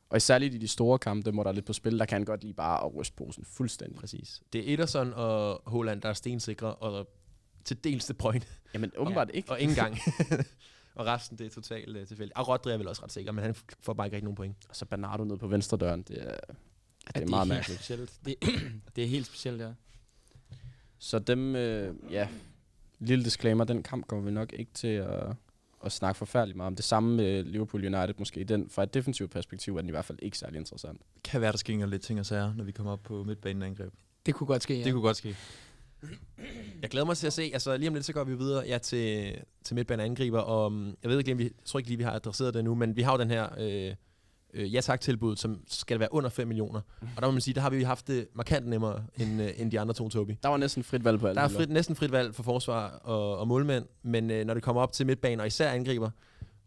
og 0.09 0.21
særligt 0.21 0.53
i 0.53 0.57
de 0.57 0.67
store 0.67 0.99
kampe, 0.99 1.31
hvor 1.31 1.43
der 1.43 1.49
er 1.49 1.53
lidt 1.53 1.65
på 1.65 1.73
spil, 1.73 1.99
der 1.99 2.05
kan 2.05 2.15
han 2.15 2.25
godt 2.25 2.41
lige 2.41 2.53
bare 2.53 2.85
at 2.85 2.95
ryste 2.95 3.15
posen 3.15 3.45
fuldstændig. 3.45 3.99
Præcis. 3.99 4.41
Det 4.53 4.69
er 4.69 4.73
Ederson 4.73 5.13
og 5.13 5.61
Holland, 5.65 6.01
der 6.01 6.09
er 6.09 6.13
stensikre, 6.13 6.75
og 6.75 7.07
til 7.65 7.83
dels 7.83 8.05
det 8.05 8.17
point. 8.17 8.47
Jamen 8.73 8.91
åbenbart 8.97 9.29
ikke. 9.33 9.51
Og 9.51 9.59
ikke 9.59 9.71
engang. 9.71 9.97
og 10.95 11.05
resten, 11.05 11.37
det 11.37 11.45
er 11.45 11.49
totalt 11.49 11.97
uh, 11.97 12.07
tilfældigt. 12.07 12.37
Og 12.37 12.47
Rodri 12.47 12.73
er 12.73 12.77
vel 12.77 12.87
også 12.87 13.03
ret 13.03 13.11
sikker, 13.11 13.31
men 13.31 13.43
han 13.43 13.55
får 13.79 13.93
bare 13.93 14.07
ikke 14.07 14.15
rigtig 14.15 14.25
nogen 14.25 14.35
point. 14.35 14.55
Og 14.69 14.75
så 14.75 14.85
Bernardo 14.85 15.23
ned 15.23 15.37
på 15.37 15.47
venstre 15.47 15.77
døren, 15.77 16.01
det 16.01 16.29
er, 16.29 16.37
det 17.07 17.15
er 17.15 17.19
Ja, 17.19 17.25
meget 17.25 17.47
mærkeligt. 17.47 17.79
Specielt. 17.79 18.11
Det, 18.25 18.35
det 18.95 19.03
er 19.03 19.07
helt 19.07 19.25
specielt, 19.25 19.61
ja. 19.61 19.69
Så 20.99 21.19
dem, 21.19 21.55
øh, 21.55 21.95
ja, 22.11 22.27
lille 22.99 23.25
disclaimer, 23.25 23.63
den 23.63 23.83
kamp 23.83 24.07
kommer 24.07 24.25
vi 24.25 24.31
nok 24.31 24.53
ikke 24.53 24.71
til 24.73 24.87
at, 24.87 25.23
at 25.85 25.91
snakke 25.91 26.17
forfærdeligt 26.17 26.57
meget 26.57 26.67
om. 26.67 26.75
Det 26.75 26.85
samme 26.85 27.15
med 27.15 27.43
Liverpool 27.43 27.85
United 27.95 28.13
måske. 28.17 28.43
Den, 28.43 28.69
fra 28.69 28.83
et 28.83 28.93
defensivt 28.93 29.31
perspektiv 29.31 29.75
er 29.75 29.81
den 29.81 29.89
i 29.89 29.91
hvert 29.91 30.05
fald 30.05 30.17
ikke 30.21 30.37
særlig 30.37 30.57
interessant. 30.59 31.01
Kan 31.23 31.41
være, 31.41 31.51
der 31.51 31.57
sker 31.57 31.85
lidt 31.85 32.01
ting 32.01 32.19
og 32.19 32.25
sager, 32.25 32.53
når 32.53 32.63
vi 32.63 32.71
kommer 32.71 32.91
op 32.93 33.03
på 33.03 33.23
midtbanen 33.23 33.61
angreb. 33.63 33.93
Det 34.25 34.35
kunne 34.35 34.47
godt 34.47 34.63
ske, 34.63 34.73
Ja. 34.73 34.79
ja. 34.79 34.85
Det 34.85 34.93
kunne 34.93 35.01
godt 35.03 35.17
ske. 35.17 35.35
Jeg 36.81 36.89
glæder 36.89 37.05
mig 37.05 37.17
til 37.17 37.27
at 37.27 37.33
se, 37.33 37.49
altså 37.53 37.77
lige 37.77 37.87
om 37.87 37.93
lidt, 37.93 38.05
så 38.05 38.13
går 38.13 38.23
vi 38.23 38.35
videre 38.35 38.63
ja, 38.67 38.77
til, 38.77 39.35
til 39.63 39.75
midtbane 39.75 40.03
angriber, 40.03 40.39
og 40.39 40.65
um, 40.65 40.97
jeg 41.03 41.11
ved 41.11 41.17
ikke, 41.17 41.31
om 41.31 41.37
vi, 41.37 41.43
jeg 41.43 41.51
tror 41.65 41.79
ikke 41.79 41.89
lige, 41.89 41.97
vi 41.97 42.03
har 42.03 42.11
adresseret 42.11 42.53
det 42.53 42.63
nu, 42.63 42.75
men 42.75 42.95
vi 42.95 43.01
har 43.01 43.11
jo 43.11 43.17
den 43.17 43.29
her 43.29 43.49
øh, 43.59 43.95
øh, 44.53 44.73
ja 44.73 44.81
tak 44.81 45.01
tilbud, 45.01 45.35
som 45.35 45.59
skal 45.67 45.99
være 45.99 46.13
under 46.13 46.29
5 46.29 46.47
millioner. 46.47 46.81
Og 47.15 47.21
der 47.21 47.25
må 47.25 47.31
man 47.31 47.41
sige, 47.41 47.53
der 47.53 47.61
har 47.61 47.69
vi 47.69 47.83
haft 47.83 48.07
det 48.07 48.27
markant 48.33 48.67
nemmere 48.67 49.03
end, 49.17 49.41
øh, 49.41 49.49
end 49.57 49.71
de 49.71 49.79
andre 49.79 49.93
to, 49.93 50.09
Tobi. 50.09 50.37
Der 50.43 50.49
var 50.49 50.57
næsten 50.57 50.83
frit 50.83 51.03
valg 51.03 51.19
på 51.19 51.27
alle 51.27 51.35
Der 51.35 51.43
er 51.47 51.49
frit, 51.49 51.69
næsten 51.69 51.95
frit 51.95 52.11
valg 52.11 52.35
for 52.35 52.43
forsvar 52.43 52.89
og, 52.89 53.37
og 53.37 53.47
målmænd, 53.47 53.85
men 54.03 54.31
øh, 54.31 54.45
når 54.45 54.53
det 54.53 54.63
kommer 54.63 54.81
op 54.81 54.91
til 54.91 55.05
midtbanen, 55.05 55.39
og 55.39 55.47
især 55.47 55.71
angriber, 55.71 56.09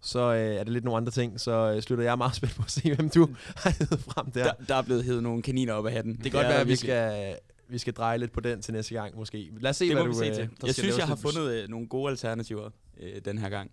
så 0.00 0.34
øh, 0.34 0.54
er 0.54 0.64
det 0.64 0.72
lidt 0.72 0.84
nogle 0.84 0.96
andre 0.96 1.10
ting, 1.10 1.40
så 1.40 1.72
øh, 1.76 1.82
slutter 1.82 2.04
jeg 2.04 2.18
meget 2.18 2.34
spændt 2.34 2.54
på 2.54 2.62
at 2.62 2.70
se, 2.70 2.94
hvem 2.94 3.10
du 3.10 3.28
har 3.62 3.70
hævet 3.78 4.00
frem 4.00 4.30
der. 4.30 4.44
Der, 4.44 4.52
der 4.68 4.74
er 4.74 4.82
blevet 4.82 5.04
hævet 5.04 5.22
nogle 5.22 5.42
kaniner 5.42 5.72
op 5.72 5.86
af 5.86 5.92
hatten. 5.92 6.12
Det 6.14 6.22
kan 6.22 6.32
godt 6.32 6.46
være, 6.46 6.60
at 6.60 6.68
vi 6.68 6.76
skal, 6.76 7.36
vi 7.68 7.78
skal 7.78 7.92
dreje 7.92 8.18
lidt 8.18 8.32
på 8.32 8.40
den 8.40 8.62
til 8.62 8.74
næste 8.74 8.94
gang, 8.94 9.16
måske. 9.16 9.50
Lad 9.60 9.70
os 9.70 9.76
se, 9.76 9.84
Det 9.84 9.94
hvad 9.94 10.04
må 10.04 10.12
du... 10.12 10.18
vi 10.18 10.24
se 10.24 10.30
øh, 10.30 10.34
til. 10.34 10.48
der 10.60 10.66
Jeg 10.66 10.74
synes, 10.74 10.98
jeg 10.98 11.06
har 11.06 11.16
fundet 11.16 11.50
øh, 11.50 11.68
nogle 11.68 11.86
gode 11.88 12.10
alternativer 12.10 12.70
øh, 13.00 13.20
den 13.24 13.38
her 13.38 13.48
gang. 13.48 13.70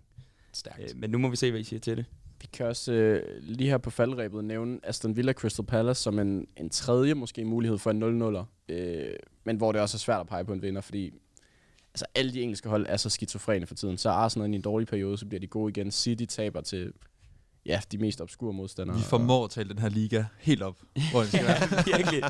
Stærkt. 0.52 0.80
Øh, 0.80 0.88
men 0.96 1.10
nu 1.10 1.18
må 1.18 1.28
vi 1.28 1.36
se, 1.36 1.50
hvad 1.50 1.60
I 1.60 1.64
siger 1.64 1.80
til 1.80 1.96
det. 1.96 2.04
Vi 2.44 2.48
kan 2.52 2.66
også 2.66 2.92
øh, 2.92 3.22
lige 3.42 3.70
her 3.70 3.78
på 3.78 3.90
faldrebet 3.90 4.44
nævne 4.44 4.78
Aston 4.82 5.16
Villa 5.16 5.32
Crystal 5.32 5.64
Palace 5.66 6.02
som 6.02 6.18
en, 6.18 6.46
en 6.56 6.70
tredje 6.70 7.14
måske 7.14 7.44
mulighed 7.44 7.78
for 7.78 7.90
en 7.90 8.22
0-0'er. 8.36 8.44
Øh, 8.74 9.14
men 9.44 9.56
hvor 9.56 9.72
det 9.72 9.80
også 9.80 9.96
er 9.96 9.98
svært 9.98 10.20
at 10.20 10.26
pege 10.26 10.44
på 10.44 10.52
en 10.52 10.62
vinder, 10.62 10.80
fordi 10.80 11.12
altså, 11.94 12.06
alle 12.14 12.32
de 12.32 12.40
engelske 12.42 12.68
hold 12.68 12.86
er 12.88 12.96
så 12.96 13.10
skizofrene 13.10 13.66
for 13.66 13.74
tiden. 13.74 13.98
Så 13.98 14.08
er 14.08 14.12
Arsenal 14.12 14.52
i 14.52 14.54
en 14.56 14.62
dårlig 14.62 14.88
periode, 14.88 15.18
så 15.18 15.26
bliver 15.26 15.40
de 15.40 15.46
gode 15.46 15.70
igen. 15.70 15.90
City 15.90 16.24
taber 16.24 16.60
til 16.60 16.92
ja, 17.66 17.80
de 17.92 17.98
mest 17.98 18.20
obskure 18.20 18.52
modstandere. 18.52 18.96
Vi 18.96 19.02
formår 19.02 19.44
at 19.44 19.50
tale 19.50 19.68
den 19.68 19.78
her 19.78 19.88
liga 19.88 20.24
helt 20.40 20.62
op, 20.62 20.76
hvor 21.10 21.20
den 21.20 21.28
skal 21.32 21.44
være. 21.46 21.84
Virkelig. 21.98 22.22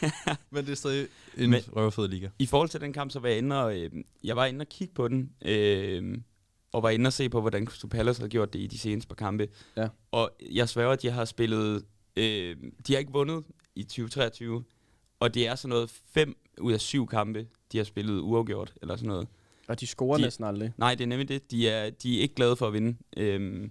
Men 0.52 0.64
det 0.64 0.70
er 0.72 0.76
stadig 0.76 1.06
en 1.38 1.50
Men- 1.50 1.62
røvfed 1.76 2.08
liga. 2.08 2.28
I 2.38 2.46
forhold 2.46 2.68
til 2.68 2.80
den 2.80 2.92
kamp, 2.92 3.10
så 3.10 3.18
var 3.20 3.28
jeg 3.28 3.38
inde 3.38 3.64
og, 3.64 3.78
øh, 3.80 3.90
jeg 4.24 4.36
var 4.36 4.46
inde 4.46 4.60
og 4.62 4.68
kigge 4.68 4.94
på 4.94 5.08
den, 5.08 5.30
øh, 5.44 6.18
og 6.72 6.82
var 6.82 6.90
inde 6.90 7.06
og 7.08 7.12
se 7.12 7.28
på, 7.28 7.40
hvordan 7.40 7.66
Crystal 7.66 7.90
Palace 7.90 8.20
har 8.20 8.28
gjort 8.28 8.52
det 8.52 8.58
i 8.58 8.66
de 8.66 8.78
seneste 8.78 9.08
par 9.08 9.14
kampe. 9.14 9.48
Ja. 9.76 9.88
Og 10.10 10.30
jeg 10.52 10.68
sværger, 10.68 10.92
at 10.92 11.02
de 11.02 11.10
har 11.10 11.24
spillet, 11.24 11.84
øh, 12.16 12.56
de 12.86 12.92
har 12.92 12.98
ikke 12.98 13.12
vundet 13.12 13.44
i 13.74 13.82
2023, 13.82 14.64
og 15.20 15.34
det 15.34 15.46
er 15.46 15.54
sådan 15.54 15.68
noget 15.68 15.90
5 15.90 16.36
ud 16.60 16.72
af 16.72 16.80
7 16.80 17.06
kampe, 17.06 17.46
de 17.72 17.76
har 17.78 17.84
spillet 17.84 18.20
uafgjort, 18.20 18.74
eller 18.82 18.96
sådan 18.96 19.08
noget. 19.08 19.28
Og 19.68 19.80
de 19.80 19.86
scorer 19.86 20.16
De- 20.16 20.22
næsten 20.22 20.44
aldrig. 20.44 20.72
Nej, 20.78 20.94
det 20.94 21.04
er 21.04 21.08
nemlig 21.08 21.28
det. 21.28 21.50
De 21.50 21.68
er, 21.68 21.90
de 21.90 22.18
er 22.18 22.22
ikke 22.22 22.34
glade 22.34 22.56
for 22.56 22.66
at 22.66 22.72
vinde. 22.72 22.96
Øhm, 23.16 23.70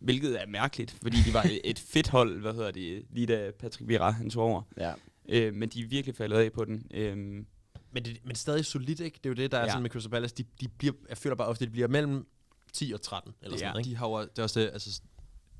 hvilket 0.00 0.42
er 0.42 0.46
mærkeligt, 0.46 0.90
fordi 1.02 1.16
de 1.26 1.34
var 1.34 1.46
et- 1.64 1.78
fedt 1.94 2.08
hold, 2.08 2.40
hvad 2.40 2.52
hedder 2.54 2.70
det, 2.70 3.04
lige 3.10 3.26
da 3.26 3.50
Patrick 3.58 3.88
Vieira 3.88 4.10
han 4.10 4.30
tog 4.30 4.42
over. 4.44 4.62
Ja. 4.76 4.92
Øh, 5.28 5.54
men 5.54 5.68
de 5.68 5.80
er 5.80 5.86
virkelig 5.86 6.14
faldet 6.16 6.36
af 6.36 6.52
på 6.52 6.64
den. 6.64 6.86
Øhm, 6.94 7.46
Men, 7.92 8.04
det, 8.04 8.20
men 8.24 8.36
stadig 8.36 8.64
solidt, 8.64 9.00
ikke? 9.00 9.16
Det 9.24 9.26
er 9.26 9.30
jo 9.30 9.34
det, 9.34 9.52
der 9.52 9.58
er 9.58 9.62
Ja. 9.62 9.68
sådan 9.68 9.82
med 9.82 9.90
Crystal 9.90 10.10
Palace. 10.10 10.34
De, 10.34 10.44
de 10.60 10.68
bliver, 10.68 10.94
jeg 11.08 11.18
føler 11.18 11.36
bare 11.36 11.48
ofte, 11.48 11.62
at 11.62 11.66
de 11.68 11.72
bliver 11.72 11.88
mellem 11.88 12.26
10 12.72 12.92
og 12.92 13.02
13, 13.02 13.32
eller 13.42 13.56
sådan 13.56 13.66
Ja. 13.66 13.72
noget, 13.72 13.86
ikke? 13.86 13.90
De 13.90 13.96
har, 13.96 14.08
jo- 14.08 14.20
det 14.20 14.38
er 14.38 14.42
også 14.42 14.60
det, 14.60 14.70
altså, 14.72 15.00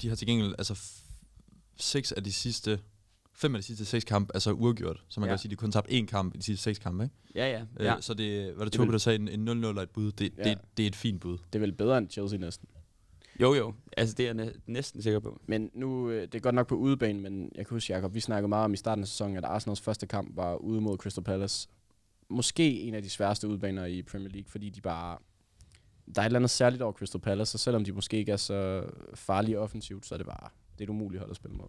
de 0.02 0.08
har 0.08 0.16
til 0.16 0.26
gengæld 0.26 0.54
altså, 0.58 0.82
seks 1.76 2.12
af 2.12 2.24
de 2.24 2.32
sidste, 2.32 2.80
fem 3.34 3.54
af 3.54 3.60
de 3.60 3.66
sidste 3.66 3.84
seks 3.84 4.04
kampe, 4.04 4.34
altså 4.36 4.52
uafgjort. 4.52 5.04
Så 5.08 5.20
man 5.20 5.26
Ja. 5.26 5.28
kan 5.28 5.32
også 5.32 5.42
sige, 5.42 5.48
at 5.48 5.50
de 5.50 5.56
kun 5.56 5.72
tabt 5.72 5.88
én 5.88 6.06
kamp 6.06 6.34
i 6.34 6.38
de 6.38 6.42
sidste 6.42 6.62
seks 6.62 6.78
kampe, 6.78 7.04
ikke? 7.04 7.14
ja, 7.34 7.50
ja. 7.50 7.64
Ja. 7.78 7.84
ja. 7.84 7.96
Øh, 7.96 8.02
så 8.02 8.14
det, 8.14 8.46
var 8.56 8.64
det 8.64 8.72
Det 8.72 8.72
Tobi, 8.72 8.86
vil- 8.86 8.92
der 8.92 8.98
sagde, 8.98 9.18
en, 9.18 9.48
en 9.48 9.64
0-0 9.64 9.76
og 9.76 9.82
et 9.82 9.90
bud, 9.90 10.12
det, 10.12 10.32
Ja. 10.38 10.44
det, 10.50 10.58
det 10.76 10.82
er 10.82 10.86
et 10.86 10.96
fint 10.96 11.20
bud. 11.20 11.38
Det 11.38 11.54
er 11.54 11.58
vel 11.60 11.72
bedre 11.72 11.98
end 11.98 12.10
Chelsea 12.10 12.38
næsten. 12.38 12.68
Jo, 13.40 13.54
jo. 13.54 13.74
Altså, 13.96 14.14
det 14.14 14.22
er 14.22 14.34
jeg 14.34 14.34
næ- 14.34 14.52
næsten 14.66 15.02
sikker 15.02 15.20
på. 15.20 15.40
Men 15.46 15.70
nu, 15.74 16.10
øh, 16.10 16.22
det 16.22 16.34
er 16.34 16.38
godt 16.40 16.54
nok 16.54 16.66
på 16.68 16.74
udebane, 16.74 17.20
men 17.20 17.52
jeg 17.54 17.66
kan 17.66 17.74
huske, 17.76 17.92
Jacob, 17.92 18.14
vi 18.14 18.20
snakkede 18.20 18.48
meget 18.48 18.64
om 18.64 18.72
i 18.72 18.76
starten 18.76 19.02
af 19.04 19.08
sæsonen, 19.08 19.36
at 19.36 19.44
Arsenals 19.44 19.80
første 19.80 20.06
kamp 20.06 20.36
var 20.36 20.54
ude 20.56 20.80
mod 20.80 20.98
Crystal 20.98 21.24
Palace. 21.24 21.68
Måske 22.30 22.80
en 22.80 22.94
af 22.94 23.02
de 23.02 23.10
sværeste 23.10 23.48
udbaner 23.48 23.84
i 23.84 24.02
Premier 24.02 24.30
League, 24.30 24.50
fordi 24.50 24.70
de 24.70 24.80
bare... 24.80 25.18
Der 26.14 26.20
er 26.20 26.24
et 26.24 26.26
eller 26.26 26.38
andet 26.38 26.50
særligt 26.50 26.82
over 26.82 26.92
Crystal 26.92 27.20
Palace, 27.20 27.56
og 27.56 27.60
selvom 27.60 27.84
de 27.84 27.92
måske 27.92 28.16
ikke 28.16 28.32
er 28.32 28.36
så 28.36 28.84
farlige 29.14 29.58
offensivt, 29.58 30.06
så 30.06 30.14
er 30.14 30.16
det 30.16 30.26
bare 30.26 30.48
det 30.80 30.84
er 30.84 30.92
et 30.92 30.94
umuligt 30.94 31.20
hold 31.20 31.30
at 31.30 31.36
spille 31.36 31.56
mod. 31.56 31.68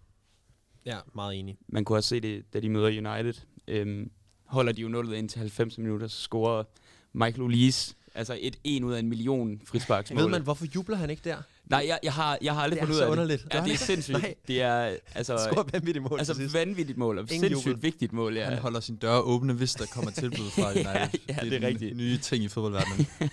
Ja, 0.86 0.98
meget 1.14 1.38
enig. 1.38 1.58
Man 1.68 1.84
kunne 1.84 1.98
også 1.98 2.08
se 2.08 2.20
det, 2.20 2.54
da 2.54 2.60
de 2.60 2.68
møder 2.68 2.86
United. 2.86 3.34
Øhm, 3.68 4.10
holder 4.44 4.72
de 4.72 4.82
jo 4.82 4.88
nullet 4.88 5.16
ind 5.16 5.28
til 5.28 5.38
90 5.38 5.78
minutter, 5.78 6.06
så 6.06 6.20
scorer 6.20 6.64
Michael 7.12 7.42
Olise 7.42 7.94
altså 8.14 8.38
et 8.40 8.56
en 8.64 8.84
ud 8.84 8.92
af 8.92 8.98
en 8.98 9.08
million 9.08 9.60
frisparksmål. 9.64 10.22
Ved 10.22 10.28
man, 10.28 10.42
hvorfor 10.42 10.66
jubler 10.74 10.96
han 10.96 11.10
ikke 11.10 11.22
der? 11.24 11.42
Nej, 11.64 11.84
jeg, 11.88 11.98
jeg, 12.02 12.12
har, 12.12 12.38
jeg 12.42 12.54
har 12.54 12.62
aldrig 12.62 12.76
Det 12.80 12.82
er 12.82 12.86
fundet 12.86 13.00
ud 13.00 13.06
af 13.06 13.10
underligt. 13.10 13.42
det. 13.42 13.52
Gør 13.52 13.58
Ja, 13.58 13.64
det 13.64 13.72
er 13.72 13.76
sindssygt. 13.76 14.18
Nej. 14.18 14.34
Det 14.48 14.62
er 14.62 14.96
altså, 15.14 15.48
Skår 15.52 15.68
vanvittigt 15.72 16.02
mål 16.10 16.18
altså 16.18 16.48
vanvittigt 16.52 16.98
mål, 16.98 17.18
og 17.18 17.24
Ingen 17.32 17.40
sindssygt 17.50 17.66
jubel. 17.70 17.82
vigtigt 17.82 18.12
mål. 18.12 18.36
Ja. 18.36 18.44
Han 18.44 18.58
holder 18.58 18.80
sin 18.80 18.96
dør 18.96 19.18
åbne, 19.18 19.52
hvis 19.52 19.72
der 19.74 19.86
kommer 19.86 20.10
tilbud 20.10 20.50
fra 20.50 20.70
United. 20.74 20.84
Ja, 20.84 21.08
ja, 21.28 21.34
det 21.34 21.46
er 21.46 21.50
den 21.50 21.62
rigtigt. 21.62 21.96
nye 21.96 22.18
ting 22.18 22.44
i 22.44 22.48
fodboldverdenen. 22.48 23.06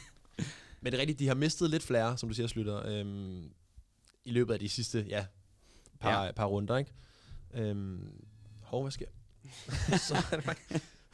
Men 0.82 0.92
det 0.92 0.94
er 0.98 1.02
rigtigt, 1.02 1.20
de 1.20 1.28
har 1.28 1.36
mistet 1.36 1.70
lidt 1.70 1.84
flere, 1.84 2.18
som 2.18 2.30
du 2.30 2.36
siger, 2.36 2.48
Slutter, 2.48 2.86
øhm, 2.88 3.44
i 4.26 4.32
løbet 4.32 4.54
af 4.54 4.60
de 4.60 4.70
sidste 4.70 5.06
ja, 5.10 5.26
par, 6.00 6.26
ja. 6.26 6.32
par 6.32 6.46
runder, 6.46 6.78
ikke? 6.78 6.92
Øhm, 7.54 8.00
hov, 8.62 8.82
hvad 8.84 8.92
sker 8.92 9.06
Så 10.08 10.16
er 10.32 10.36
det 10.36 10.46
bare... 10.46 10.56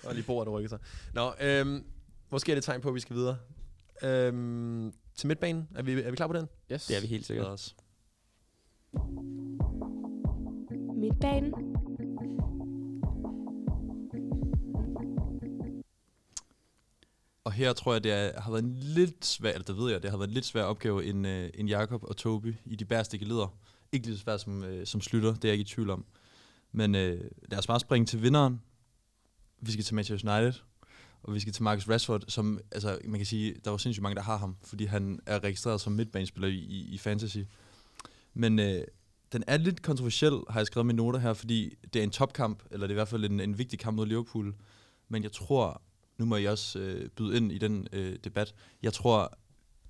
Og 0.03 0.13
lige 0.15 0.23
bordet, 0.23 0.53
rykker 0.53 0.69
sig. 0.69 0.79
Nå, 1.13 1.33
øhm, 1.41 1.83
måske 2.31 2.51
er 2.51 2.55
det 2.55 2.61
et 2.61 2.65
tegn 2.65 2.81
på, 2.81 2.89
at 2.89 2.95
vi 2.95 2.99
skal 2.99 3.15
videre. 3.15 3.37
Øhm, 4.03 4.93
til 5.15 5.27
midtbanen, 5.27 5.67
er 5.75 5.83
vi, 5.83 6.01
er 6.01 6.09
vi 6.09 6.15
klar 6.15 6.27
på 6.27 6.33
den? 6.33 6.47
Yes. 6.71 6.85
Det 6.85 6.97
er 6.97 7.01
vi 7.01 7.07
helt 7.07 7.25
sikkert. 7.25 7.47
Også. 7.47 7.73
Midtbanen. 10.95 11.53
Og 17.43 17.51
her 17.51 17.73
tror 17.73 17.93
jeg, 17.93 18.03
det 18.03 18.11
er, 18.11 18.41
har 18.41 18.51
været 18.51 18.63
en 18.63 18.73
lidt 18.75 19.25
svær, 19.25 19.51
eller 19.51 19.65
det 19.65 19.77
ved 19.77 19.91
jeg, 19.91 20.03
det 20.03 20.09
har 20.11 20.17
været 20.17 20.27
en 20.27 20.33
lidt 20.33 20.45
svær 20.45 20.63
opgave 20.63 21.05
end, 21.05 21.27
øh, 21.27 21.49
end 21.53 21.69
Jakob 21.69 22.03
og 22.03 22.17
Toby 22.17 22.55
i 22.65 22.75
de 22.75 22.85
bærestikke 22.85 23.25
leder. 23.25 23.57
Ikke 23.91 24.05
lige 24.05 24.17
så 24.17 24.23
svært 24.23 24.41
som, 24.41 24.63
øh, 24.63 24.85
som 24.85 25.01
slutter, 25.01 25.33
det 25.33 25.43
er 25.45 25.49
jeg 25.49 25.53
ikke 25.53 25.61
i 25.61 25.73
tvivl 25.73 25.89
om. 25.89 26.05
Men 26.71 26.95
øh, 26.95 27.31
lad 27.49 27.59
os 27.59 27.67
bare 27.67 27.79
springe 27.79 28.05
til 28.05 28.21
vinderen. 28.21 28.61
Vi 29.61 29.71
skal 29.71 29.83
til 29.83 29.95
Manchester 29.95 30.37
United, 30.37 30.61
og 31.25 31.33
vi 31.33 31.39
skal 31.39 31.53
til 31.53 31.63
Marcus 31.63 31.89
Rashford, 31.89 32.23
som, 32.27 32.59
altså 32.71 32.99
man 33.05 33.19
kan 33.19 33.25
sige, 33.25 33.55
der 33.65 33.69
var 33.71 33.77
sindssygt 33.77 34.01
mange, 34.03 34.15
der 34.15 34.21
har 34.21 34.37
ham, 34.37 34.55
fordi 34.63 34.85
han 34.85 35.19
er 35.25 35.43
registreret 35.43 35.81
som 35.81 35.93
midtbanespiller 35.93 36.47
i, 36.47 36.55
i, 36.55 36.93
i 36.93 36.97
Fantasy. 36.97 37.37
Men 38.33 38.59
øh, 38.59 38.83
den 39.31 39.43
er 39.47 39.57
lidt 39.57 39.81
kontroversiel, 39.81 40.33
har 40.49 40.59
jeg 40.59 40.67
skrevet 40.67 40.85
mine 40.85 40.97
noter 40.97 41.19
her, 41.19 41.33
fordi 41.33 41.75
det 41.93 41.99
er 41.99 42.03
en 42.03 42.09
topkamp, 42.11 42.63
eller 42.71 42.87
det 42.87 42.91
er 42.91 42.95
i 42.95 43.01
hvert 43.01 43.07
fald 43.07 43.25
en, 43.25 43.39
en 43.39 43.57
vigtig 43.57 43.79
kamp 43.79 43.95
mod 43.95 44.05
Liverpool. 44.05 44.55
Men 45.09 45.23
jeg 45.23 45.31
tror, 45.31 45.81
nu 46.17 46.25
må 46.25 46.35
jeg 46.35 46.51
også 46.51 46.79
øh, 46.79 47.09
byde 47.09 47.37
ind 47.37 47.51
i 47.51 47.57
den 47.57 47.87
øh, 47.91 48.15
debat. 48.23 48.53
Jeg 48.83 48.93
tror, 48.93 49.37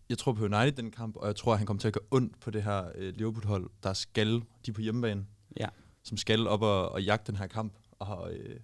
jeg 0.09 0.17
tror 0.17 0.33
på 0.33 0.43
United 0.43 0.71
den 0.71 0.91
kamp, 0.91 1.15
og 1.15 1.27
jeg 1.27 1.35
tror, 1.35 1.51
at 1.51 1.57
han 1.57 1.67
kommer 1.67 1.81
til 1.81 1.87
at 1.87 1.93
gøre 1.93 2.05
ondt 2.11 2.39
på 2.39 2.51
det 2.51 2.63
her 2.63 2.85
øh, 2.95 3.13
Liverpool-hold, 3.15 3.69
der 3.83 3.93
skal, 3.93 4.27
de 4.65 4.71
er 4.71 4.73
på 4.73 4.81
hjemmebane, 4.81 5.25
Ja. 5.59 5.67
som 6.03 6.17
skal 6.17 6.47
op 6.47 6.61
og, 6.61 6.89
og 6.91 7.03
jagte 7.03 7.31
den 7.31 7.39
her 7.39 7.47
kamp. 7.47 7.73
Og, 7.99 8.33
øh, 8.33 8.59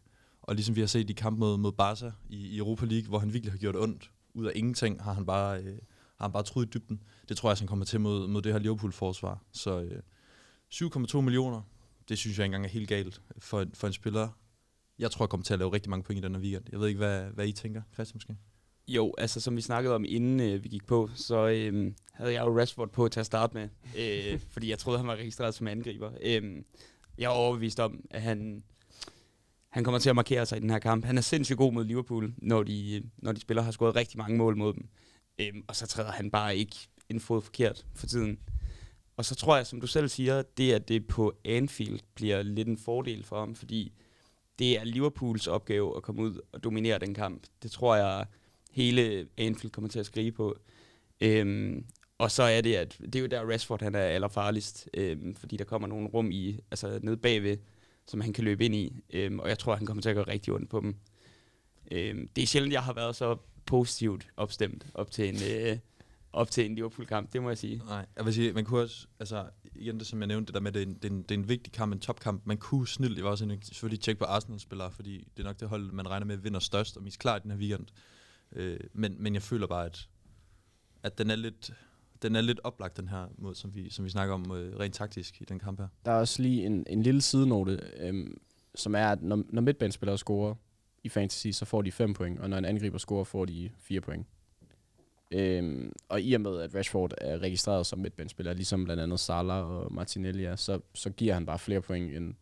og 0.52 0.56
ligesom 0.56 0.76
vi 0.76 0.80
har 0.80 0.88
set 0.88 1.10
i 1.10 1.14
kamp 1.14 1.40
mod, 1.40 1.58
mod 1.58 1.72
Barca 1.72 2.12
i, 2.30 2.48
i 2.48 2.58
Europa 2.58 2.86
League, 2.86 3.08
hvor 3.08 3.20
han 3.20 3.34
virkelig 3.34 3.54
har 3.54 3.58
gjort 3.58 3.76
ondt, 3.76 4.12
ud 4.34 4.46
af 4.46 4.52
ingenting, 4.56 5.04
har 5.04 5.14
han 5.14 5.26
bare, 5.26 5.60
øh, 5.60 5.78
har 6.18 6.26
han 6.26 6.32
bare 6.32 6.44
truet 6.44 6.66
i 6.66 6.70
dybden. 6.70 7.04
Det 7.30 7.38
tror 7.38 7.50
jeg, 7.50 7.58
han 7.58 7.68
kommer 7.68 7.86
til 7.86 8.00
mod, 8.00 8.28
mod 8.28 8.42
det 8.42 8.52
her 8.52 8.60
Liverpool-forsvar. 8.60 9.44
Så 9.52 9.82
øh, 9.82 10.02
7,2 10.74 11.22
millioner, 11.22 11.62
det 12.10 12.18
synes 12.18 12.38
jeg 12.38 12.46
ikke 12.46 12.56
engang 12.56 12.66
er 12.66 12.70
helt 12.70 12.90
galt 12.90 13.22
for, 13.38 13.66
for 13.74 13.88
en 13.88 13.94
spiller. 13.94 14.30
Jeg 15.00 15.12
tror, 15.12 15.26
jeg 15.26 15.30
kommer 15.30 15.44
til 15.44 15.54
at 15.54 15.60
lave 15.60 15.74
rigtig 15.74 15.90
mange 15.90 16.04
point 16.04 16.20
i 16.20 16.22
den 16.22 16.36
her 16.36 16.42
weekend. 16.42 16.66
Jeg 16.72 16.80
ved 16.80 16.88
ikke, 16.88 16.98
hvad, 16.98 17.24
hvad 17.24 17.48
I 17.48 17.52
tænker, 17.52 17.82
Christian 17.94 18.16
måske? 18.16 18.36
Jo, 18.88 19.14
altså 19.18 19.42
som 19.42 19.56
vi 19.56 19.62
snakkede 19.62 19.96
om 19.96 20.06
inden 20.08 20.40
øh, 20.40 20.64
vi 20.64 20.70
gik 20.70 20.88
på, 20.88 21.10
så 21.16 21.48
øh, 21.48 21.94
havde 22.14 22.34
jeg 22.34 22.46
jo 22.46 22.60
Rashford 22.60 22.90
på 22.90 23.08
til 23.08 23.20
at 23.20 23.26
starte 23.26 23.54
med, 23.54 23.70
øh, 23.98 24.40
fordi 24.54 24.70
jeg 24.70 24.80
troede, 24.80 25.00
han 25.00 25.08
var 25.08 25.16
registreret 25.16 25.54
som 25.54 25.68
angriber. 25.68 26.12
Øh, 26.22 26.64
jeg 27.18 27.26
er 27.26 27.30
overbevist 27.30 27.80
om, 27.80 28.06
at 28.10 28.22
han, 28.22 28.64
han 29.72 29.84
kommer 29.84 30.00
til 30.00 30.10
at 30.10 30.16
markere 30.16 30.46
sig 30.46 30.58
i 30.58 30.62
den 30.62 30.70
her 30.70 30.80
kamp. 30.80 31.06
Han 31.06 31.18
er 31.18 31.22
sindssygt 31.22 31.58
god 31.58 31.74
mod 31.74 31.86
Liverpool, 31.86 32.34
når 32.38 32.64
de, 32.64 33.04
når 33.18 33.32
de 33.32 33.42
spiller 33.42 33.64
har 33.64 33.72
scoret 33.72 33.96
rigtig 33.96 34.18
mange 34.18 34.38
mål 34.38 34.58
mod 34.58 34.74
dem. 34.74 34.88
Øhm, 35.40 35.64
og 35.68 35.76
så 35.76 35.88
træder 35.88 36.12
han 36.12 36.32
bare 36.32 36.58
ikke 36.58 36.76
en 37.10 37.20
fod 37.20 37.42
forkert 37.42 37.86
for 37.96 38.08
tiden. 38.08 38.40
Og 39.18 39.26
så 39.26 39.36
tror 39.36 39.56
jeg, 39.56 39.68
som 39.68 39.82
du 39.82 39.88
selv 39.88 40.10
siger, 40.10 40.42
det 40.42 40.74
at 40.74 40.88
det 40.88 41.08
på 41.08 41.34
Anfield 41.46 42.00
bliver 42.16 42.44
lidt 42.44 42.68
en 42.68 42.78
fordel 42.78 43.24
for 43.24 43.40
ham, 43.40 43.56
fordi 43.56 43.94
det 44.60 44.80
er 44.80 44.84
Liverpools 44.84 45.48
opgave 45.48 45.98
at 45.98 46.04
komme 46.04 46.22
ud 46.22 46.40
og 46.52 46.64
dominere 46.64 47.00
den 47.00 47.14
kamp. 47.14 47.44
Det 47.64 47.72
tror 47.72 47.96
jeg, 47.96 48.26
hele 48.72 49.28
Anfield 49.38 49.72
kommer 49.72 49.90
til 49.90 50.00
at 50.00 50.06
skrige 50.06 50.32
på. 50.32 50.56
Øhm, 51.22 51.86
og 52.18 52.32
så 52.32 52.44
er 52.44 52.62
det, 52.62 52.76
at 52.76 52.98
det 53.00 53.16
er 53.16 53.20
jo 53.20 53.28
der 53.28 53.52
Rashford 53.52 53.82
han 53.82 53.96
er 53.96 54.00
allerfarligst, 54.00 54.90
øhm, 54.94 55.36
fordi 55.36 55.58
der 55.58 55.64
kommer 55.64 55.88
nogle 55.88 56.08
rum 56.08 56.32
i, 56.32 56.60
altså 56.72 57.00
nede 57.04 57.18
bagved, 57.18 57.58
som 58.08 58.22
han 58.22 58.34
kan 58.34 58.44
løbe 58.44 58.66
ind 58.66 58.76
i. 58.76 59.04
Øhm, 59.10 59.40
og 59.40 59.50
jeg 59.50 59.60
tror, 59.60 59.76
han 59.76 59.86
kommer 59.86 60.02
til 60.02 60.10
at 60.10 60.16
gøre 60.16 60.28
rigtig 60.28 60.54
ondt 60.54 60.70
på 60.70 60.80
dem. 60.80 60.96
Øhm, 61.92 62.28
det 62.36 62.42
er 62.42 62.48
sjældent, 62.48 62.74
jeg 62.74 62.84
har 62.84 62.94
været 62.94 63.16
så 63.16 63.38
positivt 63.66 64.28
opstemt 64.38 64.88
op 64.94 65.12
til 65.12 65.30
en, 65.30 65.36
øh, 65.52 65.78
op 66.34 66.52
til 66.52 66.66
en 66.66 66.76
Liverpool-kamp, 66.76 67.34
det 67.34 67.42
må 67.42 67.50
jeg 67.50 67.58
sige. 67.58 67.78
Nej, 67.78 68.06
jeg 68.18 68.26
vil 68.26 68.34
sige, 68.34 68.54
man 68.54 68.66
kunne 68.66 68.82
også, 68.82 69.08
altså 69.20 69.50
igen 69.76 70.00
det 70.00 70.08
som 70.08 70.20
jeg 70.20 70.28
nævnte, 70.28 70.48
det 70.48 70.54
der 70.54 70.62
med, 70.62 70.72
det 70.72 70.82
er 70.82 70.86
en, 70.86 70.94
det 70.94 71.06
er 71.06 71.10
en, 71.10 71.22
det 71.24 71.32
er 71.32 71.36
en 71.36 71.50
vigtig 71.50 71.74
kamp, 71.74 71.94
en 71.94 72.00
topkamp. 72.00 72.42
Man 72.46 72.58
kunne 72.58 72.88
snilt, 72.88 73.16
det 73.16 73.24
var 73.24 73.30
også 73.30 73.46
en, 73.46 73.62
selvfølgelig 73.62 74.02
tjekke 74.02 74.20
på 74.20 74.26
Arsenal-spillere, 74.26 74.92
fordi 74.92 75.28
det 75.38 75.44
er 75.44 75.48
nok 75.48 75.60
det 75.60 75.70
hold, 75.70 75.92
man 75.92 76.10
regner 76.10 76.26
med 76.26 76.38
vinder 76.38 76.60
størst 76.60 76.98
og 76.98 77.04
mest 77.04 77.20
klart 77.20 77.42
i 77.42 77.44
den 77.44 77.52
her 77.52 77.58
weekend. 77.58 77.88
Øh, 78.52 78.80
men, 78.94 79.16
men 79.20 79.34
jeg 79.34 79.42
føler 79.42 79.68
bare, 79.68 79.86
at, 79.86 80.08
at 81.04 81.18
den 81.18 81.30
er 81.30 81.36
lidt, 81.36 81.74
den 82.22 82.36
er 82.36 82.42
lidt 82.42 82.60
oplagt, 82.64 82.98
den 82.98 83.08
her 83.08 83.28
måde, 83.38 83.56
som 83.56 83.76
vi, 83.76 83.90
som 83.90 84.06
vi 84.06 84.10
snakker 84.10 84.34
om 84.34 84.52
øh, 84.52 84.80
rent 84.80 84.96
taktisk 84.96 85.42
i 85.42 85.46
den 85.46 85.60
kamp 85.60 85.80
her. 85.80 85.88
Der 86.06 86.12
er 86.12 86.20
også 86.20 86.42
lige 86.42 86.66
en, 86.66 86.86
en 86.90 87.04
lille 87.04 87.22
sidenote, 87.22 87.80
øhm, 87.98 88.42
som 88.76 88.96
er, 88.96 89.08
at 89.08 89.22
når, 89.22 89.44
når 89.50 89.62
midtbanespillere 89.62 90.18
scorer 90.18 90.56
i 91.04 91.10
fantasy, 91.10 91.48
så 91.48 91.66
får 91.66 91.82
de 91.82 91.92
5 91.92 92.14
point, 92.14 92.40
og 92.40 92.50
når 92.50 92.58
en 92.58 92.66
angriber 92.66 92.98
scorer, 92.98 93.24
får 93.24 93.46
de 93.46 93.70
4 93.78 94.02
point. 94.02 94.28
Øhm, 95.32 95.94
og 96.10 96.22
i 96.22 96.34
og 96.34 96.42
med, 96.42 96.62
at 96.62 96.76
Rashford 96.76 97.14
er 97.18 97.40
registreret 97.40 97.86
som 97.86 98.00
midtbanespiller, 98.00 98.54
ligesom 98.54 98.84
blandt 98.84 99.02
andet 99.04 99.20
Salah 99.20 99.66
og 99.66 99.94
Martinelli 99.94 100.46
er, 100.46 100.56
så, 100.56 100.80
så 100.94 101.10
giver 101.10 101.34
han 101.34 101.46
bare 101.46 101.60
flere 101.60 101.82
point 101.82 102.16
end... 102.16 102.34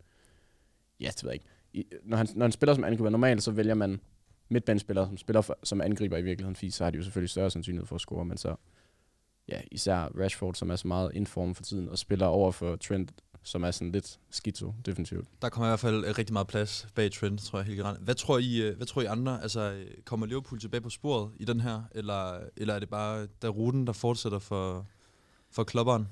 Ja, 1.00 1.08
det 1.08 1.24
ved 1.24 1.32
jeg 1.32 1.34
ikke. 1.34 1.46
I, 1.74 1.86
når, 2.04 2.18
han, 2.18 2.28
når 2.36 2.46
han 2.46 2.52
spiller 2.52 2.74
som 2.74 2.84
angriber, 2.84 3.10
normalt 3.10 3.44
så 3.44 3.52
vælger 3.52 3.74
man 3.74 4.02
midtbanespillere, 4.50 5.08
som 5.08 5.18
spiller 5.18 5.42
for, 5.42 5.58
som 5.64 5.82
angriber 5.82 6.18
i 6.18 6.22
virkeligheden, 6.22 6.56
fordi 6.56 6.70
så 6.70 6.84
har 6.84 6.92
de 6.92 6.98
jo 6.98 7.04
selvfølgelig 7.04 7.30
større 7.30 7.50
sandsynlighed 7.50 7.86
for 7.86 7.96
at 7.96 8.02
score, 8.02 8.26
men 8.26 8.38
så 8.38 8.56
ja, 9.52 9.62
især 9.72 9.98
Rashford, 9.98 10.56
som 10.56 10.70
er 10.70 10.76
så 10.76 10.88
meget 10.88 11.12
inform 11.14 11.56
for 11.56 11.64
tiden, 11.64 11.90
og 11.90 11.98
spiller 11.98 12.26
over 12.26 12.52
for 12.52 12.76
Trent, 12.76 13.12
som 13.44 13.64
er 13.64 13.72
sådan 13.72 13.92
lidt 13.92 14.20
skizo 14.30 14.74
defensivt. 14.86 15.28
Der 15.42 15.50
kommer 15.50 15.68
i 15.68 15.70
hvert 15.70 15.80
fald 15.80 16.06
øh, 16.06 16.18
rigtig 16.18 16.34
meget 16.34 16.48
plads 16.48 16.88
bag 16.96 17.12
Trent, 17.12 17.42
tror 17.42 17.60
jeg 17.60 17.66
helt 17.66 17.78
generelt. 17.78 18.00
Hvad 18.00 18.16
tror 18.16 18.38
I, 18.38 18.62
øh, 18.62 18.78
hvad 18.78 18.88
tror 18.88 19.02
I 19.02 19.06
andre? 19.06 19.42
Altså, 19.42 19.72
øh, 19.72 20.02
kommer 20.06 20.26
Liverpool 20.26 20.60
tilbage 20.60 20.82
på 20.82 20.90
sporet 20.90 21.32
i 21.40 21.46
den 21.46 21.62
her, 21.62 21.84
eller, 21.92 22.40
eller 22.58 22.74
er 22.74 22.80
det 22.80 22.90
bare 22.90 23.28
der 23.42 23.50
ruten, 23.50 23.88
der 23.88 23.94
fortsætter 23.94 24.40
for, 24.40 24.88
for 25.52 25.64
klopperen? 25.64 26.08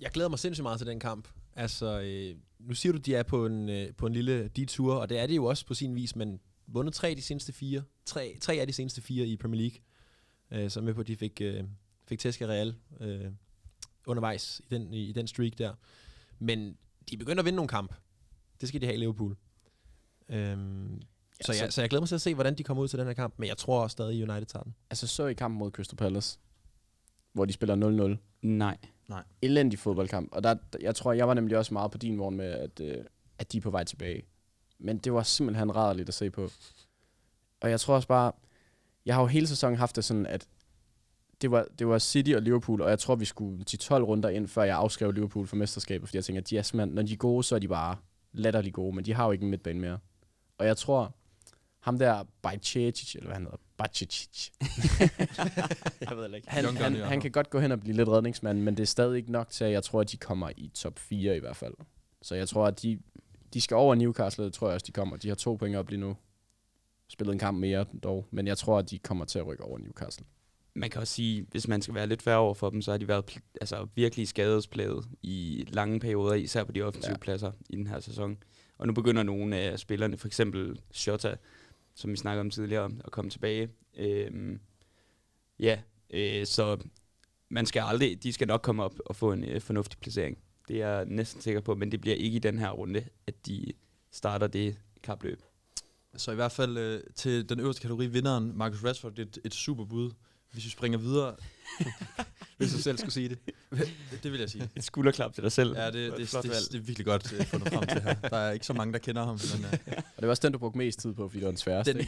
Jeg 0.00 0.10
glæder 0.10 0.28
mig 0.28 0.38
sindssygt 0.38 0.62
meget 0.62 0.78
til 0.78 0.86
den 0.86 1.00
kamp. 1.00 1.28
Altså, 1.56 2.00
øh, 2.00 2.36
nu 2.58 2.74
siger 2.74 2.92
du, 2.92 2.98
de 2.98 3.14
er 3.14 3.22
på 3.22 3.46
en, 3.46 3.68
øh, 3.68 3.94
på 3.94 4.06
en 4.06 4.12
lille 4.12 4.48
detur, 4.48 4.94
og 4.94 5.08
det 5.08 5.18
er 5.18 5.26
det 5.26 5.36
jo 5.36 5.44
også 5.44 5.66
på 5.66 5.74
sin 5.74 5.94
vis, 5.94 6.16
men 6.16 6.40
vundet 6.66 6.94
tre 6.94 7.08
af 7.08 7.16
de 7.16 7.22
seneste 7.22 7.52
fire. 7.52 7.82
Tre, 8.06 8.36
tre 8.40 8.54
af 8.54 8.66
de 8.66 8.72
seneste 8.72 9.00
fire 9.00 9.26
i 9.26 9.36
Premier 9.36 9.60
League. 9.60 9.78
Øh, 10.64 10.70
så 10.70 10.80
med 10.80 10.94
på, 10.94 11.00
at 11.00 11.06
de 11.06 11.16
fik, 11.16 11.40
øh, 11.40 11.64
fik 12.12 12.18
tæsk 12.18 12.40
af 12.40 12.46
Real 12.46 12.74
øh, 13.00 13.30
undervejs 14.06 14.60
i 14.64 14.74
den, 14.74 14.94
i, 14.94 15.08
i 15.08 15.12
den 15.12 15.26
streak 15.26 15.52
der. 15.58 15.74
Men 16.38 16.76
de 17.10 17.16
begynder 17.16 17.40
at 17.40 17.44
vinde 17.44 17.56
nogle 17.56 17.68
kamp. 17.68 17.94
Det 18.60 18.68
skal 18.68 18.80
de 18.80 18.86
have 18.86 18.96
i 18.96 18.98
Liverpool. 18.98 19.36
Øhm, 20.28 20.94
ja, 20.94 21.00
så, 21.40 21.52
jeg, 21.52 21.72
så 21.72 21.82
jeg 21.82 21.90
glæder 21.90 22.00
mig 22.00 22.08
til 22.08 22.14
at 22.14 22.20
se, 22.20 22.34
hvordan 22.34 22.54
de 22.58 22.64
kommer 22.64 22.82
ud 22.82 22.88
til 22.88 22.98
den 22.98 23.06
her 23.06 23.14
kamp, 23.14 23.34
men 23.36 23.48
jeg 23.48 23.56
tror 23.56 23.88
stadig, 23.88 24.30
United 24.30 24.46
tager 24.46 24.62
den. 24.62 24.74
Altså 24.90 25.06
så 25.06 25.26
i 25.26 25.34
kampen 25.34 25.58
mod 25.58 25.70
Crystal 25.70 25.96
Palace, 25.96 26.38
hvor 27.32 27.44
de 27.44 27.52
spiller 27.52 28.16
0-0. 28.16 28.46
Nej. 29.08 29.22
Elendig 29.42 29.78
fodboldkamp. 29.78 30.28
Og 30.32 30.42
der, 30.42 30.54
jeg 30.80 30.94
tror, 30.94 31.12
jeg 31.12 31.28
var 31.28 31.34
nemlig 31.34 31.58
også 31.58 31.74
meget 31.74 31.90
på 31.90 31.98
din 31.98 32.18
vogn 32.18 32.36
med, 32.36 32.46
at, 32.46 32.80
øh, 32.80 33.04
at 33.38 33.52
de 33.52 33.58
er 33.58 33.62
på 33.62 33.70
vej 33.70 33.84
tilbage. 33.84 34.22
Men 34.78 34.98
det 34.98 35.12
var 35.12 35.22
simpelthen 35.22 35.76
rædderligt 35.76 36.08
at 36.08 36.14
se 36.14 36.30
på. 36.30 36.50
Og 37.60 37.70
jeg 37.70 37.80
tror 37.80 37.94
også 37.94 38.08
bare, 38.08 38.32
jeg 39.06 39.14
har 39.14 39.22
jo 39.22 39.26
hele 39.26 39.46
sæsonen 39.46 39.78
haft 39.78 39.96
det 39.96 40.04
sådan, 40.04 40.26
at 40.26 40.48
det 41.42 41.50
var, 41.50 41.66
det 41.78 41.88
var 41.88 41.98
City 41.98 42.30
og 42.30 42.42
Liverpool, 42.42 42.80
og 42.80 42.90
jeg 42.90 42.98
tror, 42.98 43.14
vi 43.14 43.24
skulle 43.24 43.64
til 43.64 43.78
12 43.78 44.04
runder 44.04 44.28
ind, 44.28 44.48
før 44.48 44.62
jeg 44.62 44.76
afskrev 44.76 45.12
Liverpool 45.12 45.46
for 45.46 45.56
mesterskabet, 45.56 46.08
fordi 46.08 46.16
jeg 46.16 46.24
tænker, 46.24 46.40
at 46.42 46.50
de 46.50 46.58
er 46.58 46.62
simpelthen, 46.62 46.94
når 46.94 47.02
de 47.02 47.12
er 47.12 47.16
gode, 47.16 47.44
så 47.44 47.54
er 47.54 47.58
de 47.58 47.68
bare 47.68 47.96
latterligt 48.32 48.74
gode, 48.74 48.96
men 48.96 49.04
de 49.04 49.14
har 49.14 49.24
jo 49.24 49.30
ikke 49.30 49.44
en 49.44 49.50
midtbane 49.50 49.80
mere. 49.80 49.98
Og 50.58 50.66
jeg 50.66 50.76
tror, 50.76 51.14
ham 51.80 51.98
der 51.98 52.24
Bajcetic, 52.42 53.14
eller 53.14 53.26
hvad 53.26 53.34
han 53.34 53.42
hedder, 53.42 53.58
Bajcetic, 53.76 54.50
Jeg 56.10 56.16
ved 56.16 56.34
ikke. 56.34 56.50
han, 56.50 56.64
han, 56.76 56.94
han 56.94 57.20
kan 57.20 57.30
godt 57.30 57.50
gå 57.50 57.60
hen 57.60 57.72
og 57.72 57.80
blive 57.80 57.96
lidt 57.96 58.08
redningsmand, 58.08 58.60
men 58.60 58.76
det 58.76 58.82
er 58.82 58.86
stadig 58.86 59.16
ikke 59.16 59.32
nok 59.32 59.50
til, 59.50 59.64
at 59.64 59.72
jeg 59.72 59.82
tror, 59.82 60.00
at 60.00 60.12
de 60.12 60.16
kommer 60.16 60.50
i 60.56 60.70
top 60.74 60.98
4 60.98 61.36
i 61.36 61.40
hvert 61.40 61.56
fald. 61.56 61.74
Så 62.22 62.34
jeg 62.34 62.48
tror, 62.48 62.66
at 62.66 62.82
de, 62.82 62.98
de 63.54 63.60
skal 63.60 63.74
over 63.74 63.94
Newcastle, 63.94 64.44
det 64.44 64.52
tror 64.52 64.68
jeg 64.68 64.74
også, 64.74 64.86
de 64.86 64.92
kommer. 64.92 65.16
De 65.16 65.28
har 65.28 65.34
to 65.34 65.54
point 65.54 65.76
op 65.76 65.88
lige 65.88 66.00
nu. 66.00 66.16
Spillet 67.08 67.32
en 67.32 67.38
kamp 67.38 67.58
mere 67.58 67.84
dog, 68.02 68.26
men 68.30 68.46
jeg 68.46 68.58
tror, 68.58 68.78
at 68.78 68.90
de 68.90 68.98
kommer 68.98 69.24
til 69.24 69.38
at 69.38 69.46
rykke 69.46 69.64
over 69.64 69.78
Newcastle. 69.78 70.26
Man 70.74 70.90
kan 70.90 71.00
også 71.00 71.14
sige, 71.14 71.46
hvis 71.50 71.68
man 71.68 71.82
skal 71.82 71.94
være 71.94 72.06
lidt 72.06 72.22
færre 72.22 72.38
over 72.38 72.54
for 72.54 72.70
dem, 72.70 72.82
så 72.82 72.90
har 72.90 72.98
de 72.98 73.08
været 73.08 73.38
altså, 73.60 73.86
virkelig 73.94 74.28
skadesplaget 74.28 75.04
i 75.22 75.64
lange 75.68 76.00
perioder, 76.00 76.34
især 76.34 76.64
på 76.64 76.72
de 76.72 76.82
offensive 76.82 77.12
Ja. 77.12 77.18
pladser 77.18 77.52
i 77.70 77.76
den 77.76 77.86
her 77.86 78.00
sæson. 78.00 78.38
Og 78.78 78.86
nu 78.86 78.92
begynder 78.92 79.22
nogle 79.22 79.56
af 79.56 79.78
spillerne, 79.78 80.16
for 80.18 80.26
eksempel 80.26 80.80
Shota, 80.92 81.34
som 81.94 82.10
vi 82.10 82.16
snakkede 82.16 82.40
om 82.40 82.50
tidligere, 82.50 82.90
at 83.04 83.10
komme 83.12 83.30
tilbage. 83.30 83.68
Øhm, 83.96 84.60
ja, 85.58 85.80
øh, 86.10 86.46
så 86.46 86.78
man 87.48 87.66
skal 87.66 87.82
aldrig, 87.86 88.22
de 88.22 88.32
skal 88.32 88.48
nok 88.48 88.62
komme 88.62 88.82
op 88.84 88.94
og 89.06 89.16
få 89.16 89.32
en 89.32 89.44
øh, 89.44 89.60
fornuftig 89.60 89.98
placering. 89.98 90.38
Det 90.68 90.82
er 90.82 90.88
jeg 90.88 91.04
næsten 91.06 91.42
sikker 91.42 91.60
på, 91.60 91.74
men 91.74 91.92
det 91.92 92.00
bliver 92.00 92.16
ikke 92.16 92.36
i 92.36 92.38
den 92.38 92.58
her 92.58 92.70
runde, 92.70 93.04
at 93.26 93.46
de 93.46 93.72
starter 94.10 94.46
det 94.46 94.78
kapløb. 95.02 95.42
Så 96.16 96.32
i 96.32 96.34
hvert 96.34 96.52
fald 96.52 96.78
øh, 96.78 97.00
til 97.14 97.48
den 97.48 97.60
øverste 97.60 97.82
kategori, 97.82 98.06
vinderen, 98.06 98.56
Marcus 98.58 98.84
Rashford, 98.84 99.12
det 99.12 99.22
er 99.22 99.26
et, 99.26 99.38
et 99.44 99.54
super 99.54 99.84
bud. 99.84 100.10
Hvis 100.52 100.64
vi 100.64 100.70
springer 100.70 100.98
videre, 100.98 101.34
Hvis 102.56 102.72
du 102.72 102.78
selv 102.78 102.98
skulle 102.98 103.12
sige 103.12 103.28
det. 103.28 103.38
det 104.22 104.32
vil 104.32 104.40
jeg 104.40 104.50
sige. 104.50 104.70
Et 104.76 104.84
skulderklap 104.84 105.34
til 105.34 105.42
dig 105.42 105.52
selv. 105.52 105.76
Ja, 105.76 105.86
det, 105.86 105.94
det, 105.94 106.04
et 106.04 106.18
det, 106.18 106.42
det, 106.42 106.52
det 106.72 106.74
er 106.74 106.82
virkelig 106.82 107.06
godt 107.06 107.32
øh, 107.32 107.46
fundet 107.46 107.72
frem 107.72 107.86
til 107.86 108.02
her. 108.02 108.14
Der 108.14 108.36
er 108.36 108.52
ikke 108.52 108.66
så 108.66 108.72
mange, 108.72 108.92
der 108.92 108.98
kender 108.98 109.24
ham. 109.24 109.38
Men, 109.54 109.64
øh, 109.64 109.72
Og 109.96 110.02
det 110.16 110.22
var 110.22 110.28
også 110.28 110.40
den, 110.42 110.52
du 110.52 110.58
brugte 110.58 110.78
mest 110.78 111.00
tid 111.00 111.14
på, 111.14 111.28
fordi 111.28 111.38
det 111.38 111.44
var 111.44 111.50
den 111.50 111.58
sværeste. 111.58 111.92
den, 111.92 112.06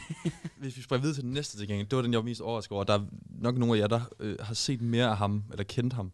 hvis 0.57 0.77
vi 0.77 0.81
springer 0.81 1.01
videre 1.01 1.15
til 1.15 1.23
den 1.23 1.31
næste 1.31 1.57
til 1.57 1.67
gengæld, 1.67 1.87
det 1.87 1.95
var 1.95 2.01
den, 2.01 2.11
jeg 2.13 2.17
var 2.17 2.23
mest 2.23 2.41
overrasket 2.41 2.71
over. 2.71 2.83
Der 2.83 2.93
er 2.93 3.05
nok 3.27 3.57
nogle 3.57 3.75
af 3.75 3.79
jer, 3.79 3.87
der 3.87 4.01
øh, 4.19 4.37
har 4.39 4.53
set 4.53 4.81
mere 4.81 5.07
af 5.09 5.17
ham, 5.17 5.43
eller 5.51 5.63
kendt 5.63 5.93
ham. 5.93 6.11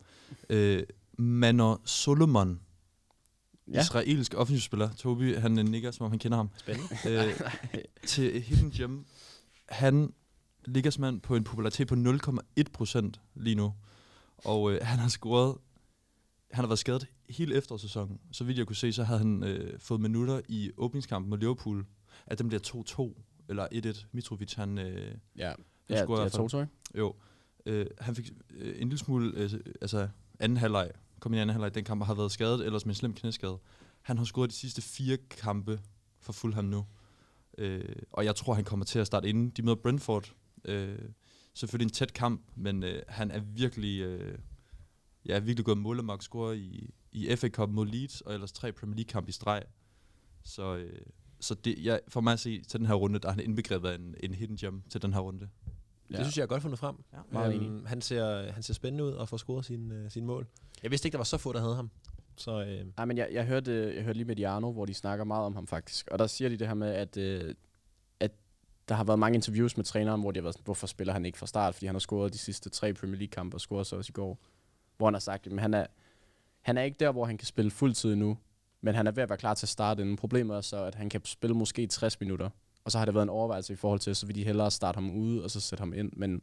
Øh, 0.49 0.83
Manor 1.17 1.81
Solomon, 1.85 2.59
ja. 3.73 3.81
Israelsk 3.81 4.33
offensivspiller. 4.33 4.89
Tobi, 4.97 5.33
han 5.33 5.59
øh, 5.59 5.65
nikker, 5.65 5.91
som 5.91 6.05
om 6.05 6.11
han 6.11 6.19
kender 6.19 6.37
ham. 6.37 6.49
Spændende. 6.57 6.89
Øh, 7.07 7.39
til 8.07 8.41
Hidden 8.41 8.71
Gem. 8.71 9.05
Han 9.69 10.13
ligger 10.65 10.91
simpelthen 10.91 11.19
på 11.19 11.35
en 11.35 11.43
popularitet 11.43 11.87
på 11.87 11.95
0,1 11.95 12.63
procent 12.73 13.19
lige 13.35 13.55
nu. 13.55 13.73
Og 14.45 14.71
øh, 14.71 14.79
han 14.81 14.99
har 14.99 15.09
scoret... 15.09 15.57
Han 16.51 16.63
har 16.63 16.67
været 16.67 16.79
skadet 16.79 17.07
hele 17.29 17.55
efterårssæsonen. 17.55 18.19
Så 18.31 18.43
vidt 18.43 18.57
jeg 18.57 18.67
kunne 18.67 18.75
se, 18.75 18.93
så 18.93 19.03
havde 19.03 19.19
han 19.19 19.43
øh, 19.43 19.79
fået 19.79 20.01
minutter 20.01 20.41
i 20.47 20.71
åbningskampen 20.77 21.29
mod 21.29 21.37
Liverpool. 21.37 21.85
At 22.25 22.39
dem 22.39 22.47
bliver 22.47 23.13
2-2 23.17 23.21
eller 23.49 23.67
1-1. 23.95 24.05
Mitrovic, 24.11 24.53
han... 24.53 24.77
Øh, 24.77 25.15
Ja, 25.89 25.95
Han 25.95 26.07
ja, 26.23 26.29
to, 26.29 26.47
to, 26.47 26.61
ikke? 26.61 26.71
jo, 26.97 27.15
øh, 27.65 27.85
han 27.99 28.15
fik 28.15 28.31
øh, 28.49 28.75
en 28.81 28.89
lille 28.89 28.97
smule, 28.97 29.31
øh, 29.35 29.51
altså 29.81 30.09
anden 30.39 30.57
halvleg, 30.57 30.91
kom 31.19 31.33
i 31.33 31.37
anden 31.37 31.53
halvleg, 31.53 31.75
den 31.75 31.83
kamp 31.83 32.03
har 32.03 32.13
været 32.13 32.31
skadet, 32.31 32.65
ellers 32.65 32.85
med 32.85 32.91
en 32.91 32.95
slem 32.95 33.13
knæskade. 33.13 33.57
Han 34.01 34.17
har 34.17 34.25
scoret 34.25 34.49
de 34.49 34.55
sidste 34.55 34.81
fire 34.81 35.17
kampe 35.17 35.79
for 36.19 36.33
Fulham 36.33 36.65
nu. 36.65 36.85
Øh, 37.57 37.95
og 38.11 38.25
jeg 38.25 38.35
tror, 38.35 38.53
han 38.53 38.63
kommer 38.63 38.85
til 38.85 38.99
at 38.99 39.07
starte 39.07 39.29
inden. 39.29 39.49
De 39.49 39.61
møder 39.61 39.75
Brentford. 39.75 40.33
Øh, 40.65 40.99
selvfølgelig 41.53 41.85
en 41.85 41.93
tæt 41.93 42.13
kamp, 42.13 42.41
men 42.55 42.83
øh, 42.83 43.03
han 43.07 43.31
er 43.31 43.39
virkelig, 43.39 44.01
øh, 44.01 44.37
ja, 45.25 45.39
virkelig 45.39 45.65
gået 45.65 45.77
målemagt 45.77 46.23
score 46.23 46.57
i, 46.57 46.93
i 47.11 47.35
FA 47.35 47.49
Cup 47.49 47.69
mod 47.69 47.85
Leeds, 47.85 48.21
og 48.21 48.33
ellers 48.33 48.51
tre 48.51 48.71
Premier 48.71 48.95
League 48.95 49.09
kamp 49.09 49.29
i 49.29 49.31
streg. 49.31 49.63
Så, 50.43 50.75
øh, 50.75 51.01
så 51.39 51.55
det, 51.55 51.85
jeg, 51.85 51.99
for 52.07 52.21
mig 52.21 52.33
at 52.33 52.39
se 52.39 52.61
til 52.61 52.79
den 52.79 52.87
her 52.87 52.93
runde, 52.93 53.19
der 53.19 53.27
er 53.27 53.33
han 53.33 53.43
indbegrebet 53.43 53.89
af 53.89 53.95
en, 53.95 54.15
en 54.19 54.33
hidden 54.33 54.57
gem 54.57 54.81
til 54.89 55.01
den 55.01 55.13
her 55.13 55.19
runde. 55.19 55.49
Ja. 56.11 56.17
Det 56.17 56.25
synes 56.25 56.37
jeg 56.37 56.43
er 56.43 56.47
godt 56.47 56.61
fundet 56.61 56.79
frem. 56.79 56.95
Ja, 57.13 57.17
meget 57.31 57.55
Øhm, 57.55 57.85
han, 57.85 58.01
ser, 58.01 58.51
han 58.51 58.63
ser 58.63 58.73
spændende 58.73 59.03
ud 59.03 59.11
og 59.11 59.29
får 59.29 59.37
scoret 59.37 59.65
sine, 59.65 59.95
øh, 59.95 60.11
sine 60.11 60.25
mål. 60.25 60.47
Jeg 60.83 60.91
vidste 60.91 61.07
ikke, 61.07 61.13
der 61.13 61.19
var 61.19 61.23
så 61.23 61.37
få, 61.37 61.53
der 61.53 61.59
havde 61.59 61.75
ham. 61.75 61.89
Så 62.35 62.61
øh, 62.61 62.85
Nej, 62.97 63.05
men 63.05 63.17
jeg, 63.17 63.29
jeg, 63.31 63.45
hørte, 63.45 63.93
jeg 63.95 64.03
hørte 64.03 64.17
lige 64.17 64.27
med 64.27 64.35
Diano, 64.35 64.71
hvor 64.71 64.85
de 64.85 64.93
snakker 64.93 65.25
meget 65.25 65.45
om 65.45 65.55
ham 65.55 65.67
faktisk. 65.67 66.07
Og 66.07 66.19
der 66.19 66.27
siger 66.27 66.49
de 66.49 66.57
det 66.57 66.67
her 66.67 66.73
med, 66.73 66.89
at, 66.89 67.17
øh, 67.17 67.49
at 67.49 67.55
der 68.91 68.97
har 68.97 69.03
været 69.03 69.19
mange 69.19 69.35
interviews 69.35 69.77
med 69.77 69.85
træneren, 69.85 70.21
hvor 70.21 70.31
de 70.31 70.39
har 70.39 70.41
været 70.41 70.53
sådan, 70.53 70.63
hvorfor 70.63 70.87
spiller 70.87 71.13
han 71.13 71.25
ikke 71.25 71.37
fra 71.37 71.47
start, 71.47 71.75
fordi 71.75 71.85
han 71.85 71.95
har 71.95 71.99
scoret 71.99 72.33
de 72.33 72.37
sidste 72.37 72.69
tre 72.69 72.93
Premier 72.93 73.17
League-kampe, 73.17 73.57
og 73.57 73.61
scoret 73.61 73.87
så 73.87 73.95
også 73.95 74.11
i 74.11 74.13
går. 74.13 74.39
Hvor 74.97 75.07
han 75.07 75.13
har 75.13 75.19
sagt, 75.19 75.47
at 75.47 75.59
han 75.59 75.73
er, 75.73 75.85
han 76.61 76.77
er 76.77 76.81
ikke 76.81 76.97
der, 76.99 77.11
hvor 77.11 77.25
han 77.25 77.37
kan 77.37 77.45
spille 77.45 77.71
fuldtid 77.71 78.15
nu, 78.15 78.37
men 78.81 78.95
han 78.95 79.07
er 79.07 79.11
ved 79.11 79.23
at 79.23 79.29
være 79.29 79.37
klar 79.37 79.53
til 79.53 79.65
at 79.65 79.69
starte 79.69 80.01
inden. 80.01 80.15
Problemet 80.15 80.57
er 80.57 80.61
så, 80.61 80.83
at 80.83 80.95
han 80.95 81.09
kan 81.09 81.21
spille 81.25 81.55
måske 81.55 81.87
60 81.87 82.19
minutter, 82.19 82.49
og 82.83 82.91
så 82.91 82.97
har 82.97 83.05
det 83.05 83.13
været 83.13 83.23
en 83.23 83.29
overvejelse 83.29 83.73
i 83.73 83.75
forhold 83.75 83.99
til, 83.99 84.15
så 84.15 84.25
vil 84.25 84.35
de 84.35 84.43
hellere 84.43 84.71
starte 84.71 84.97
ham 84.97 85.11
ude, 85.11 85.43
og 85.43 85.51
så 85.51 85.59
sætte 85.59 85.81
ham 85.81 85.93
ind, 85.93 86.11
men 86.13 86.41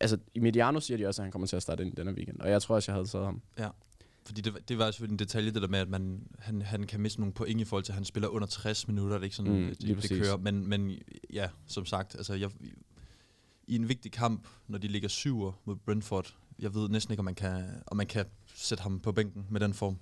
altså, 0.00 0.18
i 0.34 0.40
Mediano 0.40 0.80
siger 0.80 0.98
de 0.98 1.06
også, 1.06 1.22
at 1.22 1.24
han 1.24 1.32
kommer 1.32 1.46
til 1.46 1.56
at 1.56 1.62
starte 1.62 1.82
ind 1.82 1.92
i 1.92 1.96
denne 1.96 2.12
weekend, 2.12 2.40
og 2.40 2.50
jeg 2.50 2.62
tror 2.62 2.74
også, 2.74 2.92
jeg 2.92 2.96
havde 2.96 3.08
taget 3.08 3.26
ham. 3.26 3.42
Ja, 3.58 3.68
fordi 4.26 4.40
det, 4.40 4.68
det 4.68 4.78
var 4.78 4.90
selvfølgelig 4.90 5.14
en 5.14 5.18
detalje, 5.18 5.50
det 5.50 5.62
der 5.62 5.68
med, 5.68 5.78
at 5.78 5.88
man, 5.88 6.22
han, 6.38 6.62
han 6.62 6.86
kan 6.86 7.00
miste 7.00 7.20
nogle 7.20 7.32
point 7.34 7.60
i 7.60 7.64
forhold 7.64 7.84
til, 7.84 7.92
at 7.92 7.94
han 7.94 8.04
spiller 8.04 8.28
under 8.28 8.46
60 8.46 8.88
minutter. 8.88 9.14
Det 9.16 9.20
er 9.20 9.24
ikke 9.24 9.36
sådan, 9.36 9.52
Mm, 9.52 9.66
det, 9.68 9.80
det 9.82 9.96
præcis. 9.96 10.18
kører. 10.18 10.36
Men, 10.36 10.68
men 10.68 10.98
ja, 11.32 11.48
som 11.66 11.84
sagt, 11.86 12.14
altså 12.14 12.34
jeg, 12.34 12.50
i 13.66 13.76
en 13.76 13.88
vigtig 13.88 14.12
kamp, 14.12 14.48
når 14.68 14.78
de 14.78 14.88
ligger 14.88 15.08
syver 15.08 15.52
mod 15.64 15.76
Brentford, 15.76 16.34
jeg 16.58 16.74
ved 16.74 16.88
næsten 16.88 17.12
ikke, 17.12 17.18
om 17.18 17.24
man 17.24 17.34
kan, 17.34 17.64
om 17.86 17.96
man 17.96 18.06
kan 18.06 18.24
sætte 18.54 18.82
ham 18.82 19.00
på 19.00 19.12
bænken 19.12 19.46
med 19.50 19.60
den 19.60 19.74
form. 19.74 19.98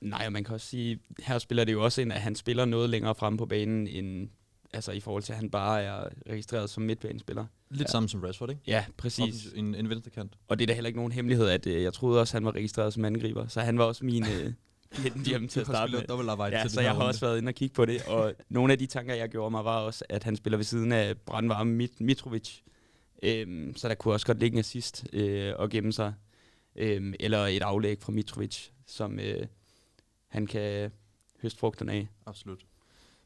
Nej, 0.00 0.22
og 0.26 0.32
man 0.32 0.44
kan 0.44 0.54
også 0.54 0.66
sige, 0.66 1.00
her 1.18 1.38
spiller 1.38 1.64
det 1.64 1.72
jo 1.72 1.84
også 1.84 2.00
ind, 2.02 2.12
at 2.12 2.20
han 2.20 2.34
spiller 2.34 2.64
noget 2.64 2.90
længere 2.90 3.14
frem 3.14 3.36
på 3.36 3.46
banen, 3.46 3.86
end, 3.88 4.28
altså 4.72 4.92
i 4.92 5.00
forhold 5.00 5.22
til, 5.22 5.32
at 5.32 5.36
han 5.38 5.50
bare 5.50 5.82
er 5.82 6.08
registreret 6.30 6.70
som 6.70 6.82
midtbanespiller. 6.82 7.46
Lidt 7.76 7.88
Ja. 7.88 7.92
samme 7.92 8.08
som 8.08 8.20
Rashford, 8.20 8.50
ikke? 8.50 8.62
Ja, 8.66 8.84
præcis. 8.96 9.46
En, 9.54 9.74
en 9.74 9.90
venstre 9.90 10.10
kant. 10.10 10.32
Og 10.48 10.58
det 10.58 10.64
er 10.64 10.66
da 10.66 10.74
heller 10.74 10.88
ikke 10.88 10.98
nogen 10.98 11.12
hemmelighed, 11.12 11.48
at 11.48 11.66
øh, 11.66 11.82
jeg 11.82 11.92
troede 11.92 12.20
også, 12.20 12.36
han 12.36 12.44
var 12.44 12.52
registreret 12.54 12.92
som 12.94 13.04
angriber, 13.04 13.46
så 13.48 13.60
han 13.60 13.78
var 13.78 13.84
også 13.84 14.04
min 14.04 14.24
øh, 14.26 14.52
gem 15.26 15.48
til 15.48 15.60
at 15.60 15.66
starte 15.66 15.92
med. 15.92 16.00
Ja, 16.52 16.62
til 16.62 16.70
så 16.70 16.80
jeg 16.80 16.94
har 16.94 17.02
også 17.02 17.20
været 17.20 17.38
inde 17.38 17.50
og 17.50 17.54
kigge 17.54 17.74
på 17.74 17.84
det, 17.84 18.02
og 18.02 18.34
nogle 18.48 18.72
af 18.72 18.78
de 18.78 18.86
tanker, 18.86 19.14
jeg 19.14 19.28
gjorde 19.28 19.50
mig, 19.50 19.64
var 19.64 19.78
også, 19.80 20.04
at 20.08 20.24
han 20.24 20.36
spiller 20.36 20.56
ved 20.56 20.64
siden 20.64 20.92
af 20.92 21.18
brandvarme 21.18 21.84
Mit- 21.84 21.96
Mitrovic. 22.00 22.60
Øhm, 23.22 23.76
så 23.76 23.88
der 23.88 23.94
kunne 23.94 24.14
også 24.14 24.26
godt 24.26 24.38
ligge 24.40 24.54
en 24.54 24.58
assist 24.58 25.06
øh, 25.12 25.52
og 25.56 25.70
gemme 25.70 25.92
sig. 25.92 26.14
Øhm, 26.76 27.14
eller 27.20 27.38
et 27.46 27.62
aflæg 27.62 27.98
fra 28.02 28.12
Mitrovic, 28.12 28.68
som 28.86 29.18
øh, 29.20 29.46
han 30.28 30.46
kan 30.46 30.90
høste 31.42 31.58
frugterne 31.58 31.92
af. 31.92 32.08
Absolut. 32.26 32.64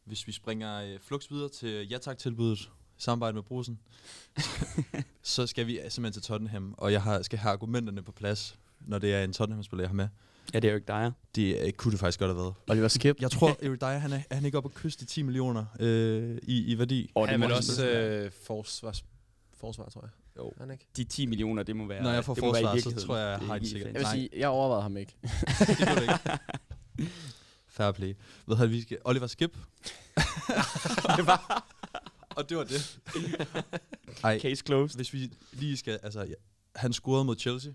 Hvis 0.04 0.26
vi 0.26 0.32
springer 0.32 0.82
øh, 0.82 0.98
flux 1.00 1.30
videre 1.30 1.48
til 1.48 1.88
ja 1.90 1.98
tak 1.98 2.18
tilbuddet 2.18 2.70
samarbejde 2.98 3.34
med 3.34 3.42
Brusen, 3.42 3.78
så 5.22 5.46
skal 5.46 5.66
vi 5.66 5.80
simpelthen 5.88 6.12
til 6.12 6.22
Tottenham, 6.22 6.74
og 6.78 6.92
jeg 6.92 7.02
har, 7.02 7.22
skal 7.22 7.38
have 7.38 7.52
argumenterne 7.52 8.02
på 8.02 8.12
plads, 8.12 8.58
når 8.80 8.98
det 8.98 9.14
er 9.14 9.24
en 9.24 9.32
Tottenham-spiller, 9.32 9.82
jeg 9.82 9.88
har 9.88 9.94
med. 9.94 10.08
Ja, 10.54 10.58
det 10.58 10.68
er 10.68 10.72
jo 10.72 10.76
ikke 10.76 10.88
dig. 10.88 11.12
Det 11.34 11.66
øh, 11.66 11.72
kunne 11.72 11.92
det 11.92 12.00
faktisk 12.00 12.18
godt 12.18 12.30
have 12.30 12.36
været. 12.36 12.54
Oliver 12.68 12.88
Skip. 12.88 13.16
Jeg 13.20 13.30
tror, 13.30 13.56
Eric 13.62 13.80
Dyer, 13.80 13.98
han 13.98 14.12
er, 14.12 14.20
er 14.30 14.34
han 14.34 14.44
ikke 14.44 14.58
oppe 14.58 14.70
at 14.74 14.74
kyste 14.74 15.06
10 15.06 15.22
millioner 15.22 15.64
øh, 15.80 16.38
i, 16.42 16.72
i 16.72 16.78
værdi. 16.78 17.10
Og 17.14 17.28
han 17.28 17.40
det 17.40 17.44
er 17.44 17.48
vel 17.48 17.56
også 17.56 17.88
øh, 17.88 18.30
forsvars, 18.46 19.04
forsvar, 19.54 19.88
tror 19.88 20.00
jeg. 20.00 20.10
Jo. 20.38 20.48
Er 20.48 20.52
Han 20.60 20.70
ikke? 20.70 20.86
De 20.96 21.04
10 21.04 21.26
millioner, 21.26 21.62
det 21.62 21.76
må 21.76 21.86
være 21.86 22.02
Når 22.02 22.12
jeg 22.12 22.24
får 22.24 22.34
det 22.34 22.40
forsvar, 22.40 22.76
så 22.76 23.06
tror 23.06 23.16
jeg, 23.16 23.30
jeg 23.30 23.40
Det 23.40 23.46
har 23.48 23.54
ikke 23.54 23.64
det 23.64 23.70
sikkert. 23.70 23.92
Jeg 23.92 24.00
vil 24.00 24.08
sige, 24.12 24.28
jeg 24.36 24.48
overvejede 24.48 24.82
ham 24.82 24.96
ikke. 24.96 25.16
det 25.58 25.78
det 25.78 26.02
ikke. 26.02 27.12
Fair 27.76 27.92
play. 27.92 28.14
Ved 28.46 28.56
du, 28.56 28.66
vi 28.66 28.82
skal... 28.82 28.98
Oliver 29.04 29.26
Skip. 29.26 29.56
det 31.16 31.26
var... 31.26 31.74
Og 32.38 32.48
det 32.48 32.56
var 32.56 32.64
det. 32.64 33.00
Ej, 34.24 34.40
Case 34.40 34.62
closed. 34.66 34.96
hvis 34.96 35.12
vi 35.12 35.32
lige 35.52 35.76
skal... 35.76 36.00
Altså, 36.02 36.20
ja, 36.22 36.34
han 36.76 36.92
scorede 36.92 37.24
mod 37.24 37.36
Chelsea. 37.38 37.72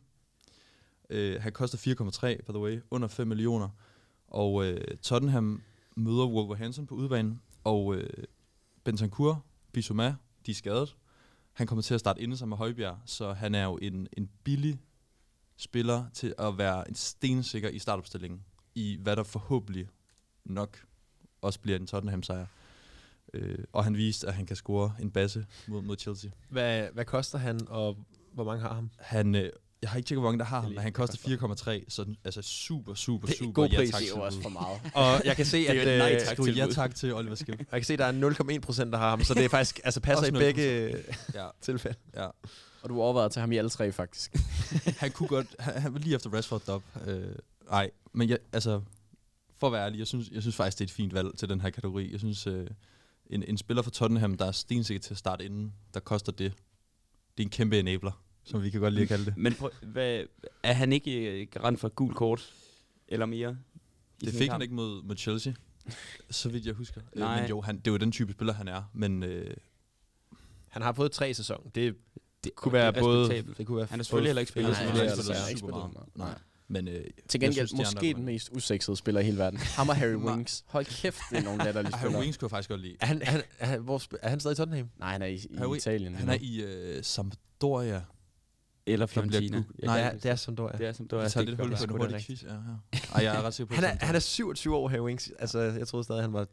Uh, 1.09 1.41
han 1.41 1.51
koster 1.51 1.77
4,3, 1.77 2.45
by 2.45 2.51
the 2.51 2.59
way. 2.59 2.81
Under 2.91 3.07
5 3.07 3.27
millioner. 3.27 3.69
Og 4.27 4.53
uh, 4.53 4.75
Tottenham 5.01 5.61
møder 5.95 6.25
Wolverhampton 6.25 6.87
på 6.87 6.95
udbanen. 6.95 7.41
Og 7.63 7.85
uh, 7.85 8.03
Bentancur, 8.83 9.45
Bissouma, 9.71 10.15
de 10.45 10.51
er 10.51 10.55
skadet. 10.55 10.95
Han 11.53 11.67
kommer 11.67 11.81
til 11.81 11.93
at 11.93 11.99
starte 11.99 12.21
inde 12.21 12.37
sammen 12.37 12.49
med 12.49 12.57
Højbjerg, 12.57 12.97
så 13.05 13.33
han 13.33 13.55
er 13.55 13.63
jo 13.63 13.77
en, 13.81 14.07
en 14.17 14.29
billig 14.43 14.81
spiller 15.57 16.09
til 16.13 16.35
at 16.37 16.57
være 16.57 16.89
en 16.89 16.95
stensikker 16.95 17.69
i 17.69 17.79
startopstillingen. 17.79 18.43
I 18.75 18.97
hvad 19.01 19.15
der 19.15 19.23
forhåbentlig 19.23 19.89
nok 20.45 20.85
også 21.41 21.59
bliver 21.59 21.79
en 21.79 21.87
Tottenham-sejr. 21.87 22.45
Øh, 23.33 23.57
og 23.73 23.83
han 23.83 23.97
viste, 23.97 24.27
at 24.27 24.33
han 24.33 24.45
kan 24.45 24.55
score 24.55 24.93
en 24.99 25.11
basse 25.11 25.45
mod, 25.67 25.81
mod 25.81 25.97
Chelsea. 25.99 26.31
Hvad, 26.49 26.87
hvad 26.93 27.05
koster 27.05 27.37
han, 27.37 27.59
og 27.67 27.97
hvor 28.33 28.43
mange 28.43 28.61
har 28.61 28.73
ham? 28.73 28.89
Han, 28.99 29.35
øh, 29.35 29.49
jeg 29.81 29.89
har 29.89 29.97
ikke 29.97 30.07
tjekket, 30.07 30.21
hvor 30.21 30.29
mange 30.31 30.39
der 30.39 30.45
har 30.45 30.61
ham, 30.61 30.69
men 30.71 30.79
han 30.79 30.93
koster 30.93 31.17
4,3, 31.17 31.85
så 31.89 32.03
den- 32.03 32.17
altså 32.25 32.41
super, 32.41 32.93
super, 32.93 33.27
Det 33.27 33.33
er 33.33 33.37
super 33.37 33.51
god 33.53 33.69
pris. 33.69 33.77
ja, 33.79 33.85
tak 33.85 33.99
Det 34.01 34.09
er 34.11 34.15
jo 34.17 34.21
også 34.21 34.41
for 34.41 34.49
meget. 34.49 34.79
Og 34.95 35.21
jeg 35.25 35.35
kan 35.35 35.45
se, 35.45 35.57
Det 35.67 35.67
er 35.67 35.71
at 35.81 35.87
jo 35.87 35.91
et 35.91 35.97
nej 35.97 36.13
øh, 36.13 36.19
tak. 36.21 36.37
Skriv 36.37 36.53
ja 36.53 36.67
tak 36.71 36.95
til 36.95 37.13
Oliver 37.13 37.35
Skip. 37.35 37.59
jeg 37.59 37.67
kan 37.71 37.83
se, 37.83 37.93
at 37.93 37.99
der 37.99 38.05
er 38.05 38.55
0,1 38.55 38.59
procent, 38.59 38.91
der 38.91 38.97
har 38.97 39.09
ham, 39.09 39.23
så 39.23 39.33
det 39.39 39.45
er 39.45 39.49
faktisk 39.49 39.79
altså 39.83 39.99
passer 39.99 40.25
i 40.25 40.29
Også 40.29 40.35
0%. 40.35 40.39
begge 40.39 40.95
ja, 41.33 41.47
tilfælde. 41.61 41.97
ja. 42.15 42.27
Og 42.81 42.89
du 42.89 43.01
overvejede 43.01 43.25
at 43.25 43.31
tage 43.31 43.41
ham 43.41 43.51
i 43.51 43.57
alle 43.57 43.69
tre, 43.69 43.91
faktisk. 43.91 44.35
Han 44.97 45.11
kunne 45.11 45.27
godt, 45.29 45.47
han, 45.59 45.81
han 45.81 45.93
var 45.93 45.99
lige 45.99 46.15
efter 46.15 46.29
Rashford 46.33 46.69
op. 46.69 46.83
Øh, 47.07 47.23
nej, 47.69 47.91
men 48.13 48.29
jeg, 48.29 48.37
altså, 48.53 48.81
for 49.59 49.67
at 49.67 49.73
være 49.73 49.85
ærlig, 49.85 49.99
jeg 49.99 50.07
synes, 50.07 50.29
jeg 50.31 50.41
synes 50.41 50.55
faktisk, 50.55 50.79
det 50.79 50.83
er 50.85 50.87
et 50.87 50.91
fint 50.91 51.13
valg 51.13 51.37
til 51.37 51.49
den 51.49 51.61
her 51.61 51.69
kategori. 51.69 52.11
Jeg 52.11 52.19
synes, 52.19 52.47
øh, 52.47 52.67
en, 53.29 53.43
en 53.43 53.57
spiller 53.57 53.83
fra 53.83 53.91
Tottenham, 53.91 54.37
der 54.37 54.45
er 54.45 54.51
stensikker 54.51 55.01
til 55.01 55.13
at 55.13 55.17
starte 55.17 55.45
inden, 55.45 55.73
der 55.93 55.99
koster 55.99 56.31
det. 56.31 56.53
Det 57.37 57.43
er 57.43 57.47
en 57.47 57.49
kæmpe 57.49 57.79
enabler, 57.79 58.23
som 58.43 58.63
vi 58.63 58.69
kan 58.69 58.79
godt 58.81 58.93
lide 58.93 59.03
at 59.03 59.07
kalde 59.09 59.25
det. 59.25 59.37
Men 59.37 59.53
prøv, 59.53 59.69
hvad, 59.81 60.23
er 60.63 60.73
han 60.73 60.93
ikke 60.93 61.41
øh, 61.41 61.47
garant 61.51 61.79
for 61.79 61.87
et 61.87 61.95
gult 61.95 62.15
kort? 62.15 62.53
Eller 63.07 63.25
mere? 63.25 63.57
Det 64.21 64.29
fik 64.33 64.39
kamp? 64.47 64.51
han 64.51 64.61
ikke 64.61 64.73
mod, 64.73 65.03
mod 65.03 65.15
Chelsea, 65.17 65.53
så 66.29 66.49
vidt 66.49 66.65
jeg 66.65 66.73
husker. 66.73 67.01
Øh, 67.13 67.19
Nej. 67.19 67.41
Men 67.41 67.49
jo, 67.49 67.61
han, 67.61 67.77
det 67.77 67.87
er 67.87 67.91
jo 67.91 67.97
den 67.97 68.11
type 68.11 68.31
spiller, 68.33 68.53
han 68.53 68.67
er. 68.67 68.83
Men 68.93 69.23
øh, 69.23 69.55
Han 70.69 70.81
har 70.81 70.93
fået 70.93 71.11
tre 71.11 71.33
sæsoner. 71.33 71.69
Det, 71.75 71.95
Det 72.43 72.55
kunne 72.55 72.69
og 72.69 72.73
være 72.73 72.91
det 72.91 72.97
er 72.97 73.01
både... 73.01 73.43
Det 73.57 73.67
kunne 73.67 73.77
være 73.77 73.87
Han 73.89 73.99
har 73.99 74.03
selvfølgelig 74.03 74.29
heller 74.29 74.39
ikke 74.39 74.51
spillet 74.51 74.71
Nej, 74.71 74.79
så 74.79 74.83
han 74.85 74.93
meget. 74.95 75.09
har 75.09 75.15
det 75.15 75.23
ikke 75.23 75.31
er 75.31 75.35
spillet 75.37 75.59
super 75.59 75.77
meget. 75.77 75.91
spillet 75.91 76.17
Nej. 76.17 76.39
Men 76.73 76.87
øh, 76.87 77.05
Til 77.27 77.39
gengæld, 77.39 77.67
synes, 77.67 77.71
de 77.71 77.77
andre 77.87 77.91
måske 77.95 78.13
den 78.13 78.25
mest 78.25 78.49
usexede 78.51 78.97
spiller 78.97 79.21
i 79.21 79.23
hele 79.23 79.37
verden. 79.37 79.59
Ham 79.77 79.89
og 79.89 79.95
Harry. 79.95 80.13
Winks. 80.15 80.63
Hold 80.67 80.85
kæft, 80.85 81.19
det 81.31 81.37
er 81.39 81.43
nogle 81.43 81.63
latterlige 81.65 81.93
Harry 81.95 82.01
spillere. 82.07 82.21
Wings 82.21 82.37
kunne 82.37 82.45
jeg 82.45 82.49
faktisk 82.49 82.69
godt 82.69 82.81
lide. 82.81 82.95
Er 83.01 83.05
han, 83.05 83.21
er, 83.21 83.25
han, 83.25 83.41
er, 83.59 83.65
han, 83.65 83.81
hvor, 83.81 84.01
er 84.21 84.29
han 84.29 84.39
stadig 84.39 84.55
i 84.55 84.57
Tottenham? 84.57 84.89
Nej, 84.99 85.11
han 85.11 85.21
er 85.21 85.25
i, 85.25 85.33
i 85.35 85.55
Harry- 85.57 85.75
Italien. 85.75 86.15
Han 86.15 86.29
er 86.29 86.37
i 86.41 86.61
øh, 86.61 87.03
Sampdoria. 87.03 88.01
Eller 88.85 89.05
Fiorentina. 89.05 89.63
Nej, 89.83 89.95
ja, 89.97 90.09
ikke 90.09 90.23
det 90.23 90.25
er 90.29 90.31
huske 90.33 90.43
som 90.43 90.55
du 90.55 90.63
er. 90.65 90.71
det 90.71 90.87
er 90.87 90.91
som 90.93 91.07
du 91.07 91.15
er. 91.15 91.21
Jeg 91.21 91.31
tager 91.31 91.45
Det 91.45 91.49
lidt 91.49 91.61
hul 91.61 91.87
på 91.87 91.93
en 91.95 91.99
hurtig 92.01 92.25
quiz. 92.25 92.43
Ja, 92.43 92.53
ja. 92.53 92.57
Ej, 93.15 93.23
jeg 93.23 93.35
er 93.35 93.41
ret 93.41 93.53
sikker 93.53 93.75
på, 93.75 93.81
Han 93.81 93.83
er, 94.01 94.05
han 94.05 94.15
er 94.15 94.19
27 94.19 94.75
år, 94.75 94.87
Harry 94.87 94.99
Winks. 95.01 95.31
Altså, 95.39 95.59
jeg 95.59 95.87
troede 95.87 96.03
stadig, 96.03 96.21
han 96.21 96.33
var... 96.33 96.39
Er 96.41 96.45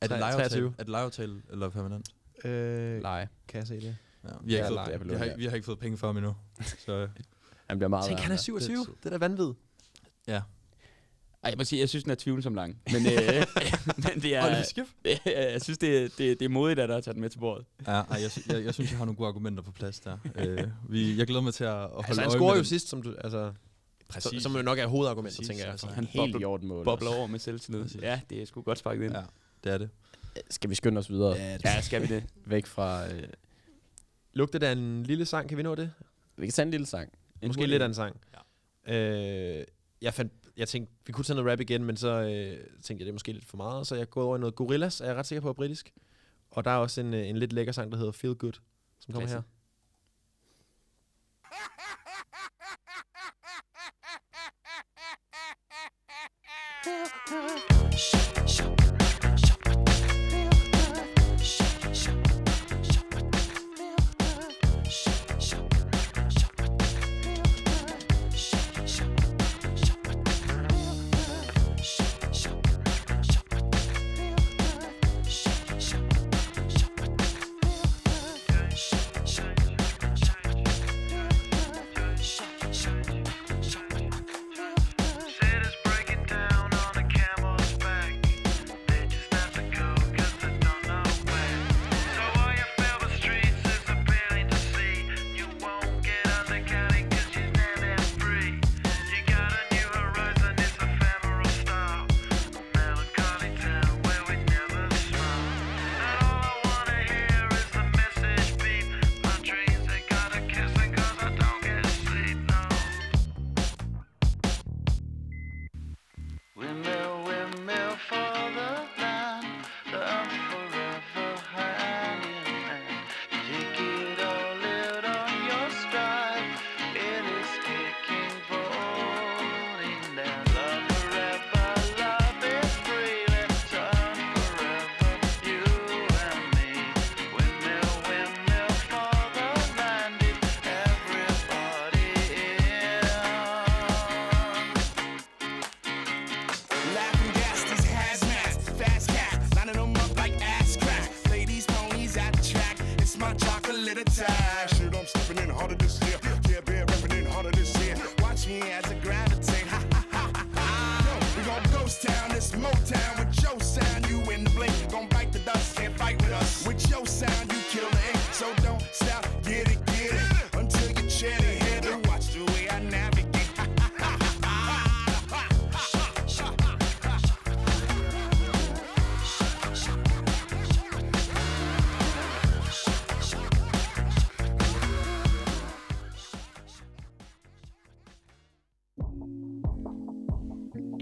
det 0.00 0.08
23? 0.08 0.18
lejeaftale, 0.20 0.66
er 0.78 0.82
det 0.82 0.88
lejeaftale 0.88 1.42
eller 1.50 1.68
permanent? 1.68 2.08
Øh, 2.44 3.02
Leje. 3.02 3.28
kan 3.48 3.58
jeg 3.58 3.66
se 3.66 3.74
det? 3.74 3.96
Ja, 4.24 4.30
vi, 4.42 4.54
har 4.54 4.58
ikke 4.60 4.98
fået, 4.98 5.10
vi, 5.10 5.14
har, 5.16 5.36
vi 5.36 5.44
har 5.46 5.54
ikke 5.54 5.64
fået 5.64 5.78
penge 5.78 5.98
for 5.98 6.06
ham 6.06 6.16
endnu. 6.16 6.34
Så 6.78 7.08
Han 7.68 7.78
bliver 7.78 7.88
meget 7.88 8.06
Tænk, 8.06 8.18
han 8.20 8.26
er 8.26 8.32
værre. 8.32 8.38
27. 8.38 8.76
det- 8.76 8.86
Det 8.98 9.06
er 9.06 9.10
da 9.10 9.16
vanvittigt. 9.16 9.58
Ja. 10.28 10.40
Ej, 11.42 11.50
jeg 11.50 11.58
må 11.58 11.64
sige, 11.64 11.80
jeg 11.80 11.88
synes, 11.88 12.02
den 12.04 12.10
er 12.10 12.14
tvivlsom 12.14 12.54
lang. 12.54 12.80
Men, 12.92 13.06
øh, 13.06 13.46
men 14.04 14.22
det 14.22 14.34
er, 14.36 14.62
Skip? 14.62 14.84
jeg 15.26 15.62
synes, 15.62 15.78
det, 15.78 15.98
er- 16.04 16.08
det, 16.18 16.18
det 16.18 16.42
er 16.42 16.48
modigt, 16.48 16.78
at 16.80 16.88
der 16.88 16.94
har 16.94 17.00
taget 17.00 17.14
den 17.14 17.20
med 17.20 17.30
til 17.30 17.38
bordet. 17.38 17.66
Ja, 17.86 17.92
ej, 17.92 18.04
jeg, 18.10 18.30
jeg, 18.48 18.64
jeg 18.64 18.74
synes, 18.74 18.90
jeg 18.90 18.98
har 18.98 19.04
nogle 19.04 19.16
gode 19.16 19.28
argumenter 19.28 19.62
på 19.62 19.72
plads 19.72 20.00
der. 20.00 20.18
Øh, 20.34 20.64
vi, 20.88 21.18
jeg 21.18 21.26
glæder 21.26 21.42
mig 21.42 21.54
til 21.54 21.64
at, 21.64 21.70
at 21.74 21.88
holde 21.90 22.04
Altså, 22.08 22.20
han 22.22 22.30
scorer 22.30 22.52
jo 22.52 22.56
den. 22.56 22.64
sidst, 22.64 22.88
som 22.88 23.02
du... 23.02 23.14
Altså, 23.24 23.52
Præcis. 24.08 24.30
så, 24.42 24.42
som 24.42 24.56
jo 24.56 24.62
nok 24.62 24.78
er 24.78 24.86
hovedargumenter, 24.86 25.36
Præcis, 25.36 25.48
tænker 25.48 25.64
jeg. 25.64 25.72
altså. 25.72 25.86
Altså. 25.86 25.94
Han 25.94 26.04
Helt 26.04 26.32
bobler, 26.32 26.40
i 26.40 26.44
orden 26.44 26.68
mål. 26.68 26.84
bobler 26.84 27.10
over 27.10 27.26
med 27.26 27.38
selvtillid. 27.38 27.82
Præcis. 27.82 28.02
Ja, 28.02 28.20
det 28.30 28.42
er 28.42 28.46
sgu 28.46 28.62
godt 28.62 28.78
sparket 28.78 29.04
ind. 29.04 29.12
Ja, 29.14 29.22
det 29.64 29.72
er 29.72 29.78
det. 29.78 29.90
Skal 30.50 30.70
vi 30.70 30.74
skynde 30.74 30.98
os 30.98 31.10
videre? 31.10 31.36
Ja, 31.64 31.80
skal 31.80 32.02
vi 32.02 32.06
det? 32.06 32.24
Væk 32.46 32.66
fra... 32.66 33.12
Øh, 33.12 33.22
Lugter 34.32 34.58
der 34.58 34.72
en 34.72 35.02
lille 35.02 35.26
sang? 35.26 35.48
Kan 35.48 35.58
vi 35.58 35.62
nå 35.62 35.74
det? 35.74 35.92
vi 36.36 36.46
kan 36.46 36.52
tage 36.52 36.64
en 36.66 36.70
lille 36.70 36.86
sang. 36.86 37.08
En 37.42 37.48
Måske 37.48 37.60
hurtig- 37.60 37.68
lidt 37.70 37.82
af 37.82 37.86
en 37.86 37.94
sang. 37.94 38.20
Ja. 38.88 38.94
Øh, 38.94 39.64
jeg, 40.02 40.14
fandt, 40.14 40.32
jeg 40.56 40.68
tænkte, 40.68 40.92
vi 41.06 41.12
kunne 41.12 41.24
tage 41.24 41.36
noget 41.36 41.52
rap 41.52 41.60
igen, 41.60 41.84
men 41.84 41.96
så 41.96 42.08
øh, 42.08 42.66
tænkte 42.82 42.92
jeg, 42.92 42.98
det 42.98 43.08
er 43.08 43.12
måske 43.12 43.32
lidt 43.32 43.44
for 43.44 43.56
meget. 43.56 43.86
Så 43.86 43.94
jeg 43.94 44.10
går 44.10 44.24
over 44.24 44.36
i 44.36 44.40
noget 44.40 44.54
Gorillaz, 44.54 45.00
er 45.00 45.06
jeg 45.06 45.16
ret 45.16 45.26
sikker 45.26 45.40
på 45.40 45.48
er 45.48 45.52
britisk. 45.52 45.92
Og 46.50 46.64
der 46.64 46.70
er 46.70 46.76
også 46.76 47.00
en, 47.00 47.14
øh, 47.14 47.28
en 47.28 47.36
lidt 47.36 47.52
lækker 47.52 47.72
sang, 47.72 47.92
der 47.92 47.98
hedder 47.98 48.12
Feel 48.12 48.34
Good, 48.34 48.60
som 49.00 49.12
kommer 49.12 49.28
her. 49.28 49.34
Klasse. 49.34 49.48
Said 56.78 57.02
it's 57.02 58.60
breaking 58.60 58.97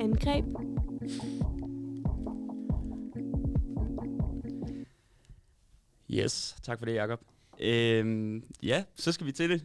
Angreb. 0.00 0.44
Yes, 6.10 6.56
tak 6.62 6.78
for 6.78 6.86
det, 6.86 6.94
Jacob. 6.94 7.20
Øhm, 7.60 8.44
ja, 8.62 8.84
så 8.94 9.12
skal 9.12 9.26
vi 9.26 9.32
til 9.32 9.50
det. 9.50 9.64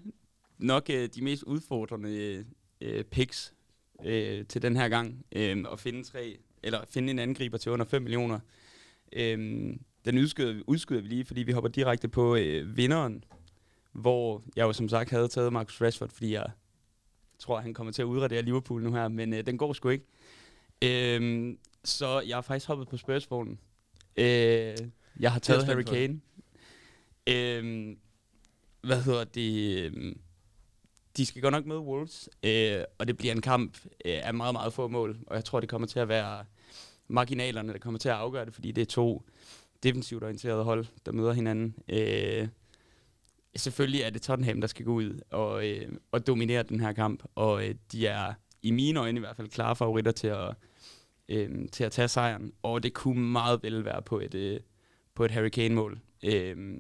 Nok 0.58 0.90
øh, 0.90 1.10
de 1.16 1.24
mest 1.24 1.44
udfordrende 1.44 2.46
øh, 2.82 3.04
picks 3.04 3.54
øh, 4.06 4.46
til 4.46 4.62
den 4.62 4.78
her 4.78 4.90
gang. 4.90 5.26
Øh, 5.32 5.66
at 5.72 5.80
finde 5.80 6.04
tre, 6.04 6.38
eller 6.64 6.86
finde 6.90 7.12
en 7.12 7.20
angriber 7.20 7.58
til 7.58 7.72
under 7.72 7.86
5 7.86 8.02
millioner. 8.02 8.40
Øh, 9.14 9.38
den 10.06 10.18
udskyder, 10.18 10.64
udskyder 10.68 11.02
vi 11.02 11.08
lige, 11.08 11.26
fordi 11.26 11.44
vi 11.44 11.52
hopper 11.52 11.70
direkte 11.70 12.08
på 12.08 12.36
øh, 12.36 12.78
vinderen, 12.78 13.24
hvor 13.92 14.44
jeg 14.56 14.64
jo 14.64 14.74
som 14.74 14.90
sagt 14.90 15.10
havde 15.10 15.28
taget 15.28 15.54
Marcus 15.54 15.82
Rashford, 15.82 16.10
fordi 16.10 16.34
jeg 16.34 16.46
tror, 17.42 17.60
han 17.60 17.74
kommer 17.74 17.94
til 17.94 18.02
at 18.02 18.06
udradere 18.06 18.42
Liverpool 18.42 18.84
nu 18.84 18.94
her, 18.94 19.08
men 19.08 19.34
øh, 19.34 19.46
den 19.46 19.58
går 19.58 19.74
sgu 19.74 19.90
ikke. 19.90 20.06
Øh, 20.84 21.54
så 21.84 22.20
jeg 22.28 22.38
har 22.38 22.42
faktisk 22.42 22.68
hoppet 22.68 22.88
på 22.88 22.98
Spurs-vognen. 22.98 23.60
Øh, 24.18 24.76
jeg 25.20 25.32
har 25.32 25.40
taget 25.40 25.66
Harry. 25.66 25.82
Kane. 25.84 26.22
Øhm, 27.28 27.98
hvad 28.82 29.02
hedder 29.02 29.24
det? 29.24 29.82
øhm, 29.86 30.20
De 31.18 31.26
skal 31.26 31.42
godt 31.42 31.52
nok 31.52 31.66
møde 31.66 31.80
Wolves, 31.80 32.30
øh, 32.44 32.84
og 32.98 33.08
det 33.08 33.18
bliver 33.18 33.34
en 33.34 33.42
kamp 33.42 33.78
øh, 33.86 34.20
af 34.24 34.34
meget, 34.34 34.54
meget 34.54 34.74
få 34.74 34.88
mål. 34.88 35.20
Og 35.28 35.36
jeg 35.36 35.46
tror, 35.46 35.60
det 35.60 35.70
kommer 35.70 35.88
til 35.88 36.00
at 36.00 36.08
være 36.08 36.46
marginalerne, 37.08 37.74
der 37.74 37.80
kommer 37.80 38.00
til 38.00 38.10
at 38.10 38.16
afgøre 38.16 38.46
det, 38.46 38.54
fordi 38.54 38.72
det 38.72 38.82
er 38.82 38.86
to 38.86 39.24
defensivt 39.84 40.24
orienterede 40.24 40.64
hold, 40.64 40.86
der 41.06 41.12
møder 41.12 41.34
hinanden. 41.34 41.76
Øh, 41.90 42.48
selvfølgelig 43.56 44.02
er 44.02 44.10
det 44.10 44.22
Tottenham, 44.22 44.62
der 44.62 44.68
skal 44.68 44.86
gå 44.86 44.94
ud 44.94 45.20
og, 45.32 45.70
øh, 45.70 45.92
og 46.12 46.28
dominere 46.28 46.64
den 46.64 46.80
her 46.80 46.94
kamp, 46.94 47.24
og 47.36 47.68
øh, 47.68 47.76
de 47.92 48.08
er 48.08 48.34
i 48.62 48.72
mine 48.72 49.00
øjne 49.00 49.18
i 49.18 49.20
hvert 49.20 49.36
fald 49.36 49.50
klare 49.50 49.76
favoritter 49.76 50.12
til 50.12 50.28
at, 50.28 50.56
øh, 51.30 51.70
til 51.72 51.84
at 51.84 51.92
tage 51.92 52.08
sejren. 52.08 52.54
Og 52.64 52.84
det 52.84 52.94
kunne 52.94 53.32
meget 53.32 53.64
vel 53.64 53.86
være 53.86 54.02
på 54.02 54.20
et, 54.20 54.34
øh, 54.34 54.60
på 55.16 55.26
et 55.26 55.32
Harry 55.32 55.50
Kane-mål. 55.50 56.00
Øh, 56.24 56.78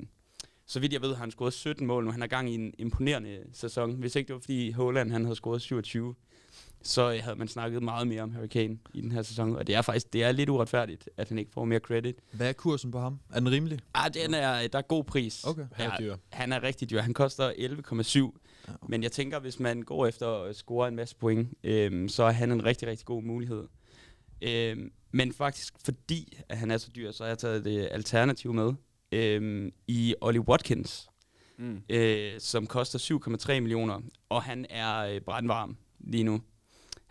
så 0.65 0.79
vidt 0.79 0.93
jeg 0.93 1.01
ved, 1.01 1.13
har 1.13 1.19
han 1.19 1.31
scoret 1.31 1.53
17 1.53 1.87
mål 1.87 2.05
nu. 2.05 2.11
Han 2.11 2.21
er 2.21 2.27
gang 2.27 2.49
i 2.49 2.55
en 2.55 2.73
imponerende 2.77 3.43
sæson. 3.53 3.95
Hvis 3.95 4.15
ikke 4.15 4.27
det 4.27 4.33
var, 4.33 4.39
fordi 4.39 4.71
Haaland 4.71 5.11
han 5.11 5.23
havde 5.23 5.35
scoret 5.35 5.61
27, 5.61 6.15
så 6.83 7.11
øh, 7.13 7.19
havde 7.23 7.35
man 7.35 7.47
snakket 7.47 7.83
meget 7.83 8.07
mere 8.07 8.21
om 8.21 8.31
Harry 8.31 8.47
Kane 8.47 8.77
i 8.93 9.01
den 9.01 9.11
her 9.11 9.21
sæson. 9.21 9.55
Og 9.55 9.67
det 9.67 9.75
er 9.75 9.81
faktisk 9.81 10.13
det 10.13 10.23
er 10.23 10.31
lidt 10.31 10.49
uretfærdigt, 10.49 11.09
at 11.17 11.29
han 11.29 11.37
ikke 11.39 11.51
får 11.53 11.65
mere 11.65 11.79
credit. 11.79 12.15
Hvad 12.31 12.49
er 12.49 12.53
kursen 12.53 12.91
på 12.91 12.99
ham? 12.99 13.19
Er 13.33 13.39
den 13.39 13.51
rimelig? 13.51 13.79
Ah, 13.93 14.13
den 14.13 14.33
er, 14.33 14.67
der 14.67 14.77
er 14.77 14.81
god 14.81 15.03
pris. 15.03 15.43
Okay. 15.43 15.65
Han 15.73 15.91
er 15.91 15.97
dyr. 15.97 16.15
Han 16.29 16.51
er 16.53 16.63
rigtig 16.63 16.89
dyr. 16.89 17.01
Han 17.01 17.13
koster 17.13 17.51
11,7. 17.51 18.39
Ja. 18.67 18.73
Men 18.89 19.03
jeg 19.03 19.11
tænker, 19.11 19.39
hvis 19.39 19.59
man 19.59 19.81
går 19.81 20.07
efter 20.07 20.27
at 20.43 20.55
score 20.55 20.87
en 20.87 20.95
masse 20.95 21.15
point, 21.15 21.49
øhm, 21.63 22.09
så 22.09 22.23
er 22.23 22.31
han 22.31 22.51
en 22.51 22.65
rigtig, 22.65 22.87
rigtig 22.87 23.05
god 23.05 23.23
mulighed. 23.23 23.63
Øhm, 24.41 24.91
men 25.11 25.33
faktisk, 25.33 25.73
fordi 25.85 26.37
at 26.49 26.57
han 26.57 26.71
er 26.71 26.77
så 26.77 26.89
dyr, 26.95 27.11
så 27.11 27.23
har 27.23 27.27
jeg 27.27 27.37
taget 27.37 27.65
det 27.65 27.87
alternativ 27.91 28.53
med 28.53 28.73
øhm, 29.11 29.71
i 29.87 30.15
Ollie 30.21 30.41
Watkins, 30.41 31.07
Mm. 31.57 31.81
øh, 31.89 32.31
som 32.39 32.67
koster 32.67 32.99
7,3 33.49 33.59
millioner, 33.59 34.01
og 34.29 34.43
han 34.43 34.65
er 34.69 34.97
øh, 34.99 35.21
brandvarm 35.21 35.77
lige 35.99 36.23
nu. 36.23 36.41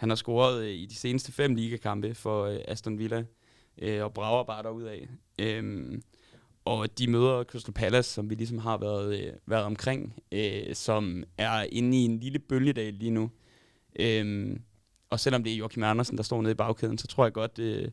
Han 0.01 0.09
har 0.09 0.17
scoret 0.17 0.63
øh, 0.65 0.71
i 0.71 0.87
de 0.87 0.95
seneste 0.95 1.33
fem 1.33 1.55
ligakampe 1.55 2.15
for 2.15 2.45
øh, 2.45 2.59
Aston 2.69 2.99
Villa, 2.99 3.25
øh, 3.79 4.05
og 4.05 4.15
brager 4.15 4.45
bare 4.45 4.63
derudad. 4.63 4.99
Øhm, 5.39 6.03
og 6.65 6.99
de 6.99 7.11
møder 7.11 7.45
Crystal 7.45 7.75
Palace, 7.75 8.11
som 8.11 8.31
vi 8.31 8.35
ligesom 8.35 8.59
har 8.59 8.79
været, 8.79 9.21
øh, 9.21 9.33
været 9.47 9.65
omkring, 9.65 10.15
øh, 10.33 10.75
som 10.75 11.25
er 11.39 11.67
inde 11.73 11.97
i 11.97 12.05
en 12.05 12.21
lille 12.21 12.39
bølgedal 12.39 12.95
lige 12.95 13.11
nu. 13.11 13.31
Øhm, 13.99 14.63
og 15.11 15.21
selvom 15.21 15.45
det 15.45 15.53
er 15.53 15.57
Joachim 15.57 15.83
Andersen, 15.83 16.17
der 16.17 16.23
står 16.23 16.43
nede 16.43 16.53
i 16.53 16.55
bagkæden, 16.55 16.99
så 16.99 17.07
tror 17.07 17.25
jeg 17.25 17.33
godt, 17.33 17.59
øh, 17.59 17.89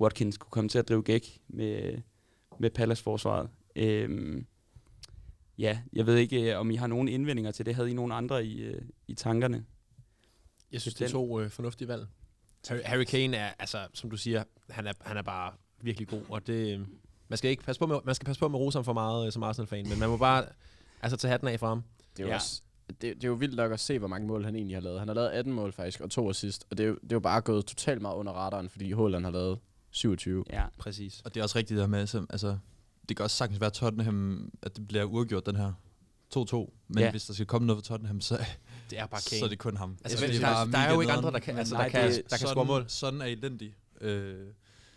Watkins 0.00 0.38
kunne 0.38 0.50
komme 0.50 0.68
til 0.68 0.78
at 0.78 0.88
drive 0.88 1.02
gæk 1.02 1.38
med, 1.48 1.98
med 2.58 2.70
Palace-forsvaret. 2.70 3.48
Øhm, 3.76 4.46
ja, 5.58 5.78
jeg 5.92 6.06
ved 6.06 6.16
ikke, 6.16 6.52
øh, 6.52 6.60
om 6.60 6.70
I 6.70 6.74
har 6.74 6.86
nogen 6.86 7.08
indvendinger 7.08 7.50
til 7.50 7.66
det. 7.66 7.74
Havde 7.74 7.90
I 7.90 7.94
nogen 7.94 8.12
andre 8.12 8.46
i, 8.46 8.62
øh, 8.62 8.82
i 9.08 9.14
tankerne? 9.14 9.64
Jeg 10.72 10.80
synes, 10.80 10.94
det 10.94 11.04
er 11.04 11.08
to 11.10 11.40
øh, 11.40 11.50
fornuftige 11.50 11.88
valg. 11.88 12.06
Harry, 12.68 12.80
Harry 12.84 13.04
Kane 13.04 13.36
er, 13.36 13.52
altså, 13.58 13.86
som 13.94 14.10
du 14.10 14.16
siger, 14.16 14.44
han 14.70 14.86
er, 14.86 14.92
han 15.00 15.16
er 15.16 15.22
bare 15.22 15.52
virkelig 15.80 16.08
god, 16.08 16.22
og 16.28 16.46
det, 16.46 16.74
øh, 16.78 16.86
man 17.28 17.36
skal 17.36 17.50
ikke 17.50 17.62
passe 17.62 17.78
på 17.80 17.86
med, 17.86 17.96
man 18.04 18.14
skal 18.14 18.26
passe 18.26 18.40
på 18.40 18.48
med 18.48 18.72
ham 18.72 18.84
for 18.84 18.92
meget 18.92 19.26
øh, 19.26 19.32
som 19.32 19.42
Arsenal-fan, 19.42 19.88
men 19.88 19.98
man 19.98 20.08
må 20.08 20.16
bare 20.16 20.44
altså, 21.02 21.16
tage 21.16 21.30
hatten 21.30 21.48
af 21.48 21.58
for 21.60 21.66
ham. 21.68 21.82
Det 22.16 22.22
er, 22.22 22.26
jo 22.26 22.28
Ja. 22.30 22.34
også, 22.34 22.62
det, 22.88 23.00
det 23.00 23.24
er 23.24 23.28
jo 23.28 23.34
vildt 23.34 23.54
nok 23.56 23.72
at 23.72 23.80
se, 23.80 23.98
hvor 23.98 24.08
mange 24.08 24.26
mål 24.26 24.44
han 24.44 24.56
egentlig 24.56 24.76
har 24.76 24.80
lavet. 24.80 24.98
Han 24.98 25.08
har 25.08 25.14
lavet 25.14 25.28
18 25.28 25.52
mål 25.52 25.72
faktisk, 25.72 26.00
og 26.00 26.10
to 26.10 26.30
assist. 26.30 26.66
Og 26.70 26.78
det 26.78 26.84
er, 26.84 26.88
jo, 26.88 26.94
det 26.94 27.12
er 27.12 27.16
jo 27.16 27.20
bare 27.20 27.40
gået 27.40 27.66
totalt 27.66 28.02
meget 28.02 28.14
under 28.14 28.32
radaren, 28.32 28.68
fordi 28.68 28.92
Haaland 28.92 29.24
har 29.24 29.32
lavet 29.32 29.58
27. 29.90 30.44
Ja, 30.50 30.64
Præcis. 30.78 31.22
Og 31.24 31.34
det 31.34 31.40
er 31.40 31.44
også 31.44 31.58
rigtigt 31.58 31.78
der 31.78 31.86
med, 31.86 32.06
så, 32.06 32.26
altså, 32.30 32.58
det 33.08 33.16
kan 33.16 33.24
også 33.24 33.36
sagtens 33.36 33.60
være 33.60 33.70
Tottenham, 33.70 34.50
at 34.62 34.76
det 34.76 34.88
bliver 34.88 35.04
uafgjort 35.04 35.46
den 35.46 35.56
her 35.56 35.72
2-2. 36.36 36.72
Men 36.88 36.98
Ja. 36.98 37.10
hvis 37.10 37.26
der 37.26 37.34
skal 37.34 37.46
komme 37.46 37.66
noget 37.66 37.86
fra 37.86 37.94
Tottenham, 37.94 38.20
så, 38.20 38.38
Det 38.92 39.00
er 39.00 39.06
bare 39.06 39.20
så 39.20 39.30
Kane. 39.30 39.44
er 39.44 39.48
det 39.48 39.58
kun 39.58 39.76
ham. 39.76 39.90
altså, 40.04 40.24
Jeg 40.24 40.32
synes, 40.34 40.40
der, 40.40 40.48
det 40.64 40.72
der, 40.72 40.78
der 40.78 40.86
er 40.86 40.94
jo 40.94 41.00
ikke 41.00 41.12
andre, 41.12 41.30
der 41.30 41.38
kan, 41.38 41.54
Men 41.54 41.58
altså, 41.58 41.74
nej, 41.74 41.84
der 41.84 41.90
kan, 41.90 42.08
det- 42.10 42.16
der 42.16 42.22
kan 42.22 42.38
sådan, 42.38 42.48
score 42.54 42.64
mål. 42.64 42.84
Sådan 42.88 43.20
er 43.20 43.24
elendig. 43.26 43.74
Øh, 44.00 44.34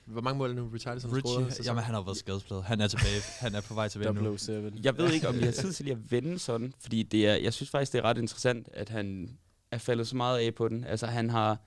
Hvor 0.06 0.22
mange 0.22 0.38
mål 0.38 0.50
er 0.50 0.54
nu 0.54 0.68
Richarlison 0.74 1.12
har 1.12 1.20
scoret? 1.20 1.66
Jamen 1.66 1.84
han 1.84 1.96
har 1.96 2.02
været 2.02 2.18
skadespladet. 2.18 2.64
Han 2.64 2.82
er 2.82 2.88
tilbage. 2.88 3.22
Han 3.40 3.56
er 3.56 3.62
på 3.62 3.74
vej 3.74 3.88
tilbage 3.88 4.14
nu. 4.14 4.38
007. 4.38 4.72
Jeg 4.84 4.98
ved 4.98 5.12
ikke, 5.14 5.28
om 5.28 5.36
vi 5.40 5.44
har 5.44 5.52
tid 5.52 5.74
til 5.74 5.86
lige 5.86 5.94
at 5.96 6.12
vende 6.12 6.40
sådan, 6.40 6.74
fordi 6.80 7.04
det 7.04 7.28
er, 7.28 7.36
jeg 7.36 7.54
synes 7.54 7.70
faktisk, 7.70 7.92
det 7.94 8.00
er 8.00 8.04
ret 8.04 8.18
interessant, 8.18 8.70
at 8.74 8.90
han 8.90 9.38
er 9.72 9.78
faldet 9.78 10.08
så 10.08 10.16
meget 10.16 10.40
af 10.40 10.56
på 10.56 10.68
den. 10.68 10.84
Altså 10.84 11.08
han 11.08 11.30
har 11.30 11.58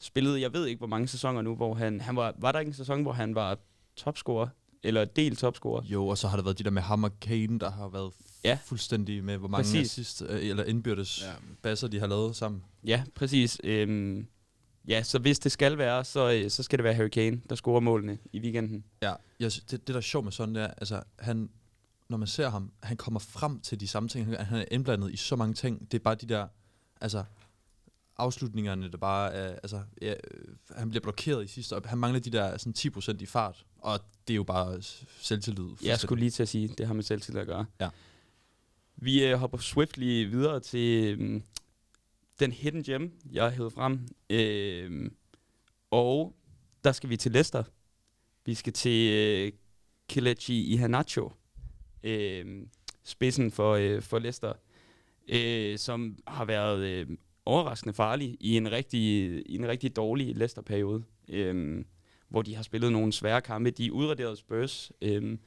spillet, 0.00 0.40
jeg 0.40 0.52
ved 0.52 0.66
ikke, 0.66 0.78
hvor 0.78 0.86
mange 0.86 1.08
sæsoner 1.08 1.42
nu, 1.42 1.54
hvor 1.56 1.74
han, 1.74 2.00
han 2.00 2.16
var, 2.16 2.34
var 2.38 2.52
der 2.52 2.58
ikke 2.58 2.68
en 2.70 2.74
sæson, 2.74 3.02
hvor 3.02 3.12
han 3.12 3.34
var 3.34 3.58
topscorer, 3.96 4.48
eller 4.82 5.04
del 5.04 5.36
topscorer? 5.36 5.82
Jo, 5.84 6.06
og 6.06 6.18
så 6.18 6.28
har 6.28 6.36
der 6.36 6.44
været 6.44 6.58
de 6.58 6.64
der 6.64 6.70
med 6.70 6.82
ham 6.82 7.04
og 7.04 7.20
Kane, 7.20 7.58
der 7.58 7.70
har 7.70 7.88
været 7.88 8.12
Ja. 8.44 8.58
fuldstændig 8.64 9.24
med, 9.24 9.36
hvor 9.36 9.48
mange 9.48 9.62
Præcis. 9.64 9.90
assist, 9.98 10.22
øh, 10.28 10.46
eller 10.48 10.64
indbyrdes 10.64 11.22
Ja. 11.22 11.32
basser, 11.62 11.88
de 11.88 11.98
har 12.00 12.06
lavet 12.06 12.36
sammen. 12.36 12.62
Ja, 12.86 13.04
præcis. 13.14 13.60
Øhm, 13.64 14.26
ja, 14.88 15.02
så 15.02 15.18
hvis 15.18 15.38
det 15.38 15.52
skal 15.52 15.78
være, 15.78 16.04
så, 16.04 16.32
øh, 16.32 16.50
så 16.50 16.62
skal 16.62 16.78
det 16.78 16.84
være 16.84 16.94
Harry 16.94 17.08
Kane, 17.08 17.40
der 17.50 17.54
scorer 17.56 17.80
målene 17.80 18.18
i 18.32 18.40
weekenden. 18.40 18.84
Ja, 19.02 19.14
jeg, 19.40 19.50
det, 19.52 19.70
det 19.70 19.88
der 19.88 19.96
er 19.96 20.00
sjovt 20.00 20.24
med 20.24 20.32
sådan, 20.32 20.54
det 20.54 20.62
er, 20.62 20.66
altså, 20.66 21.02
han, 21.18 21.50
når 22.08 22.16
man 22.16 22.28
ser 22.28 22.48
ham, 22.48 22.72
han 22.82 22.96
kommer 22.96 23.20
frem 23.20 23.60
til 23.60 23.80
de 23.80 23.88
samme 23.88 24.08
ting. 24.08 24.26
Han, 24.26 24.36
han 24.46 24.58
er 24.58 24.64
indblandet 24.70 25.12
i 25.12 25.16
så 25.16 25.36
mange 25.36 25.54
ting. 25.54 25.92
Det 25.92 25.98
er 25.98 26.02
bare 26.02 26.14
de 26.14 26.26
der, 26.26 26.46
altså, 27.00 27.24
afslutningerne, 28.16 28.90
der 28.90 28.96
bare 28.98 29.32
er, 29.32 29.48
altså, 29.62 29.80
ja, 30.02 30.10
øh, 30.12 30.54
han 30.76 30.90
bliver 30.90 31.02
blokeret 31.02 31.44
i 31.44 31.48
sidste 31.48 31.76
op. 31.76 31.86
Han 31.86 31.98
mangler 31.98 32.20
de 32.20 32.30
der 32.30 32.58
sådan 32.58 32.74
10% 32.78 33.16
i 33.22 33.26
fart, 33.26 33.64
og 33.78 34.00
det 34.28 34.34
er 34.34 34.36
jo 34.36 34.44
bare 34.44 34.82
selvtillid. 35.20 35.68
Jeg 35.84 35.98
skulle 35.98 36.20
lige 36.20 36.30
til 36.30 36.42
at 36.42 36.48
sige, 36.48 36.68
det 36.68 36.86
har 36.86 36.94
med 36.94 37.02
selvtillid 37.02 37.40
at 37.40 37.46
gøre. 37.46 37.64
Ja. 37.80 37.88
Vi 38.96 39.26
øh, 39.26 39.38
hopper 39.38 39.58
swiftly 39.58 40.30
videre 40.30 40.60
til 40.60 41.18
øh, 41.18 41.40
den 42.40 42.52
hidden 42.52 42.82
gem, 42.82 43.12
jeg 43.32 43.50
hævede 43.50 43.70
frem. 43.70 44.00
Øh, 44.30 45.10
og 45.90 46.36
der 46.84 46.92
skal 46.92 47.10
vi 47.10 47.16
til 47.16 47.32
Leicester. 47.32 47.64
Vi 48.46 48.54
skal 48.54 48.72
til 48.72 49.12
øh, 49.12 49.52
Kelechi 50.08 50.72
Iheanacho, 50.72 51.32
øh, 52.02 52.66
spidsen 53.04 53.50
for, 53.50 53.74
øh, 53.74 54.02
for 54.02 54.18
Leicester, 54.18 54.52
øh, 55.28 55.78
som 55.78 56.18
har 56.26 56.44
været 56.44 56.80
øh, 56.80 57.06
overraskende 57.44 57.94
farlig 57.94 58.36
i 58.40 58.56
en 58.56 58.70
rigtig, 58.70 59.00
i 59.46 59.56
en 59.56 59.68
rigtig 59.68 59.96
dårlig 59.96 60.36
Leicester-periode, 60.36 61.04
øh, 61.28 61.84
hvor 62.28 62.42
de 62.42 62.54
har 62.54 62.62
spillet 62.62 62.92
nogle 62.92 63.12
svære 63.12 63.40
kampe. 63.40 63.70
De 63.70 63.92
udraderede 63.92 64.36
Spurs, 64.36 64.92
øh, 65.02 65.38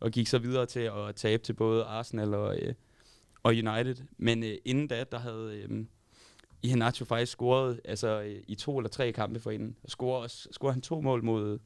og 0.00 0.10
gik 0.10 0.26
så 0.26 0.38
videre 0.38 0.66
til 0.66 0.80
at 0.80 1.14
tabe 1.16 1.42
til 1.42 1.52
både 1.52 1.84
Arsenal 1.84 2.34
og, 2.34 2.58
øh, 2.58 2.74
og 3.42 3.50
United. 3.50 3.96
Men 4.18 4.42
øh, 4.44 4.56
inden 4.64 4.88
da, 4.88 5.04
der 5.04 5.18
havde 5.18 5.66
øh, 5.68 5.84
Iheanacho 6.62 7.04
faktisk 7.04 7.32
scoret 7.32 7.80
altså, 7.84 8.22
øh, 8.22 8.42
i 8.48 8.54
to 8.54 8.78
eller 8.78 8.88
tre 8.88 9.12
kampe 9.12 9.40
for 9.40 9.50
inden. 9.50 9.76
Og 9.82 9.90
scorede, 9.90 10.28
scorede 10.28 10.72
han 10.72 10.82
to 10.82 11.00
mål 11.00 11.24
mod, 11.24 11.58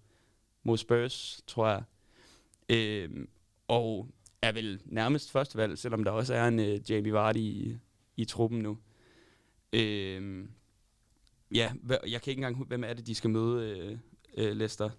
mod 0.63 0.79
Spurs, 0.79 1.43
tror 1.47 1.69
jeg. 1.69 1.83
Øh, 2.69 3.27
og 3.69 4.09
er 4.43 4.53
vel 4.53 4.81
nærmest 4.85 5.31
første 5.31 5.59
valg, 5.59 5.79
selvom 5.79 6.05
der 6.05 6.11
også 6.11 6.35
er 6.35 6.49
en 6.49 6.61
øh, 6.61 6.91
Jamie 6.91 7.13
Vardy 7.13 7.37
i, 7.37 7.79
i 8.17 8.25
truppen 8.25 8.59
nu. 8.59 8.79
Øh, 9.73 10.45
ja, 11.55 11.73
jeg 11.91 12.23
kan 12.23 12.31
ikke 12.31 12.33
engang 12.33 12.57
huske, 12.57 12.69
hvem 12.69 12.85
er 12.85 12.93
det, 12.93 13.07
de 13.07 13.15
skal 13.15 13.31
møde, 13.31 13.79
øh, 13.79 13.99
øh, 14.37 14.57
Leicester. 14.57 14.91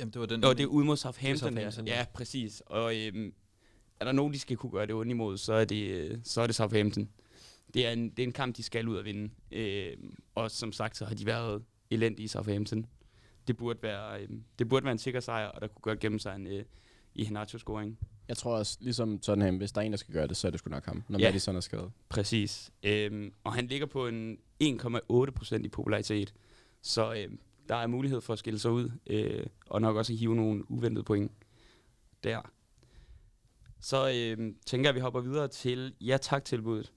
Jamen, 0.00 0.12
det 0.12 0.20
var 0.20 0.26
den... 0.26 0.40
Nå, 0.40 0.52
det 0.52 0.62
er 0.62 0.66
ude 0.66 0.84
mod 0.84 0.96
Southampton, 0.96 1.38
Southampton, 1.38 1.86
ja. 1.86 1.92
ja. 1.92 1.98
ja. 1.98 2.06
præcis. 2.14 2.62
Og 2.66 2.96
øhm, 2.96 3.34
er 4.00 4.04
der 4.04 4.12
nogen, 4.12 4.32
de 4.32 4.38
skal 4.38 4.56
kunne 4.56 4.72
gøre 4.72 4.86
det 4.86 4.94
ondt 4.94 5.10
imod, 5.10 5.38
så 5.38 5.52
er 5.52 5.64
det, 5.64 5.88
øh, 5.90 6.18
så 6.24 6.40
er 6.40 6.46
det 6.46 6.54
Southampton. 6.56 7.08
Det 7.74 7.86
er, 7.86 7.90
en, 7.90 8.10
det 8.10 8.18
er 8.18 8.24
en 8.26 8.32
kamp, 8.32 8.56
de 8.56 8.62
skal 8.62 8.88
ud 8.88 8.96
og 8.96 9.04
vinde. 9.04 9.30
Øhm, 9.52 10.14
og 10.34 10.50
som 10.50 10.72
sagt, 10.72 10.96
så 10.96 11.04
har 11.04 11.14
de 11.14 11.26
været 11.26 11.62
elendige 11.90 12.24
i 12.24 12.28
Southampton. 12.28 12.86
Det 13.46 13.56
burde 13.56 13.78
være, 13.82 14.22
øhm, 14.22 14.42
det 14.58 14.68
burde 14.68 14.84
være 14.84 14.92
en 14.92 14.98
sikker 14.98 15.20
sejr, 15.20 15.46
og 15.46 15.60
der 15.60 15.66
kunne 15.66 15.82
godt 15.82 16.00
gemme 16.00 16.20
sig 16.20 16.36
en 16.36 16.46
øh, 16.46 16.64
i 17.14 17.24
Henacho-scoring. 17.24 17.98
Jeg 18.28 18.36
tror 18.36 18.56
også, 18.56 18.78
ligesom 18.80 19.18
Tottenham, 19.18 19.56
hvis 19.56 19.72
der 19.72 19.80
er 19.80 19.84
en, 19.84 19.92
der 19.92 19.98
skal 19.98 20.14
gøre 20.14 20.26
det, 20.26 20.36
så 20.36 20.46
er 20.46 20.50
det 20.50 20.60
sgu 20.60 20.70
nok 20.70 20.84
ham, 20.86 21.02
når 21.08 21.18
Ja. 21.18 21.24
ja. 21.24 21.30
Madison 21.30 21.56
er 21.56 21.60
skadet. 21.60 21.90
Præcis. 22.08 22.70
Øhm, 22.82 23.32
og 23.44 23.52
han 23.54 23.66
ligger 23.66 23.86
på 23.86 24.06
en 24.06 24.38
1,8 24.62 25.30
procent 25.30 25.66
i 25.66 25.68
popularitet. 25.68 26.34
Så 26.82 27.14
øhm, 27.14 27.38
der 27.68 27.74
er 27.76 27.86
mulighed 27.86 28.20
for 28.20 28.32
at 28.32 28.38
skille 28.38 28.58
sig 28.58 28.70
ud, 28.70 28.90
øh, 29.06 29.46
og 29.66 29.80
nok 29.80 29.96
også 29.96 30.12
at 30.12 30.18
hive 30.18 30.36
nogle 30.36 30.70
uventede 30.70 31.04
point 31.04 31.32
der. 32.24 32.50
Så 33.80 34.12
øhm, 34.14 34.56
tænker 34.66 34.88
jeg, 34.88 34.88
at 34.88 34.94
vi 34.94 35.00
hopper 35.00 35.20
videre 35.20 35.48
til 35.48 35.94
ja 36.00 36.16
tak-tilbuddet 36.16 36.92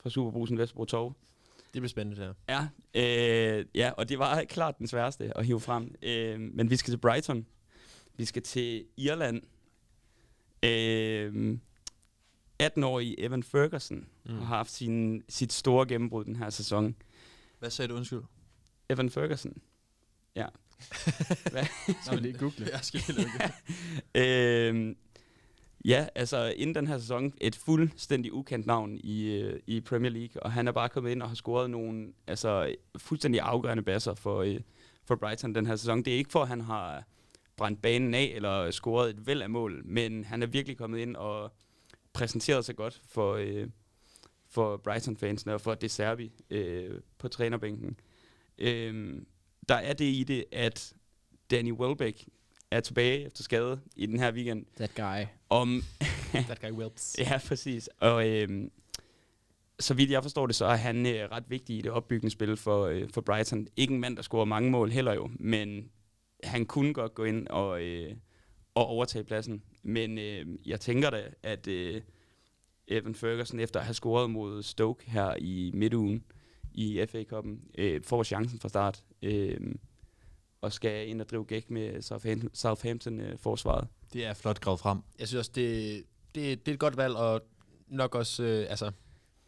fra 0.00 0.10
Superbrusen 0.10 0.58
Vestbro 0.58 0.84
Torv. 0.84 1.14
Det 1.56 1.82
bliver 1.82 1.88
spændende, 1.88 2.22
der. 2.22 2.34
Ja, 2.48 2.68
øh, 2.94 3.66
ja, 3.74 3.90
og 3.90 4.08
det 4.08 4.18
var 4.18 4.44
klart 4.44 4.78
den 4.78 4.86
sværeste 4.86 5.38
at 5.38 5.46
hive 5.46 5.60
frem. 5.60 5.94
Øh, 6.02 6.40
men 6.40 6.70
vi 6.70 6.76
skal 6.76 6.92
til 6.92 6.98
Brighton. 6.98 7.46
Vi 8.14 8.24
skal 8.24 8.42
til 8.42 8.84
Irland. 8.96 9.42
Øh, 10.62 11.58
18-årige 12.62 13.20
Evan 13.20 13.42
Ferguson 13.42 14.06
mm. 14.24 14.38
har 14.38 14.44
haft 14.44 14.70
sin, 14.70 15.22
sit 15.28 15.52
store 15.52 15.86
gennembrud 15.86 16.24
den 16.24 16.36
her 16.36 16.50
sæson. 16.50 16.96
Hvad 17.58 17.70
sagde 17.70 17.88
du, 17.88 17.94
undskyld? 17.96 18.22
Evan 18.90 19.10
Ferguson. 19.10 19.52
Ja. 20.36 20.46
Så 22.04 22.10
vil 22.10 22.22
lige 22.22 22.38
google. 22.38 22.68
Jeg 22.72 22.80
skal 22.82 23.00
lige 23.06 23.20
lukke. 23.22 24.96
ja, 25.86 26.06
altså 26.14 26.54
inden 26.56 26.74
den 26.74 26.86
her 26.86 26.98
sæson, 26.98 27.32
et 27.40 27.56
fuldstændig 27.56 28.32
ukendt 28.32 28.66
navn 28.66 28.98
i, 28.98 29.24
øh, 29.24 29.60
i 29.66 29.80
Premier 29.80 30.10
League, 30.12 30.42
og 30.42 30.52
han 30.52 30.68
er 30.68 30.72
bare 30.72 30.88
kommet 30.88 31.10
ind 31.10 31.22
og 31.22 31.28
har 31.28 31.34
scoret 31.34 31.70
nogle 31.70 32.12
altså, 32.26 32.74
fuldstændig 32.98 33.40
afgørende 33.40 33.82
basser 33.82 34.14
for, 34.14 34.42
øh, 34.42 34.60
for 35.04 35.16
Brighton 35.16 35.54
den 35.54 35.66
her 35.66 35.76
sæson. 35.76 36.02
Det 36.02 36.12
er 36.12 36.18
ikke 36.18 36.32
for, 36.32 36.42
at 36.42 36.48
han 36.48 36.60
har 36.60 37.04
brændt 37.56 37.82
banen 37.82 38.14
af 38.14 38.32
eller 38.34 38.70
scoret 38.70 39.10
et 39.10 39.26
væld 39.26 39.42
af 39.42 39.50
mål, 39.50 39.82
men 39.84 40.24
han 40.24 40.42
er 40.42 40.46
virkelig 40.46 40.76
kommet 40.76 40.98
ind 40.98 41.16
og 41.16 41.52
præsenteret 42.12 42.64
sig 42.64 42.76
godt 42.76 43.02
for, 43.08 43.34
øh, 43.34 43.66
for 44.48 44.76
Brighton-fansene 44.76 45.54
og 45.54 45.60
for 45.60 45.74
De 45.74 45.88
Serbi 45.88 46.32
øh, 46.50 47.00
på 47.18 47.28
trænerbænken. 47.28 48.00
Øh, 48.58 49.22
der 49.68 49.74
er 49.74 49.92
det 49.92 50.04
i 50.04 50.24
det, 50.24 50.44
at 50.52 50.94
Danny 51.50 51.72
Welbeck 51.72 52.24
er 52.70 52.80
tilbage 52.80 53.26
efter 53.26 53.42
skade 53.42 53.80
i 53.96 54.06
den 54.06 54.18
her 54.18 54.32
weekend. 54.32 54.66
That 54.76 54.94
guy. 54.94 55.26
Om, 55.48 55.82
That 56.32 56.60
guy 56.60 56.70
Welps. 56.70 57.16
ja, 57.18 57.40
præcis. 57.48 57.88
Og 58.00 58.28
øhm, 58.28 58.70
så 59.80 59.94
vidt 59.94 60.10
jeg 60.10 60.22
forstår 60.22 60.46
det, 60.46 60.56
så 60.56 60.64
er 60.66 60.76
han 60.76 61.06
øh, 61.06 61.30
ret 61.30 61.44
vigtig 61.48 61.78
i 61.78 61.80
det 61.80 61.92
opbyggende 61.92 62.30
spil 62.30 62.56
for, 62.56 62.86
øh, 62.86 63.08
for 63.14 63.20
Brighton. 63.20 63.66
Ikke 63.76 63.94
en 63.94 64.00
mand, 64.00 64.16
der 64.16 64.22
scorer 64.22 64.44
mange 64.44 64.70
mål 64.70 64.90
heller 64.90 65.14
jo, 65.14 65.30
men 65.34 65.90
han 66.44 66.66
kunne 66.66 66.94
godt 66.94 67.14
gå 67.14 67.24
ind 67.24 67.48
og, 67.48 67.82
øh, 67.82 68.14
og 68.74 68.86
overtage 68.86 69.24
pladsen. 69.24 69.62
Men 69.82 70.18
øh, 70.18 70.46
jeg 70.66 70.80
tænker 70.80 71.10
da, 71.10 71.22
at 71.42 71.68
øh, 71.68 72.02
Evan 72.88 73.14
Ferguson, 73.14 73.60
efter 73.60 73.80
at 73.80 73.86
have 73.86 73.94
scoret 73.94 74.30
mod 74.30 74.62
Stoke 74.62 75.10
her 75.10 75.34
i 75.38 75.70
midtugen 75.74 76.24
i 76.72 77.06
FA-koppen, 77.08 77.60
øh, 77.78 78.02
får 78.02 78.22
chancen 78.22 78.60
fra 78.60 78.68
start. 78.68 79.04
Øh, 79.22 79.60
og 80.66 80.72
skal 80.72 81.08
ind 81.08 81.20
og 81.20 81.28
drive 81.30 81.44
gæk 81.44 81.70
med 81.70 81.90
Southampton- 82.02 82.48
Southampton-forsvaret. 82.54 83.88
Det 84.12 84.26
er 84.26 84.34
flot 84.34 84.60
gravet 84.60 84.80
frem. 84.80 84.98
Jeg 85.18 85.28
synes 85.28 85.38
også, 85.38 85.50
det, 85.54 86.02
det, 86.34 86.66
det 86.66 86.72
er 86.72 86.74
et 86.74 86.80
godt 86.80 86.96
valg, 86.96 87.14
og 87.16 87.40
nok 87.88 88.14
også, 88.14 88.42
øh, 88.42 88.66
altså, 88.70 88.90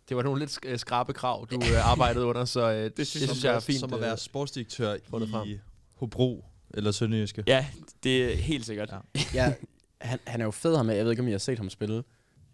det 0.08 0.16
var 0.16 0.22
nogle 0.22 0.40
lidt 0.40 0.58
øh, 0.66 0.78
skrabe 0.78 1.12
krav, 1.12 1.46
du 1.50 1.56
øh, 1.56 1.90
arbejdede 1.92 2.24
under, 2.24 2.44
så 2.44 2.70
øh, 2.72 2.84
det, 2.84 2.96
det 2.96 3.06
synes, 3.06 3.30
synes 3.30 3.44
jeg 3.44 3.54
er 3.54 3.60
fint. 3.60 3.78
Som 3.80 3.92
at 3.92 3.96
øh, 3.98 4.02
være 4.02 4.16
sportsdirektør 4.16 4.96
frem. 5.10 5.48
i 5.48 5.58
Hobro 5.94 6.44
eller 6.74 6.90
Sønderjyske. 6.90 7.44
Ja, 7.46 7.66
det 8.02 8.32
er 8.32 8.36
helt 8.36 8.66
sikkert. 8.66 8.90
Ja. 8.92 9.20
Ja. 9.34 9.54
han, 10.00 10.18
han 10.26 10.40
er 10.40 10.44
jo 10.44 10.50
fed 10.50 10.76
ham 10.76 10.86
med. 10.86 10.94
Jeg 10.96 11.04
ved 11.04 11.12
ikke, 11.12 11.22
om 11.22 11.28
I 11.28 11.30
har 11.30 11.38
set 11.38 11.58
ham 11.58 11.70
spille. 11.70 12.04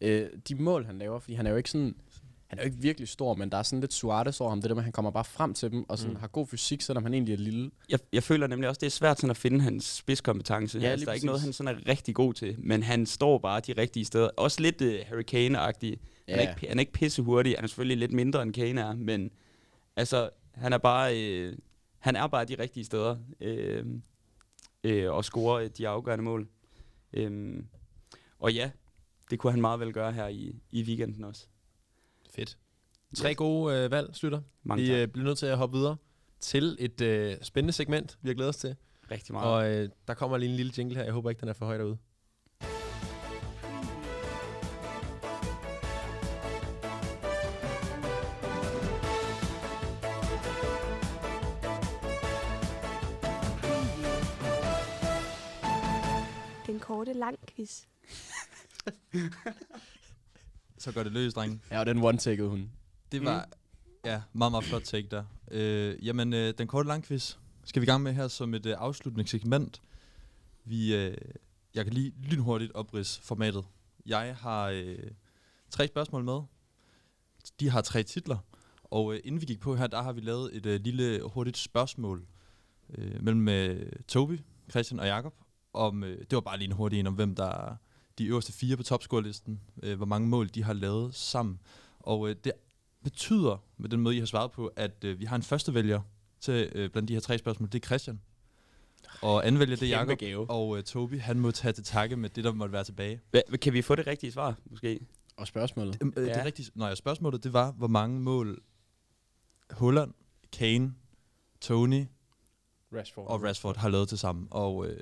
Øh, 0.01 0.27
de 0.49 0.55
mål, 0.55 0.85
han 0.87 0.99
laver, 0.99 1.19
fordi 1.19 1.35
han 1.35 1.47
er 1.47 1.51
jo 1.51 1.57
ikke 1.57 1.71
sådan... 1.71 1.95
Han 2.55 2.59
er 2.59 2.63
jo 2.63 2.71
ikke 2.71 2.83
virkelig 2.83 3.09
stor, 3.09 3.35
men 3.35 3.51
der 3.51 3.59
er 3.59 3.63
sådan 3.63 3.81
lidt 3.81 3.93
Suarez 3.93 4.41
over 4.41 4.51
ham. 4.51 4.61
Det 4.61 4.69
der 4.69 4.75
med, 4.75 4.81
at 4.81 4.85
han 4.85 4.93
kommer 4.93 5.11
bare 5.11 5.25
frem 5.25 5.55
til 5.55 5.71
dem, 5.71 5.91
og 5.91 5.99
sådan 5.99 6.15
Mm. 6.15 6.21
har 6.21 6.27
god 6.27 6.47
fysik, 6.47 6.81
selvom 6.83 7.03
han 7.03 7.15
egentlig 7.15 7.33
er 7.33 7.37
lille. 7.39 7.71
Jeg, 7.89 7.99
jeg 8.13 8.23
føler 8.23 8.47
nemlig 8.47 8.69
også, 8.69 8.79
det 8.79 8.87
er 8.87 8.91
svært 8.91 9.17
sådan 9.17 9.31
at 9.31 9.37
finde 9.37 9.61
hans 9.61 9.85
spidskompetence. 9.85 10.79
Ja, 10.79 10.89
altså, 10.89 11.05
der 11.05 11.11
er 11.11 11.15
ikke 11.15 11.27
noget, 11.27 11.41
han 11.41 11.53
sådan 11.53 11.75
er 11.77 11.89
rigtig 11.89 12.15
god 12.15 12.35
til, 12.35 12.57
men 12.59 12.83
han 12.83 13.07
står 13.07 13.39
bare 13.39 13.61
de 13.61 13.73
rigtige 13.73 14.05
steder. 14.05 14.29
Også 14.37 14.61
lidt 14.61 14.81
uh, 14.83 14.89
Harry 15.07 15.23
Kane-agtig. 15.23 15.99
Han, 16.29 16.39
er 16.39 16.43
Ja. 16.43 16.51
ikke, 16.51 16.69
han 16.69 16.79
er 16.79 16.81
ikke 16.81 16.93
pissehurtig. 16.93 17.55
Han 17.57 17.65
er 17.65 17.69
selvfølgelig 17.69 17.97
lidt 17.99 18.13
mindre 18.13 18.43
end 18.43 18.53
Kane 18.53 18.81
er, 18.81 18.95
men 18.95 19.31
altså, 19.97 20.31
han 20.55 20.73
er 20.73 20.79
bare, 20.79 21.21
øh, 21.23 21.57
han 21.99 22.17
er 22.17 22.27
bare 22.27 22.45
de 22.45 22.55
rigtige 22.59 22.85
steder 22.85 23.17
øh, 23.41 23.85
øh, 24.85 25.13
og 25.13 25.25
scorer 25.25 25.61
øh, 25.65 25.71
de 25.79 25.89
afgørende 25.89 26.25
mål. 26.25 26.49
Øh, 27.13 27.63
og 28.39 28.53
ja, 28.55 28.71
det 29.31 29.39
kunne 29.39 29.51
han 29.51 29.61
meget 29.61 29.81
vel 29.81 29.93
gøre 29.93 30.13
her 30.13 30.29
i, 30.29 30.55
i 30.73 30.83
weekenden 30.83 31.25
også. 31.25 31.47
Fedt. 32.35 32.59
Tre 33.17 33.35
gode 33.35 33.77
øh, 33.77 33.91
valg, 33.91 34.15
Slutter. 34.15 34.41
Mange 34.63 34.83
Vi 34.85 34.95
øh, 34.95 35.09
bliver 35.09 35.25
nødt 35.25 35.39
til 35.39 35.47
at 35.47 35.57
hoppe 35.57 35.77
videre 35.77 35.97
til 36.41 36.77
et 36.81 37.01
øh, 37.01 37.37
spændende 37.43 37.73
segment, 37.73 38.19
vi 38.23 38.29
har 38.29 38.35
glædet 38.35 38.49
os 38.49 38.57
til. 38.57 38.77
Rigtig 39.11 39.33
meget. 39.33 39.53
Og 39.53 39.73
øh, 39.73 39.89
der 40.09 40.15
kommer 40.15 40.37
lige 40.37 40.51
en 40.51 40.57
lille 40.57 40.73
jingle 40.79 40.97
her. 40.97 41.05
Jeg 41.05 41.13
håber 41.13 41.31
ikke, 41.31 41.41
den 41.41 41.49
er 41.49 41.53
for 41.53 41.67
høj 41.67 41.79
derude. 41.79 41.99
Den 56.67 56.81
korte 56.81 57.13
lang 57.13 57.39
quiz. 57.47 57.83
Så 60.85 60.93
går 60.93 61.03
det 61.03 61.13
løs, 61.13 61.35
drenge. 61.35 61.61
Ja, 61.71 61.81
og 61.81 61.87
den 61.87 61.99
one-taggede 61.99 62.49
hun. 62.49 62.71
Det 63.13 63.25
var 63.25 63.49
ja, 64.05 64.23
meget, 64.33 64.53
meget 64.53 64.65
flot 64.65 64.83
take 64.83 65.09
der. 65.11 65.25
Øh, 65.51 66.07
jamen, 66.07 66.33
øh, 66.33 66.55
den 66.59 66.67
korte 66.67 66.89
langquiz 66.89 67.37
skal 67.65 67.83
vi 67.83 67.85
i 67.85 67.87
gang 67.87 68.03
med 68.03 68.13
her 68.13 68.29
som 68.29 68.55
et 68.55 68.67
øh, 68.67 68.75
afslutningssegment. 68.79 69.83
Vi, 70.65 70.95
øh, 70.95 71.17
jeg 71.75 71.85
kan 71.85 71.93
lige 71.93 72.13
lynhurtigt 72.23 72.73
oprids 72.73 73.19
formatet. 73.19 73.65
Jeg 74.07 74.37
har 74.37 74.69
øh, 74.69 74.99
tre 75.71 75.87
spørgsmål 75.87 76.25
med. 76.25 76.41
De 77.61 77.71
har 77.71 77.81
tre 77.81 78.03
titler. 78.03 78.39
Og 78.85 79.15
øh, 79.15 79.21
inden 79.25 79.41
vi 79.41 79.47
gik 79.47 79.61
på 79.61 79.77
her, 79.77 79.87
der 79.87 80.03
har 80.03 80.13
vi 80.13 80.21
lavet 80.21 80.57
et 80.57 80.67
øh, 80.67 80.81
lille 80.81 81.23
hurtigt 81.23 81.57
spørgsmål 81.57 82.27
øh, 82.99 83.23
mellem 83.23 83.49
øh, 83.49 83.93
Toby, 84.09 84.41
Christian 84.71 85.01
og 85.01 85.07
Jakob 85.07 85.35
om 85.73 86.05
øh, 86.05 86.19
det 86.19 86.33
var 86.33 86.41
bare 86.41 86.59
lige 86.59 86.69
en 86.69 86.73
hurtig 86.73 87.01
en 87.01 87.07
om 87.07 87.15
hvem 87.15 87.35
der 87.35 87.47
er 87.47 87.77
de 88.19 88.25
øverste 88.27 88.53
fire 88.53 88.77
på 88.77 88.83
topscore-listen, 88.83 89.61
øh, 89.83 89.97
hvor 89.97 90.07
mange 90.07 90.29
mål 90.29 90.49
de 90.49 90.63
har 90.65 90.73
lavet 90.73 91.15
sammen. 91.15 91.61
Og 92.01 92.29
øh, 92.31 92.37
det 92.45 92.53
betyder, 93.05 93.57
med 93.77 93.89
den 93.89 94.01
måde, 94.01 94.17
I 94.17 94.19
har 94.19 94.27
svaret 94.27 94.51
på, 94.53 94.67
at 94.77 95.05
øh, 95.05 95.21
vi 95.21 95.25
har 95.25 95.37
en 95.37 95.43
første 95.43 95.75
vælger 95.75 96.01
til 96.41 96.71
øh, 96.75 96.91
blandt 96.91 97.09
de 97.09 97.13
her 97.15 97.21
tre 97.21 97.39
spørgsmål. 97.39 97.69
Det 97.73 97.83
er 97.83 97.87
Christian. 97.87 98.21
Og 99.23 99.47
anden 99.47 99.59
vælger, 99.61 99.77
det 99.77 99.87
er 99.93 99.99
Jakob. 99.99 100.19
gave. 100.19 100.51
Og 100.51 100.79
øh, 100.79 100.85
Toby, 100.85 101.21
han 101.21 101.41
må 101.41 101.51
tage 101.51 101.73
til 101.73 101.85
takke 101.85 102.17
med 102.17 102.31
det, 102.31 102.45
der 102.45 102.53
måtte 102.53 102.73
være 102.73 102.85
tilbage. 102.85 103.21
Hva, 103.31 103.41
kan 103.57 103.73
vi 103.73 103.83
få 103.83 103.95
det 103.95 104.07
rigtige 104.07 104.33
svar, 104.33 104.55
måske? 104.71 105.01
Og 105.37 105.47
spørgsmålet. 105.47 105.99
Øh, 106.03 106.13
Det 106.17 106.27
Ja. 106.27 106.45
rigtige, 106.45 106.71
nej, 106.75 106.95
spørgsmålet, 106.95 107.45
det 107.45 107.53
var, 107.53 107.73
hvor 107.73 107.87
mange 107.89 108.21
mål 108.21 108.63
Holland, 109.71 110.13
Kane, 110.53 110.95
Tony 111.61 112.05
Rashford. 112.93 113.27
og 113.29 113.43
Rashford 113.43 113.77
har 113.77 113.89
lavet 113.89 114.09
til 114.09 114.19
sammen. 114.19 114.49
Og 114.51 114.87
øh, 114.89 115.01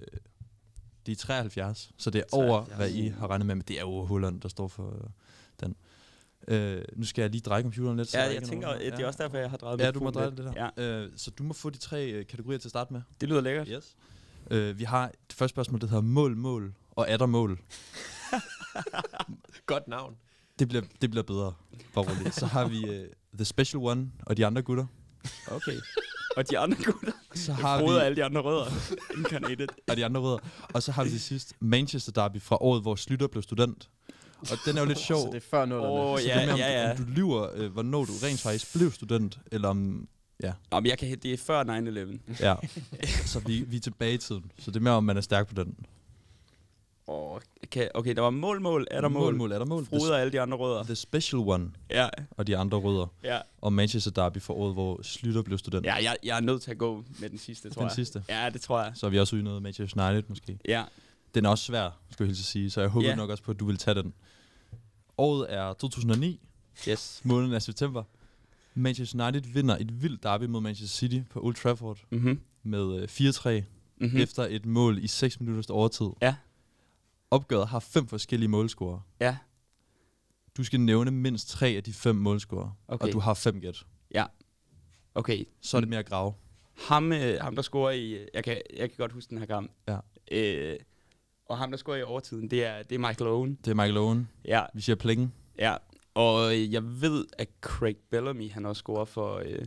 de 1.07 1.13
er 1.13 1.17
73, 1.17 1.91
så 1.97 2.11
det 2.11 2.19
er 2.19 2.23
73. 2.25 2.33
over, 2.51 2.77
hvad 2.77 2.91
I 2.91 3.09
har 3.09 3.27
regnet 3.31 3.47
med. 3.47 3.55
Men 3.55 3.65
det 3.69 3.77
er 3.77 3.81
jo 3.81 4.05
Holland, 4.05 4.41
der 4.41 4.49
står 4.49 4.69
for 4.69 4.89
øh, 4.95 5.01
den. 5.61 5.77
Øh, 6.49 6.83
nu 6.97 7.05
skal 7.05 7.23
jeg 7.23 7.31
lige 7.31 7.41
dreje 7.41 7.63
computeren 7.63 7.97
lidt. 7.97 8.09
så 8.09 8.19
Ja, 8.19 8.25
jeg 8.25 8.37
er 8.37 8.41
tænker, 8.41 8.69
nogen- 8.69 8.93
det 8.93 9.01
er 9.01 9.07
også 9.07 9.23
derfor, 9.23 9.37
jeg 9.37 9.51
har 9.51 9.57
drejet 9.57 9.81
Ja, 9.81 9.91
du 9.91 10.01
må 10.01 10.11
dreje 10.11 10.27
lidt. 10.31 10.39
det 10.39 10.45
der. 10.57 10.71
Ja, 10.79 11.01
Øh, 11.03 11.11
så 11.17 11.31
du 11.31 11.43
må 11.43 11.53
få 11.55 11.71
de 11.71 11.79
tre 11.79 12.11
øh, 12.11 12.27
kategorier 12.27 12.59
til 12.59 12.69
at 12.69 12.71
starte 12.71 12.93
med. 12.93 13.03
det 13.21 13.29
lyder 13.29 13.41
lækkert. 13.41 13.69
Yes. 13.69 13.97
Øh, 14.51 14.79
vi 14.79 14.85
har 14.85 15.07
det 15.29 15.33
første 15.37 15.53
spørgsmål, 15.55 15.81
der 15.81 15.87
hedder 15.87 16.03
mål, 16.03 16.37
mål 16.37 16.75
og 16.91 17.07
er 17.09 17.17
der 17.17 17.27
mål. 17.27 17.59
Godt 19.67 19.89
navn. 19.89 20.17
Det 20.59 20.69
bliver, 20.69 20.83
det 21.01 21.11
bliver 21.11 21.23
bedre. 21.23 21.53
Bare 21.95 22.05
roligt. 22.05 22.35
Så 22.35 22.47
har 22.47 22.69
vi 22.69 22.89
uh, 22.89 23.07
The 23.35 23.45
Special 23.45 23.83
One 23.83 24.11
og 24.27 24.37
de 24.37 24.47
andre 24.47 24.63
gutter. 24.63 24.87
Okay. 25.51 25.77
Og 26.37 26.51
de 26.51 26.59
andre 26.59 26.77
gutter. 26.85 27.13
Så 27.35 27.53
Har 27.53 27.83
vi, 27.83 28.05
alle 28.05 28.17
de 28.17 28.25
andre 28.25 28.41
rødder. 28.41 28.71
Incarnated. 29.17 29.67
og 29.89 29.97
de 29.97 30.05
andre 30.05 30.21
rødder. 30.21 30.39
Og 30.75 30.83
så 30.83 30.93
har 30.93 31.05
vi 31.05 31.11
til 31.11 31.21
sidst 31.21 31.55
Manchester 31.61 32.13
Derby 32.13 32.43
fra 32.43 32.59
året, 32.61 32.83
hvor 32.83 32.95
Slytter 32.95 33.27
blev 33.27 33.43
student. 33.43 33.89
Og 34.41 34.59
den 34.67 34.77
er 34.77 34.81
jo 34.81 34.87
lidt 34.87 34.99
sjov. 34.99 35.21
Så 35.21 35.29
det 35.29 35.37
er 35.37 35.49
før 35.51 35.65
nullerne. 35.65 35.93
Åh, 35.95 36.19
Så 36.19 36.27
ja, 36.27 36.39
det 36.39 36.45
mere, 36.45 36.53
om, 36.53 36.59
ja, 36.59 36.83
ja. 36.83 36.91
om 36.91 36.97
du 36.97 37.03
lyver, 37.03 37.49
øh, 37.55 37.73
hvornår 37.73 38.05
du 38.05 38.13
rent 38.23 38.41
faktisk 38.41 38.73
blev 38.73 38.93
student, 38.93 39.39
eller 39.53 39.69
om... 39.69 40.09
Nå, 40.71 40.81
men 40.81 40.87
jeg 40.87 40.99
kan 40.99 41.19
det 41.23 41.33
er 41.33 41.37
før 41.37 41.65
9-11. 41.65 42.35
Ja. 42.41 42.55
så 43.33 43.39
vi, 43.39 43.61
vi 43.61 43.77
er 43.77 43.81
tilbage 43.81 44.15
i 44.15 44.19
tiden. 44.19 44.53
Så 44.59 44.71
det 44.71 44.77
er 44.77 44.81
mere, 44.81 44.95
om 44.95 45.05
man 45.05 45.17
er 45.17 45.21
stærk 45.21 45.49
på 45.49 45.55
den. 45.55 45.77
Åh, 47.09 47.41
okay, 47.67 47.89
okay, 47.95 48.15
der 48.17 48.21
var 48.23 48.31
mål, 48.31 48.61
mål, 48.61 48.87
er 48.91 49.01
der 49.01 49.09
mål. 49.09 49.23
Mål, 49.23 49.35
mål, 49.37 49.53
er 49.53 49.59
der 49.59 49.65
mål? 49.67 49.87
Frode 49.87 50.13
og 50.13 50.21
alle 50.21 50.33
de 50.33 50.41
andre 50.41 50.57
rødder. 50.57 50.83
The, 50.83 50.95
Special 50.95 51.39
One 51.43 51.71
Ja, 51.91 52.09
og 52.31 52.47
de 52.47 52.57
andre 52.57 52.79
rødder. 52.79 53.07
ja. 53.25 53.39
Og 53.61 53.73
Manchester 53.73 54.11
Derby 54.11 54.39
for 54.39 54.55
året, 54.55 54.75
hvor 54.75 55.03
Slytter 55.03 55.43
blev 55.43 55.59
student. 55.59 55.87
Ja, 55.87 55.95
jeg, 55.95 56.17
jeg 56.25 56.37
er 56.37 56.41
nødt 56.41 56.63
til 56.63 56.71
at 56.71 56.79
gå 56.79 57.05
med 57.21 57.31
den 57.31 57.39
sidste, 57.39 57.71
tror 57.71 57.83
den 57.83 57.87
jeg. 57.89 57.95
sidste. 57.95 58.25
Ja, 58.29 58.51
det 58.53 58.61
tror 58.61 58.83
jeg. 58.83 58.93
Så 58.95 59.07
er 59.07 59.11
vi 59.11 59.19
også 59.19 59.37
ude 59.37 59.41
i 59.41 59.45
noget 59.45 59.63
Manchester 59.63 60.09
United 60.11 60.29
måske. 60.29 60.59
Ja. 60.69 60.85
Den 61.35 61.45
er 61.45 61.49
også 61.49 61.65
svær, 61.65 61.91
skal 62.11 62.25
jeg 62.25 62.29
hilse 62.29 62.45
sige, 62.45 62.71
så 62.71 62.81
jeg 62.81 62.91
håber 62.91 63.09
Ja. 63.09 63.15
nok 63.15 63.31
også 63.31 63.43
på, 63.43 63.51
at 63.51 63.61
du 63.61 63.65
vil 63.67 63.77
tage 63.77 63.95
den. 63.95 64.13
Året 65.19 65.47
er 65.55 65.73
2009, 65.73 66.41
Yes. 66.89 67.21
måneden 67.25 67.53
er 67.53 67.59
september. 67.59 68.03
Manchester 68.75 69.27
United 69.29 69.53
vinder 69.53 69.77
et 69.77 70.03
vildt 70.03 70.23
derby 70.23 70.45
mod 70.45 70.61
Manchester 70.61 70.97
City 70.99 71.21
på 71.31 71.41
Old 71.43 71.55
Trafford 71.55 71.99
Mhm. 72.11 72.41
med 72.63 73.01
øh, 73.03 73.09
4-3 73.09 73.65
Mhm. 73.99 74.11
mm. 74.11 74.17
efter 74.17 74.47
et 74.51 74.67
mål 74.67 74.99
i 75.05 75.07
6 75.07 75.41
minutters 75.41 75.67
overtid. 75.71 76.07
Ja. 76.23 76.35
Opgøret 77.33 77.69
har 77.69 77.79
fem 77.81 78.07
forskellige 78.07 78.49
målscorer. 78.49 79.01
Ja. 79.21 79.37
Du 80.57 80.65
skal 80.65 80.81
nævne 80.81 81.11
mindst 81.11 81.49
tre 81.49 81.67
af 81.69 81.83
de 81.85 81.93
fem 81.93 82.17
målscorer, 82.17 82.71
Okay. 82.89 83.07
og 83.07 83.13
du 83.13 83.19
har 83.19 83.35
fem 83.35 83.61
gæt. 83.61 83.87
Okay. 85.15 85.45
Så 85.61 85.77
er 85.77 85.81
det 85.81 85.89
mere 85.89 85.99
at 86.01 86.07
grave. 86.07 86.35
Ham, 86.89 87.13
øh, 87.13 87.41
ham 87.41 87.55
der 87.55 87.63
scorer 87.63 87.91
i... 87.91 88.13
øh, 88.13 88.27
Jeg 88.35 88.45
kan, 88.45 88.61
jeg 88.77 88.91
kan 88.91 88.97
godt 88.99 89.13
huske 89.13 89.31
den 89.31 89.39
her 89.39 89.47
kamp. 89.47 89.71
Ja. 89.89 89.99
Øh, 90.31 90.79
og 91.47 91.59
ham, 91.59 91.71
der 91.71 91.79
scorer 91.79 91.97
i 91.97 92.03
overtiden, 92.03 92.51
det 92.51 92.65
er, 92.65 92.83
det 92.83 92.95
er 92.95 92.99
Michael 92.99 93.31
Owen. 93.31 93.59
Det 93.65 93.71
er 93.71 93.75
Michael 93.75 93.97
Owen. 93.97 94.29
Ja, 94.45 94.63
Vi 94.75 94.81
siger 94.81 94.97
plingen. 94.97 95.33
ja. 95.59 95.77
Og 96.15 96.55
øh, 96.57 96.73
jeg 96.73 97.01
ved, 97.01 97.27
at 97.39 97.49
Craig 97.61 97.97
Bellamy, 98.11 98.51
han 98.51 98.67
også 98.67 98.81
scorer 98.81 99.05
for, 99.05 99.37
øh, 99.47 99.65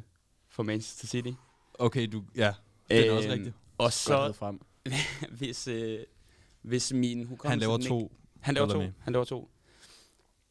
for 0.50 0.64
Manchester 0.64 1.08
City. 1.08 1.32
Okay, 1.74 2.08
du, 2.12 2.24
ja, 2.36 2.54
det 2.90 3.08
er 3.08 3.12
også 3.12 3.30
Øhm, 3.30 3.34
rigtigt. 3.34 3.56
Og 3.78 3.94
så, 3.94 4.32
frem. 4.34 4.62
hvis, 5.40 5.68
øh, 5.68 6.00
hvis 6.68 6.94
min 6.94 7.24
hukommelse... 7.26 7.50
Han 7.50 7.60
laver 7.60 7.78
to. 7.78 8.00
Ikke, 8.04 8.16
han 8.42 8.54
laver 8.56 8.68
to. 8.68 8.80
Han 9.00 9.14
laver 9.14 9.26
to. 9.26 9.50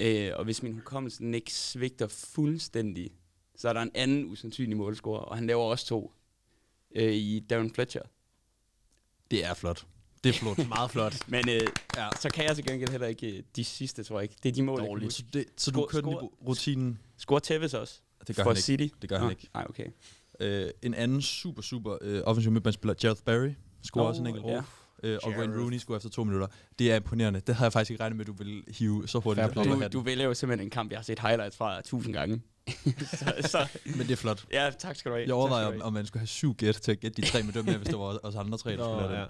Øh, 0.00 0.30
og 0.36 0.44
hvis 0.44 0.62
min 0.62 0.72
hukommelse 0.74 1.24
ikke 1.34 1.54
svigter 1.54 2.06
fuldstændig, 2.06 3.10
så 3.56 3.68
er 3.68 3.72
der 3.72 3.80
en 3.82 3.90
anden 3.94 4.24
usandsynlig 4.24 4.76
målscorer, 4.76 5.20
og 5.20 5.36
han 5.36 5.46
laver 5.46 5.62
også 5.64 5.86
to 5.86 6.12
øh, 6.94 7.12
i 7.12 7.40
Darren 7.40 7.70
Fletcher. 7.74 8.02
Det 9.30 9.44
er 9.44 9.54
flot. 9.54 9.86
Det 10.24 10.30
er 10.30 10.32
flot. 10.38 10.68
Meget 10.68 10.90
flot. 10.90 11.28
Men 11.28 11.48
øh, 11.48 11.60
Ja. 11.96 12.08
så 12.20 12.28
kan 12.34 12.44
jeg 12.44 12.56
til 12.56 12.64
gengæld 12.66 12.90
heller 12.90 13.06
ikke 13.06 13.36
øh, 13.36 13.42
de 13.56 13.64
sidste, 13.64 14.04
tror 14.04 14.16
jeg 14.18 14.22
ikke. 14.22 14.34
Det 14.42 14.48
er 14.48 14.52
de 14.52 14.62
mål, 14.62 14.78
Dårligt. 14.80 15.12
Så, 15.12 15.22
det, 15.32 15.44
så 15.56 15.70
du 15.70 15.80
Score- 15.90 15.98
score- 16.00 16.22
ru- 16.22 16.46
rutinen. 16.48 16.98
Scorer 17.16 17.38
Tevez 17.40 17.74
også? 17.74 18.00
Det 18.26 18.36
gør 18.36 18.42
for 18.42 18.50
han 18.50 18.56
ikke. 18.56 18.62
City? 18.62 18.88
Det 19.02 19.08
gør 19.10 19.16
han 19.18 19.24
Nå, 19.26 19.30
ikke. 19.30 19.48
Nej, 19.54 19.66
okay. 19.68 19.86
Øh, 20.40 20.70
en 20.82 20.94
anden 20.94 21.22
super, 21.22 21.62
super 21.62 21.98
øh, 22.00 22.22
offensiv 22.24 22.52
midtbanespiller, 22.52 22.94
Gareth 22.94 23.22
Barry, 23.22 23.50
scorer 23.82 24.04
Nå, 24.04 24.08
også 24.08 24.20
en 24.22 24.26
enkelt. 24.26 24.46
ja. 24.46 24.62
Øh, 25.04 25.18
og 25.22 25.32
Wayne. 25.32 25.60
Rooney 25.60 25.78
scorer 25.78 25.96
efter 25.96 26.10
to 26.10 26.24
minutter. 26.24 26.46
Det 26.78 26.92
er 26.92 26.96
imponerende. 26.96 27.40
Det 27.40 27.54
havde 27.54 27.64
jeg 27.64 27.72
faktisk 27.72 27.90
ikke 27.90 28.02
regnet 28.02 28.16
med, 28.16 28.24
at 28.24 28.26
du 28.26 28.32
ville 28.32 28.62
hive 28.78 29.08
så 29.08 29.18
hurtigt 29.18 29.54
Fair 29.54 29.64
Du, 29.64 29.88
du 29.92 30.00
vælger 30.00 30.24
jo 30.24 30.34
simpelthen 30.34 30.66
en 30.66 30.70
kamp, 30.70 30.90
jeg 30.90 30.98
har 30.98 31.04
set 31.04 31.18
highlights 31.18 31.56
fra 31.56 31.80
tusind 31.80 32.14
gange. 32.14 32.40
så, 33.18 33.34
så, 33.40 33.68
Men 33.84 33.98
det 33.98 34.10
er 34.10 34.16
flot. 34.16 34.44
ja, 34.52 34.70
tak 34.78 34.96
skal 34.96 35.10
du 35.10 35.16
have. 35.16 35.26
Jeg 35.26 35.34
overvejer, 35.34 35.66
om, 35.66 35.82
om 35.82 35.92
man 35.92 36.06
skulle 36.06 36.20
have 36.20 36.26
syv 36.26 36.54
gæt 36.54 36.74
til 36.74 36.92
at 36.92 37.00
gætte 37.00 37.22
de 37.22 37.28
tre 37.28 37.42
med 37.42 37.52
dem 37.52 37.64
her, 37.64 37.76
hvis 37.76 37.88
det 37.88 37.98
var 37.98 38.18
os 38.22 38.34
andre 38.34 38.58
tre, 38.58 38.70
der 38.76 38.84
skulle 38.84 39.08
lave 39.08 39.20
det. 39.20 39.28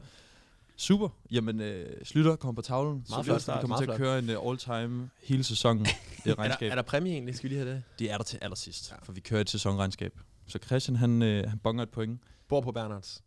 Super. 0.76 1.08
Jamen, 1.30 1.60
øh, 1.60 2.04
Slytter 2.04 2.36
kommer 2.36 2.54
på 2.54 2.62
tavlen. 2.62 3.04
Meget 3.08 3.24
flot 3.24 3.46
Vi 3.46 3.52
kommer 3.60 3.80
til 3.80 3.90
at 3.90 3.96
køre 3.96 4.18
en 4.18 4.36
uh, 4.36 4.50
all-time 4.50 5.10
hele 5.22 5.44
sæsonen 5.44 5.86
i 5.86 5.88
Er 6.30 6.34
der, 6.34 6.38
regnskab. 6.38 6.70
er 6.70 6.74
der 6.74 6.82
præmie 6.82 7.12
egentlig? 7.12 7.34
Skal 7.34 7.50
vi 7.50 7.54
lige 7.54 7.64
have 7.64 7.74
det? 7.74 7.82
Det 7.98 8.10
er 8.10 8.16
der 8.16 8.24
til 8.24 8.38
allersidst, 8.42 8.90
ja. 8.90 8.96
for 9.02 9.12
vi 9.12 9.20
kører 9.20 9.40
et 9.40 9.50
sæsonregnskab. 9.50 10.12
Så 10.46 10.58
Christian, 10.66 10.96
han, 10.96 11.22
øh, 11.22 11.48
han 11.50 11.58
bonger 11.58 11.82
et 11.82 11.90
point. 11.90 12.20
Bor 12.48 12.60
på 12.60 12.72
Bernards. 12.72 13.22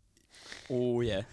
Oh 0.69 1.05
ja. 1.05 1.23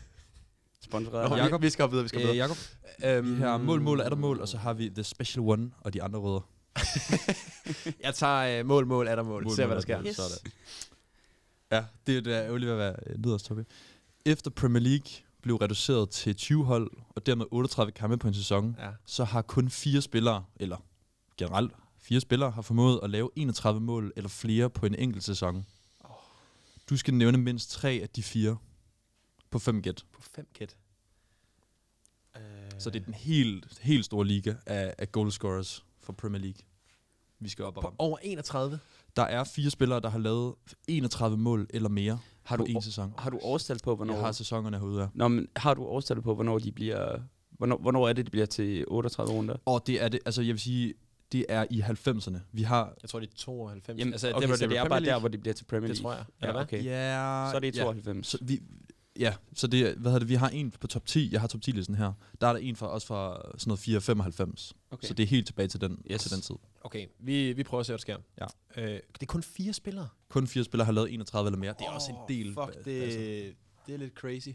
Sponsoreret. 0.85 1.31
Nå, 1.31 1.37
Ja. 1.37 1.43
Jakob, 1.43 1.63
vi 1.63 1.71
skal 1.71 1.91
videre, 1.91 2.03
vi 2.03 2.09
skal 2.09 2.19
Øh, 2.21 2.23
videre. 2.25 2.37
Jakob, 2.37 2.57
Øhm, 3.05 3.37
vi 3.37 3.41
har 3.41 3.59
mål, 3.59 3.81
mål, 3.81 4.01
er 4.01 4.09
der 4.09 4.17
mål, 4.17 4.41
og 4.41 4.49
så 4.49 4.59
har 4.59 4.73
vi 4.73 4.89
The 4.89 5.05
Special 5.05 5.41
One 5.45 5.71
og 5.81 5.93
de 5.95 6.03
andre 6.03 6.19
rødder. 6.19 6.41
Jeg 8.05 8.15
tager 8.15 8.59
øh, 8.61 8.67
mål, 8.67 8.87
mål, 8.87 9.07
er 9.09 9.17
der 9.17 9.23
mål. 9.23 9.45
Mål, 9.45 9.55
Ser, 9.57 9.67
hvad 9.67 9.75
der 9.75 9.79
er 9.79 9.83
sker. 9.83 10.03
mål. 10.03 10.15
Sådan. 10.15 10.53
Ja, 11.73 11.85
det 12.07 12.17
er 12.17 12.21
det 12.21 12.35
er 12.37 12.43
ærgerligt 12.45 12.67
ved 12.71 12.73
at 12.73 12.79
være 12.79 12.97
øh, 13.07 13.25
nederst, 13.25 13.51
okay. 13.51 13.65
Efter 14.27 14.51
Premier 14.51 14.81
League 14.83 15.07
blev 15.43 15.57
reduceret 15.57 16.11
til 16.11 16.37
20 16.37 16.65
hold, 16.65 16.91
og 17.17 17.27
dermed 17.27 17.47
38 17.51 17.93
kampe 17.93 18.17
på 18.19 18.29
en 18.29 18.35
sæson, 18.35 18.77
Ja. 18.81 18.89
så 19.07 19.25
har 19.25 19.43
kun 19.43 19.71
fire 19.71 20.03
spillere, 20.03 20.45
eller 20.57 20.77
generelt 21.39 21.73
fire 22.03 22.21
spillere, 22.21 22.51
har 22.51 22.63
formået 22.63 23.01
at 23.03 23.11
lave 23.11 23.31
31 23.37 23.81
mål 23.81 24.13
eller 24.17 24.29
flere 24.29 24.71
på 24.71 24.87
en 24.87 24.95
enkelt 24.95 25.25
sæson. 25.25 25.67
Du 26.91 26.97
skal 26.97 27.15
nævne 27.15 27.39
mindst 27.39 27.71
tre 27.71 27.91
af 28.03 28.09
de 28.09 28.23
fire 28.23 28.57
på 29.55 29.59
fem 29.59 29.83
gæt. 29.83 30.05
På 30.13 30.21
fem 30.23 30.47
gæt. 30.59 30.77
Øh, 32.37 32.43
Så 32.79 32.91
det 32.91 33.01
er 33.01 33.05
den 33.05 33.15
helt, 33.15 33.79
helt 33.81 34.05
store 34.05 34.27
liga 34.27 34.55
af, 34.67 34.95
af 34.99 35.13
goalscorers 35.13 35.85
for 36.01 36.13
Premier 36.13 36.43
League. 36.43 36.59
Vi 37.41 37.49
skal 37.49 37.65
op 37.65 37.75
på 37.75 37.81
ramme. 37.81 38.01
over 38.01 38.19
31. 38.23 38.79
Der 39.17 39.23
er 39.23 39.45
fire 39.45 39.71
spillere, 39.71 40.01
der 40.01 40.09
har 40.11 40.19
lavet 40.19 40.55
31 40.89 41.37
mål 41.39 41.67
eller 41.71 41.89
mere 41.89 42.19
Har 42.43 42.57
på 42.57 42.65
du, 42.65 42.71
en 42.71 42.83
sæson. 42.83 43.15
har 43.19 43.31
du 43.31 43.39
årstal 43.43 43.79
på, 43.85 43.97
hvornår... 43.97 44.15
Jeg 44.15 44.23
har 44.25 44.33
sæsonerne 44.33 44.79
herude 44.79 45.03
af. 45.03 45.09
Nå, 45.15 45.29
men 45.29 45.49
har 45.57 45.75
du 45.75 45.83
årstal 45.85 46.23
på, 46.23 46.35
hvornår 46.35 46.59
de 46.59 46.73
bliver... 46.73 47.19
Hvornår, 47.51 47.77
hvornår 47.79 48.09
er 48.09 48.13
det, 48.13 48.27
de 48.27 48.31
bliver 48.31 48.47
til 48.47 48.85
38 48.89 49.33
runder? 49.35 49.57
Og 49.65 49.87
det 49.87 50.03
er 50.03 50.09
det, 50.09 50.21
altså 50.27 50.43
jeg 50.43 50.53
vil 50.53 50.61
sige, 50.61 50.95
det 51.33 51.47
er 51.49 51.67
i 51.71 51.81
90'erne. 51.81 52.39
Vi 52.53 52.63
har... 52.63 52.95
Jeg 53.03 53.11
tror, 53.11 53.21
det 53.21 53.29
er 53.31 53.37
92. 53.37 53.99
Jamen, 53.99 54.13
altså, 54.15 54.33
okay, 54.35 54.49
var- 54.49 54.57
så 54.57 54.67
det 54.67 54.79
er 54.79 54.89
bare 54.89 55.01
der, 55.05 55.19
hvor 55.21 55.29
de 55.29 55.39
bliver 55.39 55.55
til 55.55 55.65
Premier 55.65 55.89
Det 55.89 55.99
League? 56.03 56.17
tror 56.17 56.25
jeg. 56.43 56.55
Ja, 56.55 56.61
okay. 56.63 56.85
Ja, 56.85 57.49
Så 57.51 57.57
er 57.57 57.61
det 57.61 57.75
i 57.77 57.79
ja. 57.79 57.85
92. 57.85 58.27
Så 58.27 58.39
vi, 58.43 58.61
ja, 59.19 59.35
så 59.55 59.67
det, 59.67 59.83
hvad 59.95 60.11
hedder 60.11 60.19
det, 60.19 60.29
vi 60.29 60.35
har 60.35 60.49
en 60.49 60.71
på 60.71 60.87
top 60.87 61.07
10, 61.07 61.33
jeg 61.33 61.41
har 61.41 61.49
top 61.49 61.61
10 61.63 61.71
listen 61.71 61.95
her. 61.95 62.13
Der 62.41 62.47
er 62.47 62.53
der 62.53 62.61
en 62.61 62.77
fra, 62.77 62.87
også 62.87 63.07
fra 63.07 63.43
sådan 63.59 63.69
noget 63.71 63.79
495. 63.81 64.75
Okay. 64.91 65.09
Så 65.09 65.15
det 65.15 65.23
er 65.23 65.27
helt 65.27 65.47
tilbage 65.47 65.69
til 65.69 65.81
den, 65.81 66.03
Yes. 66.11 66.23
til 66.23 66.31
den 66.31 66.41
tid. 66.41 66.57
Okay, 66.81 67.07
vi, 67.19 67.53
vi 67.53 67.63
prøver 67.63 67.81
at 67.81 67.87
se, 67.87 67.91
hvad 67.93 67.99
der 67.99 68.01
sker. 68.01 68.19
Ja. 68.77 68.83
Øh, 68.83 69.01
det 69.15 69.23
er 69.23 69.27
kun 69.27 69.43
fire 69.43 69.73
spillere. 69.73 70.09
Kun 70.29 70.47
fire 70.47 70.65
spillere 70.65 70.85
har 70.85 70.93
lavet 70.93 71.13
31 71.15 71.47
eller 71.49 71.59
mere. 71.59 71.75
Det 71.79 71.87
er 71.87 71.91
også 71.91 72.13
en 72.13 72.37
del. 72.37 72.55
Fuck, 72.55 72.77
øh, 72.79 72.85
det, 72.85 73.03
altså. 73.03 73.19
det 73.87 73.95
er 73.95 73.97
lidt 73.99 74.15
crazy. 74.15 74.49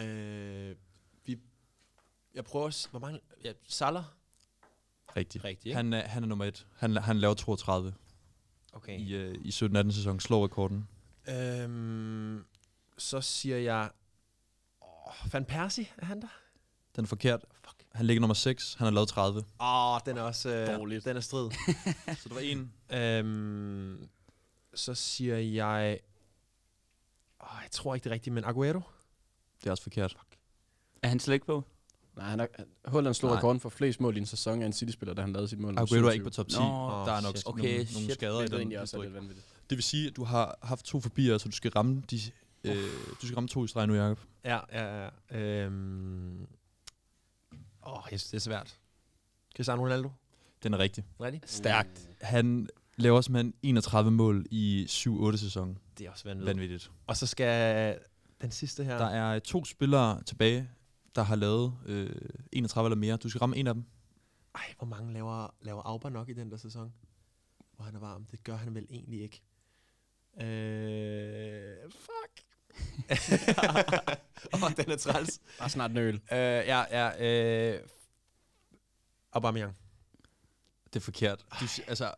Øh, 0.00 0.76
vi, 1.26 1.38
jeg 2.34 2.44
prøver 2.44 2.70
s- 2.70 2.84
Hvor 2.90 2.98
mange... 3.00 3.20
Ja, 3.44 3.52
Salah? 3.68 4.04
Rigtigt. 5.16 5.44
Ikke? 5.44 5.74
Han 5.74 5.92
er, 5.92 6.00
han 6.08 6.22
er 6.22 6.26
nummer 6.26 6.44
et. 6.44 6.66
Han, 6.76 6.96
han 6.96 7.18
laver 7.18 7.34
32 7.34 7.94
Okay. 8.72 8.98
i, 9.00 9.14
øh, 9.14 9.34
i 9.44 9.48
17-18 9.48 9.90
sæson. 9.92 10.20
Slår 10.20 10.44
rekorden. 10.44 10.88
Øhm, 11.28 12.44
så 12.98 13.20
siger 13.20 13.56
jeg... 13.58 13.90
Oh, 14.80 15.32
Van 15.32 15.44
Persie, 15.44 15.86
er 15.98 16.04
han 16.06 16.20
der? 16.22 16.28
Den 16.96 17.04
er 17.04 17.08
forkert. 17.08 17.44
Fuck. 17.64 17.84
Han 17.92 18.06
ligger 18.06 18.20
nummer 18.20 18.34
6. 18.34 18.74
Han 18.74 18.84
har 18.84 18.92
lavet 18.92 19.08
30. 19.08 19.38
Åh, 19.60 19.94
oh, 19.94 20.00
den 20.06 20.16
er 20.18 20.22
også... 20.22 20.48
Øh, 20.50 20.66
Dårligt. 20.78 21.04
Den 21.04 21.16
er 21.16 21.20
strid. 21.20 21.50
Så 22.20 22.28
det 22.28 22.34
var 22.34 22.40
en. 22.40 22.72
øhm, 22.90 24.08
så 24.74 24.94
siger 24.94 25.36
jeg... 25.38 25.98
Oh, 27.40 27.48
jeg 27.62 27.70
tror 27.70 27.94
ikke 27.94 28.04
det 28.04 28.10
er 28.10 28.14
rigtigt, 28.14 28.34
men 28.34 28.44
Aguero? 28.44 28.80
Det 29.60 29.66
er 29.66 29.70
også 29.70 29.82
forkert. 29.82 30.16
Er 31.02 31.08
han 31.08 31.20
slet 31.20 31.34
ikke 31.34 31.46
på? 31.46 31.64
Nej, 32.16 32.26
han 32.28 32.40
er, 32.40 32.46
Holland 32.84 33.14
slog 33.14 33.30
Nej. 33.30 33.36
rekorden 33.38 33.60
for 33.60 33.68
flest 33.68 34.00
mål 34.00 34.16
i 34.16 34.20
en 34.20 34.26
sæson 34.26 34.62
af 34.62 34.66
en 34.66 34.72
City-spiller, 34.72 35.14
da 35.14 35.22
han 35.22 35.32
lavede 35.32 35.48
sit 35.48 35.58
mål. 35.58 35.70
Aguero 35.70 35.82
er 35.82 35.86
27. 35.86 36.12
ikke 36.12 36.24
på 36.24 36.30
top 36.30 36.48
10. 36.48 36.56
Nå, 36.56 36.62
der 36.62 37.12
er 37.12 37.20
nok 37.20 37.36
shit. 37.36 37.46
nogle, 37.46 37.60
Okay, 37.62 37.74
nogle 37.74 37.86
shit. 37.86 38.12
skader 38.12 38.40
i 38.40 38.42
Det 38.42 38.44
er 38.44 38.48
den. 38.48 38.58
egentlig 38.58 38.80
også 38.80 38.98
er 38.98 39.02
lidt 39.02 39.14
vanvittigt. 39.14 39.46
Det 39.70 39.76
vil 39.78 39.82
sige, 39.82 40.08
at 40.08 40.16
du 40.16 40.24
har 40.24 40.58
haft 40.62 40.84
to 40.84 41.00
forbier, 41.00 41.38
så 41.38 41.48
du 41.48 41.54
skal 41.56 41.70
ramme 41.70 42.02
de, 42.10 42.20
øh, 42.64 43.16
du 43.22 43.26
skal 43.26 43.34
ramme 43.34 43.48
to 43.48 43.64
i 43.64 43.68
streg 43.68 43.86
nu, 43.86 43.94
Jacob. 43.94 44.20
Ja, 44.44 44.60
ja, 44.72 45.04
ja. 45.30 45.38
Øhm, 45.38 46.46
åh, 47.86 48.02
jeg 48.10 48.20
synes, 48.20 48.24
det 48.24 48.34
er 48.36 48.40
svært. 48.40 48.78
Cristiano 49.56 49.82
Ronaldo? 49.82 50.10
Den 50.62 50.74
er 50.74 50.78
rigtig. 50.78 51.04
Rigtigt? 51.20 51.50
Stærkt. 51.50 52.08
Han 52.20 52.68
laver 52.96 53.20
simpelthen 53.20 53.54
31 53.62 54.10
mål 54.10 54.46
i 54.50 54.86
7-8 54.88 55.36
sæson. 55.36 55.78
Det 55.98 56.06
er 56.06 56.10
også 56.10 56.24
vanvittigt. 56.24 56.56
Vanvittigt. 56.56 56.90
Og 57.06 57.16
så 57.16 57.26
skal 57.26 57.98
den 58.42 58.50
sidste 58.50 58.84
her... 58.84 58.98
Der 58.98 59.06
er 59.06 59.38
to 59.38 59.64
spillere 59.64 60.22
tilbage, 60.22 60.70
der 61.14 61.22
har 61.22 61.36
lavet 61.36 61.74
øh, 61.86 62.10
31 62.52 62.86
eller 62.86 62.96
mere. 62.96 63.16
Du 63.16 63.28
skal 63.28 63.38
ramme 63.38 63.56
en 63.56 63.66
af 63.66 63.74
dem. 63.74 63.84
Ej, 64.54 64.74
hvor 64.78 64.86
mange 64.86 65.12
laver, 65.12 65.54
laver 65.62 65.82
Auber 65.84 66.08
nok 66.08 66.28
i 66.28 66.32
den 66.32 66.50
der 66.50 66.56
sæson? 66.56 66.92
Hvor 67.76 67.84
han 67.84 67.94
er 67.94 67.98
varm. 68.00 68.24
Det 68.24 68.44
gør 68.44 68.56
han 68.56 68.74
vel 68.74 68.86
egentlig 68.90 69.22
ikke. 69.22 69.42
Øh, 70.40 71.90
fuck. 71.90 72.43
Åh, 74.54 74.62
oh, 74.62 74.70
den 74.76 74.90
er 74.90 74.96
træls. 74.96 75.40
Bare 75.58 75.68
snart 75.70 75.90
en 75.90 75.96
øl. 75.96 76.14
Øh, 76.14 76.38
ja, 76.38 76.82
ja. 76.90 77.72
Øh, 77.74 77.80
Aubameyang. 79.32 79.76
Det 80.86 80.96
er 80.96 81.04
forkert. 81.04 81.44
Du, 81.60 81.66
altså, 81.86 82.10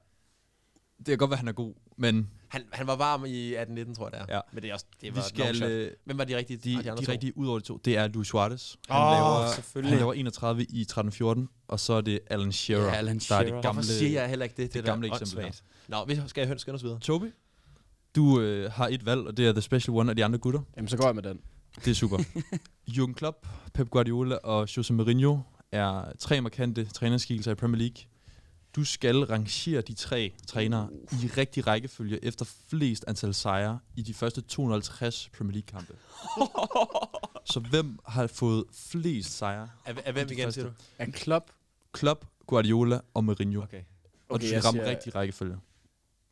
Det 0.98 1.06
kan 1.06 1.18
godt 1.18 1.30
være, 1.30 1.38
han 1.38 1.48
er 1.48 1.52
god, 1.52 1.74
men 1.96 2.30
Han, 2.48 2.64
han 2.72 2.86
var 2.86 2.96
varm 2.96 3.24
i 3.24 3.54
18-19, 3.56 3.94
tror 3.94 4.10
jeg 4.10 4.12
det 4.12 4.20
er. 4.20 4.34
Ja. 4.34 4.40
Men 4.52 4.62
det 4.62 4.70
er 4.70 4.74
også, 4.74 4.86
det 5.00 5.12
vi 5.12 5.16
var 5.16 5.22
skal... 5.22 5.44
long 5.44 5.56
shot. 5.56 5.70
Øh, 5.70 5.90
Hvem 6.04 6.18
var 6.18 6.24
de 6.24 6.36
rigtige? 6.36 6.56
de, 6.56 6.82
de, 6.82 6.90
andre 6.90 7.00
de 7.00 7.06
to? 7.06 7.12
rigtige 7.12 7.38
ud 7.38 7.48
over 7.48 7.58
de 7.58 7.64
to, 7.64 7.76
det 7.76 7.96
er 7.96 8.08
Luis 8.08 8.26
Suarez. 8.28 8.74
Han, 8.88 8.96
Åh, 9.02 9.10
laver, 9.12 9.52
selvfølgelig. 9.54 9.90
han 9.92 9.98
laver 9.98 10.12
31 10.12 10.64
i 10.64 10.86
13-14, 10.92 11.64
og 11.68 11.80
så 11.80 11.92
er 11.92 12.00
det 12.00 12.20
Alan 12.30 12.52
Shearer, 12.52 12.84
Ja, 12.84 12.94
Alan 12.94 13.14
der 13.14 13.14
er 13.14 13.20
Shearer. 13.20 13.42
det 13.42 13.52
Hvorfor 13.52 13.68
gamle, 13.68 13.84
siger 13.84 14.20
jeg 14.20 14.28
heller 14.28 14.44
ikke 14.44 14.62
det? 14.62 14.74
det 14.74 14.84
der 14.84 14.90
gamle 14.90 15.08
eksempel. 15.20 15.54
Nå, 15.88 16.04
vi 16.04 16.20
skal 16.26 16.48
jeg 16.48 16.60
skynde 16.60 16.76
os 16.76 16.82
videre. 16.82 16.98
Toby, 17.00 17.32
du 18.16 18.40
øh, 18.40 18.72
har 18.72 18.88
et 18.88 19.06
valg, 19.06 19.20
og 19.26 19.36
det 19.36 19.46
er 19.46 19.52
The 19.52 19.60
Special 19.62 19.96
One 19.96 20.10
af 20.10 20.16
de 20.16 20.24
andre 20.24 20.38
gutter. 20.38 20.60
Jamen, 20.76 20.88
så 20.88 20.96
går 20.96 21.06
jeg 21.06 21.14
med 21.14 21.22
den. 21.22 21.40
Det 21.84 21.90
er 21.90 21.94
super. 21.94 22.16
Jürgen 22.90 23.12
Klopp, 23.12 23.46
Pep 23.74 23.90
Guardiola 23.90 24.36
og 24.36 24.76
Jose 24.76 24.92
Mourinho 24.92 25.38
er 25.72 26.12
tre 26.18 26.40
markante 26.40 26.84
trænerskikkelser 26.84 27.52
i 27.52 27.54
Premier 27.54 27.78
League. 27.78 27.96
Du 28.76 28.84
skal 28.84 29.16
rangere 29.24 29.80
de 29.80 29.94
tre 29.94 30.32
trænere 30.46 30.88
i 31.12 31.26
rigtig 31.26 31.66
rækkefølge 31.66 32.24
efter 32.24 32.44
flest 32.68 33.04
antal 33.08 33.34
sejre 33.34 33.78
i 33.96 34.02
de 34.02 34.14
første 34.14 34.40
250 34.40 35.30
Premier 35.38 35.52
League-kampe. 35.52 35.94
Så 37.52 37.60
hvem 37.60 37.98
har 38.06 38.26
fået 38.26 38.64
flest 38.90 39.38
sejre? 39.38 39.68
Af, 39.86 39.94
af 40.04 40.12
hvem 40.12 40.28
igen, 40.30 40.52
siger 40.52 40.64
du? 40.66 40.72
Er 40.98 41.06
Klopp? 41.10 41.50
Klopp, 41.92 42.24
Guardiola 42.46 43.00
og 43.14 43.24
Mourinho. 43.24 43.62
Okay. 43.62 43.80
Og 44.28 44.34
Okay, 44.34 44.42
du 44.42 44.48
skal 44.48 44.62
ramme 44.62 44.80
siger- 44.80 44.90
rigtig 44.90 45.14
rækkefølge. 45.14 45.56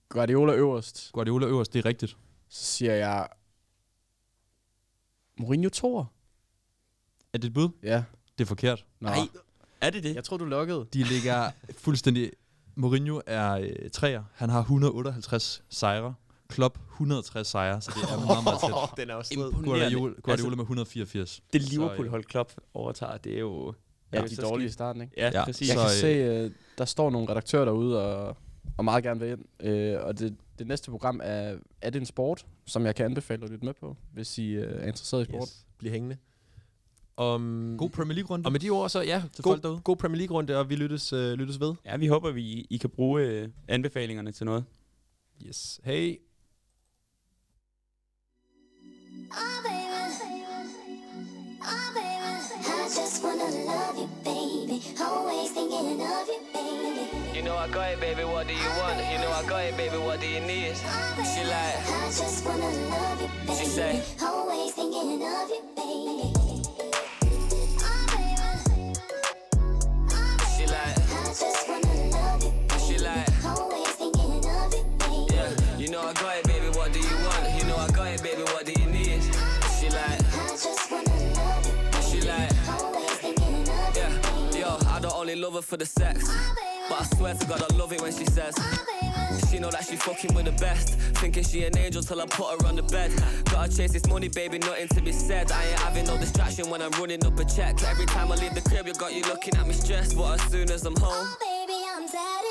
Guardiola 0.08 0.52
øverst. 0.54 1.10
Guardiola 1.12 1.46
øverst, 1.46 1.72
det 1.72 1.78
er 1.78 1.84
rigtigt. 1.88 2.16
Så 2.48 2.64
siger 2.64 2.94
jeg... 2.94 3.28
Mourinho 5.38 5.68
toer. 5.70 6.04
Er 7.32 7.38
det 7.38 7.48
et 7.48 7.54
bud? 7.54 7.68
Ja. 7.82 8.04
Det 8.38 8.44
er 8.44 8.48
forkert. 8.48 8.84
Nå. 9.00 9.08
Nej, 9.08 9.18
er 9.80 9.90
det 9.90 10.02
det? 10.02 10.14
Jeg 10.14 10.24
tror, 10.24 10.36
du 10.36 10.44
lukkede. 10.44 10.86
De 10.92 11.02
ligger 11.02 11.50
fuldstændig... 11.78 12.32
Mourinho 12.76 13.20
er 13.26 13.52
øh, 13.52 13.90
træer. 13.92 14.22
Han 14.34 14.50
har 14.50 14.60
158 14.60 15.62
sejre. 15.68 16.14
Klopp 16.48 16.78
160 16.92 17.46
sejre, 17.48 17.80
så 17.80 17.92
det 17.94 18.02
er 18.10 18.26
meget, 18.26 18.44
meget 18.44 18.60
tæt. 18.60 18.96
den 19.04 19.10
er 19.10 19.14
også 19.14 19.34
Imponerende. 19.34 19.64
Guardiola, 19.70 20.14
Guardiola 20.22 20.32
Altså, 20.32 20.48
med 20.56 20.64
184. 20.64 21.40
Det 21.52 21.62
Så, 21.62 21.70
Liverpool-hold 21.70 22.24
Klopp 22.24 22.52
overtager, 22.74 23.16
det 23.16 23.34
er 23.34 23.38
jo... 23.40 23.74
Ja, 24.12 24.18
det 24.18 24.24
er 24.24 24.28
de 24.28 24.36
så 24.36 24.42
dårlige 24.42 24.66
i 24.66 24.70
starten, 24.70 25.02
ikke? 25.02 25.14
Ja, 25.16 25.30
Ja, 25.34 25.44
præcis. 25.44 25.68
Jeg 25.68 25.76
Så, 25.76 25.82
kan 25.82 25.90
øh, 25.90 26.00
se, 26.40 26.44
øh, 26.44 26.50
der 26.78 26.84
står 26.84 27.10
nogle 27.10 27.28
redaktører 27.28 27.64
derude 27.64 28.02
og, 28.02 28.36
og 28.76 28.84
meget 28.84 29.04
gerne 29.04 29.20
vil 29.20 29.30
ind. 29.30 29.66
Øh, 29.68 30.00
og 30.04 30.18
det, 30.18 30.36
det 30.58 30.66
næste 30.66 30.90
program 30.90 31.20
er, 31.24 31.56
er 31.80 31.90
det 31.90 32.00
en 32.00 32.06
sport, 32.06 32.46
som 32.66 32.86
jeg 32.86 32.94
kan 32.94 33.04
anbefale 33.06 33.44
at 33.44 33.50
lytte 33.50 33.64
med 33.64 33.74
på, 33.74 33.96
hvis 34.12 34.38
I 34.38 34.50
øh, 34.50 34.82
er 34.82 34.86
interesseret 34.86 35.22
i 35.22 35.24
sport. 35.24 35.48
Yes. 35.48 35.66
Bliv 35.78 35.92
hængende. 35.92 36.16
Om, 37.16 37.74
God 37.78 37.90
Premier 37.90 38.14
League-runde. 38.14 38.46
og 38.46 38.52
med 38.52 38.60
de 38.60 38.70
ord 38.70 38.88
så, 38.90 39.02
ja, 39.02 39.22
Til 39.32 39.42
folk 39.42 39.62
god, 39.62 39.68
derude. 39.70 39.80
god 39.80 39.96
Premier 39.96 40.18
League-runde, 40.18 40.56
og 40.58 40.70
vi 40.70 40.76
lyttes, 40.76 41.12
øh, 41.12 41.32
lyttes 41.32 41.60
ved. 41.60 41.74
Ja, 41.84 41.96
vi 41.96 42.06
håber, 42.06 42.30
vi 42.30 42.66
I 42.70 42.76
kan 42.76 42.90
bruge 42.90 43.22
øh, 43.22 43.48
anbefalingerne 43.68 44.32
til 44.32 44.46
noget. 44.46 44.64
Yes. 45.46 45.80
Hey. 45.84 46.18
Oh, 49.30 49.62
baby. 49.64 49.84
Oh, 51.62 51.94
baby. 51.94 52.66
I 52.66 52.86
just 53.00 53.24
wanna 53.24 53.48
love 53.70 53.96
you, 53.98 54.08
baby. 54.24 54.78
Always 55.00 55.50
thinking 55.52 56.00
of. 56.02 56.28
You 56.28 56.53
know 57.44 57.56
I 57.56 57.68
got 57.68 57.92
it, 57.92 58.00
baby. 58.00 58.24
What 58.24 58.46
do 58.48 58.54
you 58.54 58.68
want? 58.80 58.98
You 59.10 59.18
know 59.18 59.30
I 59.30 59.44
got 59.46 59.64
it, 59.64 59.76
baby. 59.76 59.96
What 59.98 60.20
do 60.20 60.26
you 60.26 60.40
need? 60.40 60.74
She 60.76 61.44
like, 61.44 61.76
I 61.76 62.06
just 62.06 62.44
wanna 62.46 62.70
love 62.70 63.20
you, 63.22 63.28
baby. 63.46 63.58
She 63.58 63.66
say- 63.66 64.02
Always 64.22 64.72
thinking 64.72 65.22
of 65.22 65.48
you, 65.50 65.62
baby. 65.76 66.32
Oh, 70.10 70.56
she 70.56 70.66
like, 70.66 70.96
I 70.98 71.26
just 71.28 71.68
wanna 71.68 71.94
love 72.10 72.44
you, 72.44 72.50
baby. 72.68 72.84
she 72.86 72.98
like. 72.98 73.28
Always 73.44 73.88
thinking 74.00 74.44
of 74.46 74.74
you, 74.74 74.84
baby. 74.98 75.34
Yeah, 75.34 75.76
you 75.78 75.88
know 75.90 76.00
I 76.02 76.12
got 76.14 76.36
it, 76.38 76.44
baby. 76.46 76.68
What 76.78 76.92
do 76.92 76.98
you 77.00 77.16
want? 77.26 77.54
You 77.58 77.64
know 77.68 77.76
I 77.76 77.88
got 77.88 78.08
it, 78.08 78.22
baby. 78.22 78.42
What 78.42 78.64
do 78.64 78.72
you 78.72 78.86
need? 78.90 79.22
She 79.78 79.90
like, 79.90 80.20
I 80.20 80.48
just 80.50 80.90
wanna 80.90 81.10
love 81.10 81.66
you, 81.66 81.72
baby. 81.92 82.04
she 82.10 82.20
like, 82.22 82.50
Always 82.68 83.10
thinking 83.22 83.68
of 83.68 83.96
you, 83.96 84.02
yeah. 84.02 84.58
Yo, 84.58 84.78
I 84.88 84.98
don't 85.00 85.12
only 85.14 85.36
love 85.36 85.54
her 85.54 85.62
for 85.62 85.76
the 85.76 85.86
sex, 85.86 86.24
Oh. 86.28 86.73
But 86.88 87.00
I 87.00 87.04
swear 87.16 87.34
to 87.34 87.46
God 87.46 87.62
I 87.70 87.76
love 87.76 87.92
it 87.92 88.00
when 88.00 88.12
she 88.12 88.24
says. 88.26 88.54
Oh. 88.58 89.38
She 89.50 89.58
know 89.58 89.70
that 89.70 89.84
she 89.84 89.96
fucking 89.96 90.34
with 90.34 90.44
the 90.46 90.52
best. 90.52 90.90
Thinking 91.20 91.44
she 91.44 91.64
an 91.64 91.76
angel 91.78 92.02
till 92.02 92.20
I 92.20 92.26
put 92.26 92.60
her 92.60 92.66
on 92.68 92.76
the 92.76 92.82
bed. 92.82 93.10
Gotta 93.46 93.74
chase 93.74 93.92
this 93.92 94.06
money, 94.08 94.28
baby, 94.28 94.58
nothing 94.58 94.88
to 94.88 95.00
be 95.00 95.12
said. 95.12 95.50
I 95.50 95.64
ain't 95.64 95.78
having 95.80 96.06
no 96.06 96.16
distraction 96.18 96.68
when 96.70 96.82
I'm 96.82 96.90
running 96.92 97.24
up 97.24 97.38
a 97.38 97.44
check. 97.44 97.82
Every 97.84 98.06
time 98.06 98.30
I 98.32 98.36
leave 98.36 98.54
the 98.54 98.60
crib, 98.62 98.86
you 98.86 98.94
got 98.94 99.12
you 99.14 99.22
looking 99.22 99.56
at 99.56 99.66
me 99.66 99.74
stressed. 99.74 100.16
But 100.16 100.40
as 100.40 100.50
soon 100.50 100.70
as 100.70 100.84
I'm 100.84 100.96
home, 100.96 101.10
Oh, 101.12 101.36
baby, 101.40 101.78
I'm 101.94 102.06
satisfied. 102.06 102.43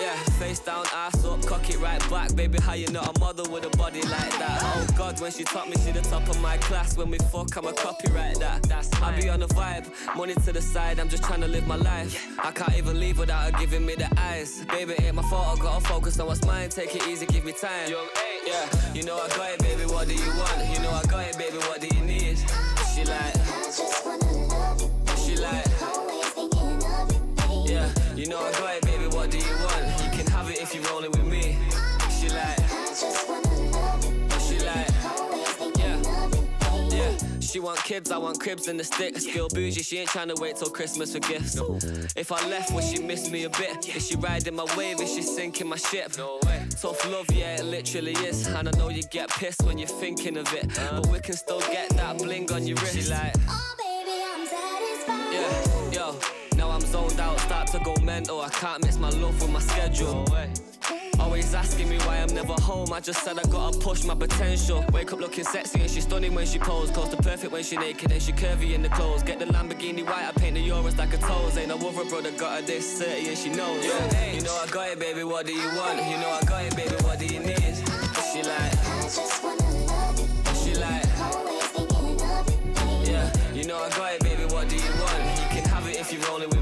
Yeah, 0.00 0.16
face 0.38 0.58
down, 0.60 0.84
ass 0.92 1.24
up, 1.24 1.44
cock 1.46 1.68
it 1.70 1.78
right 1.80 2.00
back. 2.10 2.34
Baby, 2.34 2.58
how 2.60 2.74
you 2.74 2.88
not 2.88 3.16
a 3.16 3.20
mother 3.20 3.48
with 3.50 3.64
a 3.64 3.76
body 3.76 4.02
like 4.02 4.38
that? 4.38 4.60
Oh 4.62 4.86
God, 4.96 5.20
when 5.20 5.30
she 5.30 5.44
taught 5.44 5.68
me, 5.68 5.76
she 5.84 5.92
the 5.92 6.00
top 6.00 6.28
of 6.28 6.40
my 6.40 6.56
class. 6.58 6.96
When 6.96 7.10
we 7.10 7.18
fuck, 7.18 7.56
I'm 7.56 7.66
a 7.66 7.72
copyright 7.72 8.38
that. 8.40 8.62
That's 8.64 8.92
I 9.02 9.18
be 9.20 9.28
on 9.28 9.40
the 9.40 9.46
vibe, 9.48 9.90
money 10.16 10.34
to 10.34 10.52
the 10.52 10.62
side. 10.62 10.98
I'm 10.98 11.08
just 11.08 11.22
trying 11.22 11.40
to 11.42 11.48
live 11.48 11.66
my 11.66 11.76
life. 11.76 12.26
I 12.42 12.50
can't 12.50 12.76
even 12.76 12.98
leave 12.98 13.18
without 13.18 13.52
her 13.52 13.58
giving 13.58 13.84
me 13.86 13.94
the 13.94 14.08
eyes. 14.18 14.64
Baby, 14.66 14.94
ain't 15.00 15.14
my 15.14 15.22
fault. 15.22 15.58
I 15.58 15.62
gotta 15.62 15.84
focus 15.86 16.18
on 16.20 16.26
what's 16.26 16.44
mine. 16.44 16.68
Take 16.70 16.94
it 16.96 17.06
easy, 17.08 17.26
give 17.26 17.44
me 17.44 17.52
time. 17.52 17.90
Yeah, 18.46 18.92
you 18.94 19.04
know 19.04 19.16
I 19.16 19.28
got 19.28 19.50
it, 19.52 19.60
baby. 19.60 19.84
What 19.84 20.08
do 20.08 20.14
you 20.14 20.30
want? 20.36 20.70
You 20.72 20.80
know 20.80 20.90
I 20.90 21.02
got 21.04 21.26
it, 21.26 21.38
baby. 21.38 21.58
What 21.58 21.80
do 21.80 21.88
you 21.94 22.02
need? 22.02 22.38
She 22.94 23.04
like, 23.04 23.36
I 23.36 24.02
wanna 24.04 24.32
love 24.48 24.80
you, 24.82 24.90
she 25.16 25.36
like. 25.36 25.82
Always 25.82 26.26
thinking 26.26 26.84
of 26.84 27.12
you, 27.12 27.20
baby. 27.36 27.72
Yeah, 27.72 27.88
you 28.14 28.26
know 28.26 28.38
I 28.38 28.52
got 28.52 28.76
it, 28.76 28.83
She 37.54 37.60
want 37.60 37.78
kids, 37.84 38.10
I 38.10 38.18
want 38.18 38.40
cribs 38.40 38.66
and 38.66 38.80
the 38.80 38.82
sticks. 38.82 39.24
Girl 39.32 39.48
bougie, 39.48 39.80
she 39.84 39.98
ain't 39.98 40.08
trying 40.08 40.26
to 40.26 40.34
wait 40.40 40.56
till 40.56 40.70
Christmas 40.70 41.12
for 41.12 41.20
gifts. 41.20 41.54
If 42.16 42.32
I 42.32 42.44
left, 42.48 42.72
would 42.72 42.82
she 42.82 43.00
miss 43.00 43.30
me 43.30 43.44
a 43.44 43.48
bit? 43.48 43.94
Is 43.94 44.08
she 44.08 44.16
riding 44.16 44.56
my 44.56 44.66
wave? 44.76 45.00
Is 45.00 45.14
she 45.14 45.22
sinking 45.22 45.68
my 45.68 45.76
ship? 45.76 46.18
No 46.18 46.40
way. 46.46 46.66
Tough 46.70 47.08
love, 47.08 47.30
yeah, 47.30 47.54
it 47.54 47.64
literally 47.64 48.14
is. 48.14 48.48
And 48.48 48.68
I 48.68 48.72
know 48.72 48.88
you 48.88 49.04
get 49.04 49.28
pissed 49.28 49.62
when 49.62 49.78
you're 49.78 49.86
thinking 49.86 50.36
of 50.36 50.52
it, 50.52 50.68
but 50.74 51.06
we 51.06 51.20
can 51.20 51.36
still 51.36 51.60
get 51.60 51.90
that 51.90 52.18
bling 52.18 52.50
on 52.50 52.66
your 52.66 52.76
wrist. 52.78 52.96
She 52.96 53.08
like. 53.08 53.32
Oh, 53.48 53.74
baby, 53.78 54.20
I'm 54.26 54.44
satisfied. 54.48 55.32
Yeah, 55.32 55.92
yo, 55.92 56.18
now 56.56 56.70
I'm 56.72 56.80
zoned 56.80 57.20
out, 57.20 57.33
start 57.33 57.33
to 57.78 57.84
go 57.84 57.94
mental. 58.02 58.40
I 58.40 58.48
can't 58.50 58.82
mix 58.84 58.98
my 58.98 59.10
love 59.10 59.40
with 59.40 59.50
my 59.50 59.58
schedule. 59.58 60.24
Always 61.18 61.54
asking 61.54 61.88
me 61.88 61.98
why 61.98 62.18
I'm 62.18 62.32
never 62.32 62.52
home. 62.54 62.92
I 62.92 63.00
just 63.00 63.24
said 63.24 63.36
I 63.38 63.42
gotta 63.48 63.76
push 63.78 64.04
my 64.04 64.14
potential. 64.14 64.84
Wake 64.92 65.12
up 65.12 65.18
looking 65.18 65.44
sexy 65.44 65.80
and 65.80 65.90
she's 65.90 66.04
stunning 66.04 66.34
when 66.34 66.46
she 66.46 66.58
pose. 66.58 66.90
Close 66.90 67.08
to 67.08 67.16
perfect 67.16 67.52
when 67.52 67.64
she 67.64 67.76
naked 67.76 68.12
and 68.12 68.22
she 68.22 68.32
curvy 68.32 68.74
in 68.74 68.82
the 68.82 68.88
clothes. 68.90 69.24
Get 69.24 69.40
the 69.40 69.46
Lamborghini 69.46 70.06
white, 70.06 70.26
I 70.28 70.32
paint 70.32 70.54
the 70.54 70.68
Euros 70.68 70.96
like 70.98 71.14
a 71.14 71.18
toes. 71.18 71.56
Ain't 71.56 71.68
no 71.68 71.76
other 71.76 72.08
brother 72.08 72.30
got 72.32 72.60
her 72.60 72.66
this 72.66 73.02
30 73.02 73.28
and 73.28 73.38
she 73.38 73.48
knows. 73.50 73.84
Yeah, 73.84 74.32
you 74.32 74.42
know 74.42 74.54
I 74.54 74.66
got 74.68 74.88
it, 74.90 75.00
baby. 75.00 75.24
What 75.24 75.46
do 75.46 75.52
you 75.52 75.68
want? 75.76 75.98
You 76.08 76.18
know 76.18 76.30
I 76.30 76.44
got 76.44 76.64
it, 76.64 76.76
baby. 76.76 76.94
What 77.02 77.18
do 77.18 77.26
you 77.26 77.40
need? 77.40 77.74
She 78.30 78.42
like, 78.42 78.72
I 78.86 79.02
just 79.02 79.42
wanna 79.42 79.70
love 79.86 80.20
you, 80.20 80.28
she 80.62 80.74
like. 80.78 81.06
Always 81.18 81.64
thinking 81.74 82.20
of 82.22 82.50
you, 82.50 82.72
baby. 82.74 83.10
Yeah, 83.10 83.52
you 83.52 83.64
know 83.66 83.78
I 83.78 83.88
got 83.90 84.14
it, 84.14 84.22
baby. 84.22 84.44
What 84.44 84.68
do 84.68 84.76
you 84.76 84.92
want? 85.00 85.40
You 85.40 85.48
can 85.50 85.64
have 85.70 85.88
it 85.88 85.98
if 85.98 86.12
you're 86.12 86.22
rolling 86.28 86.53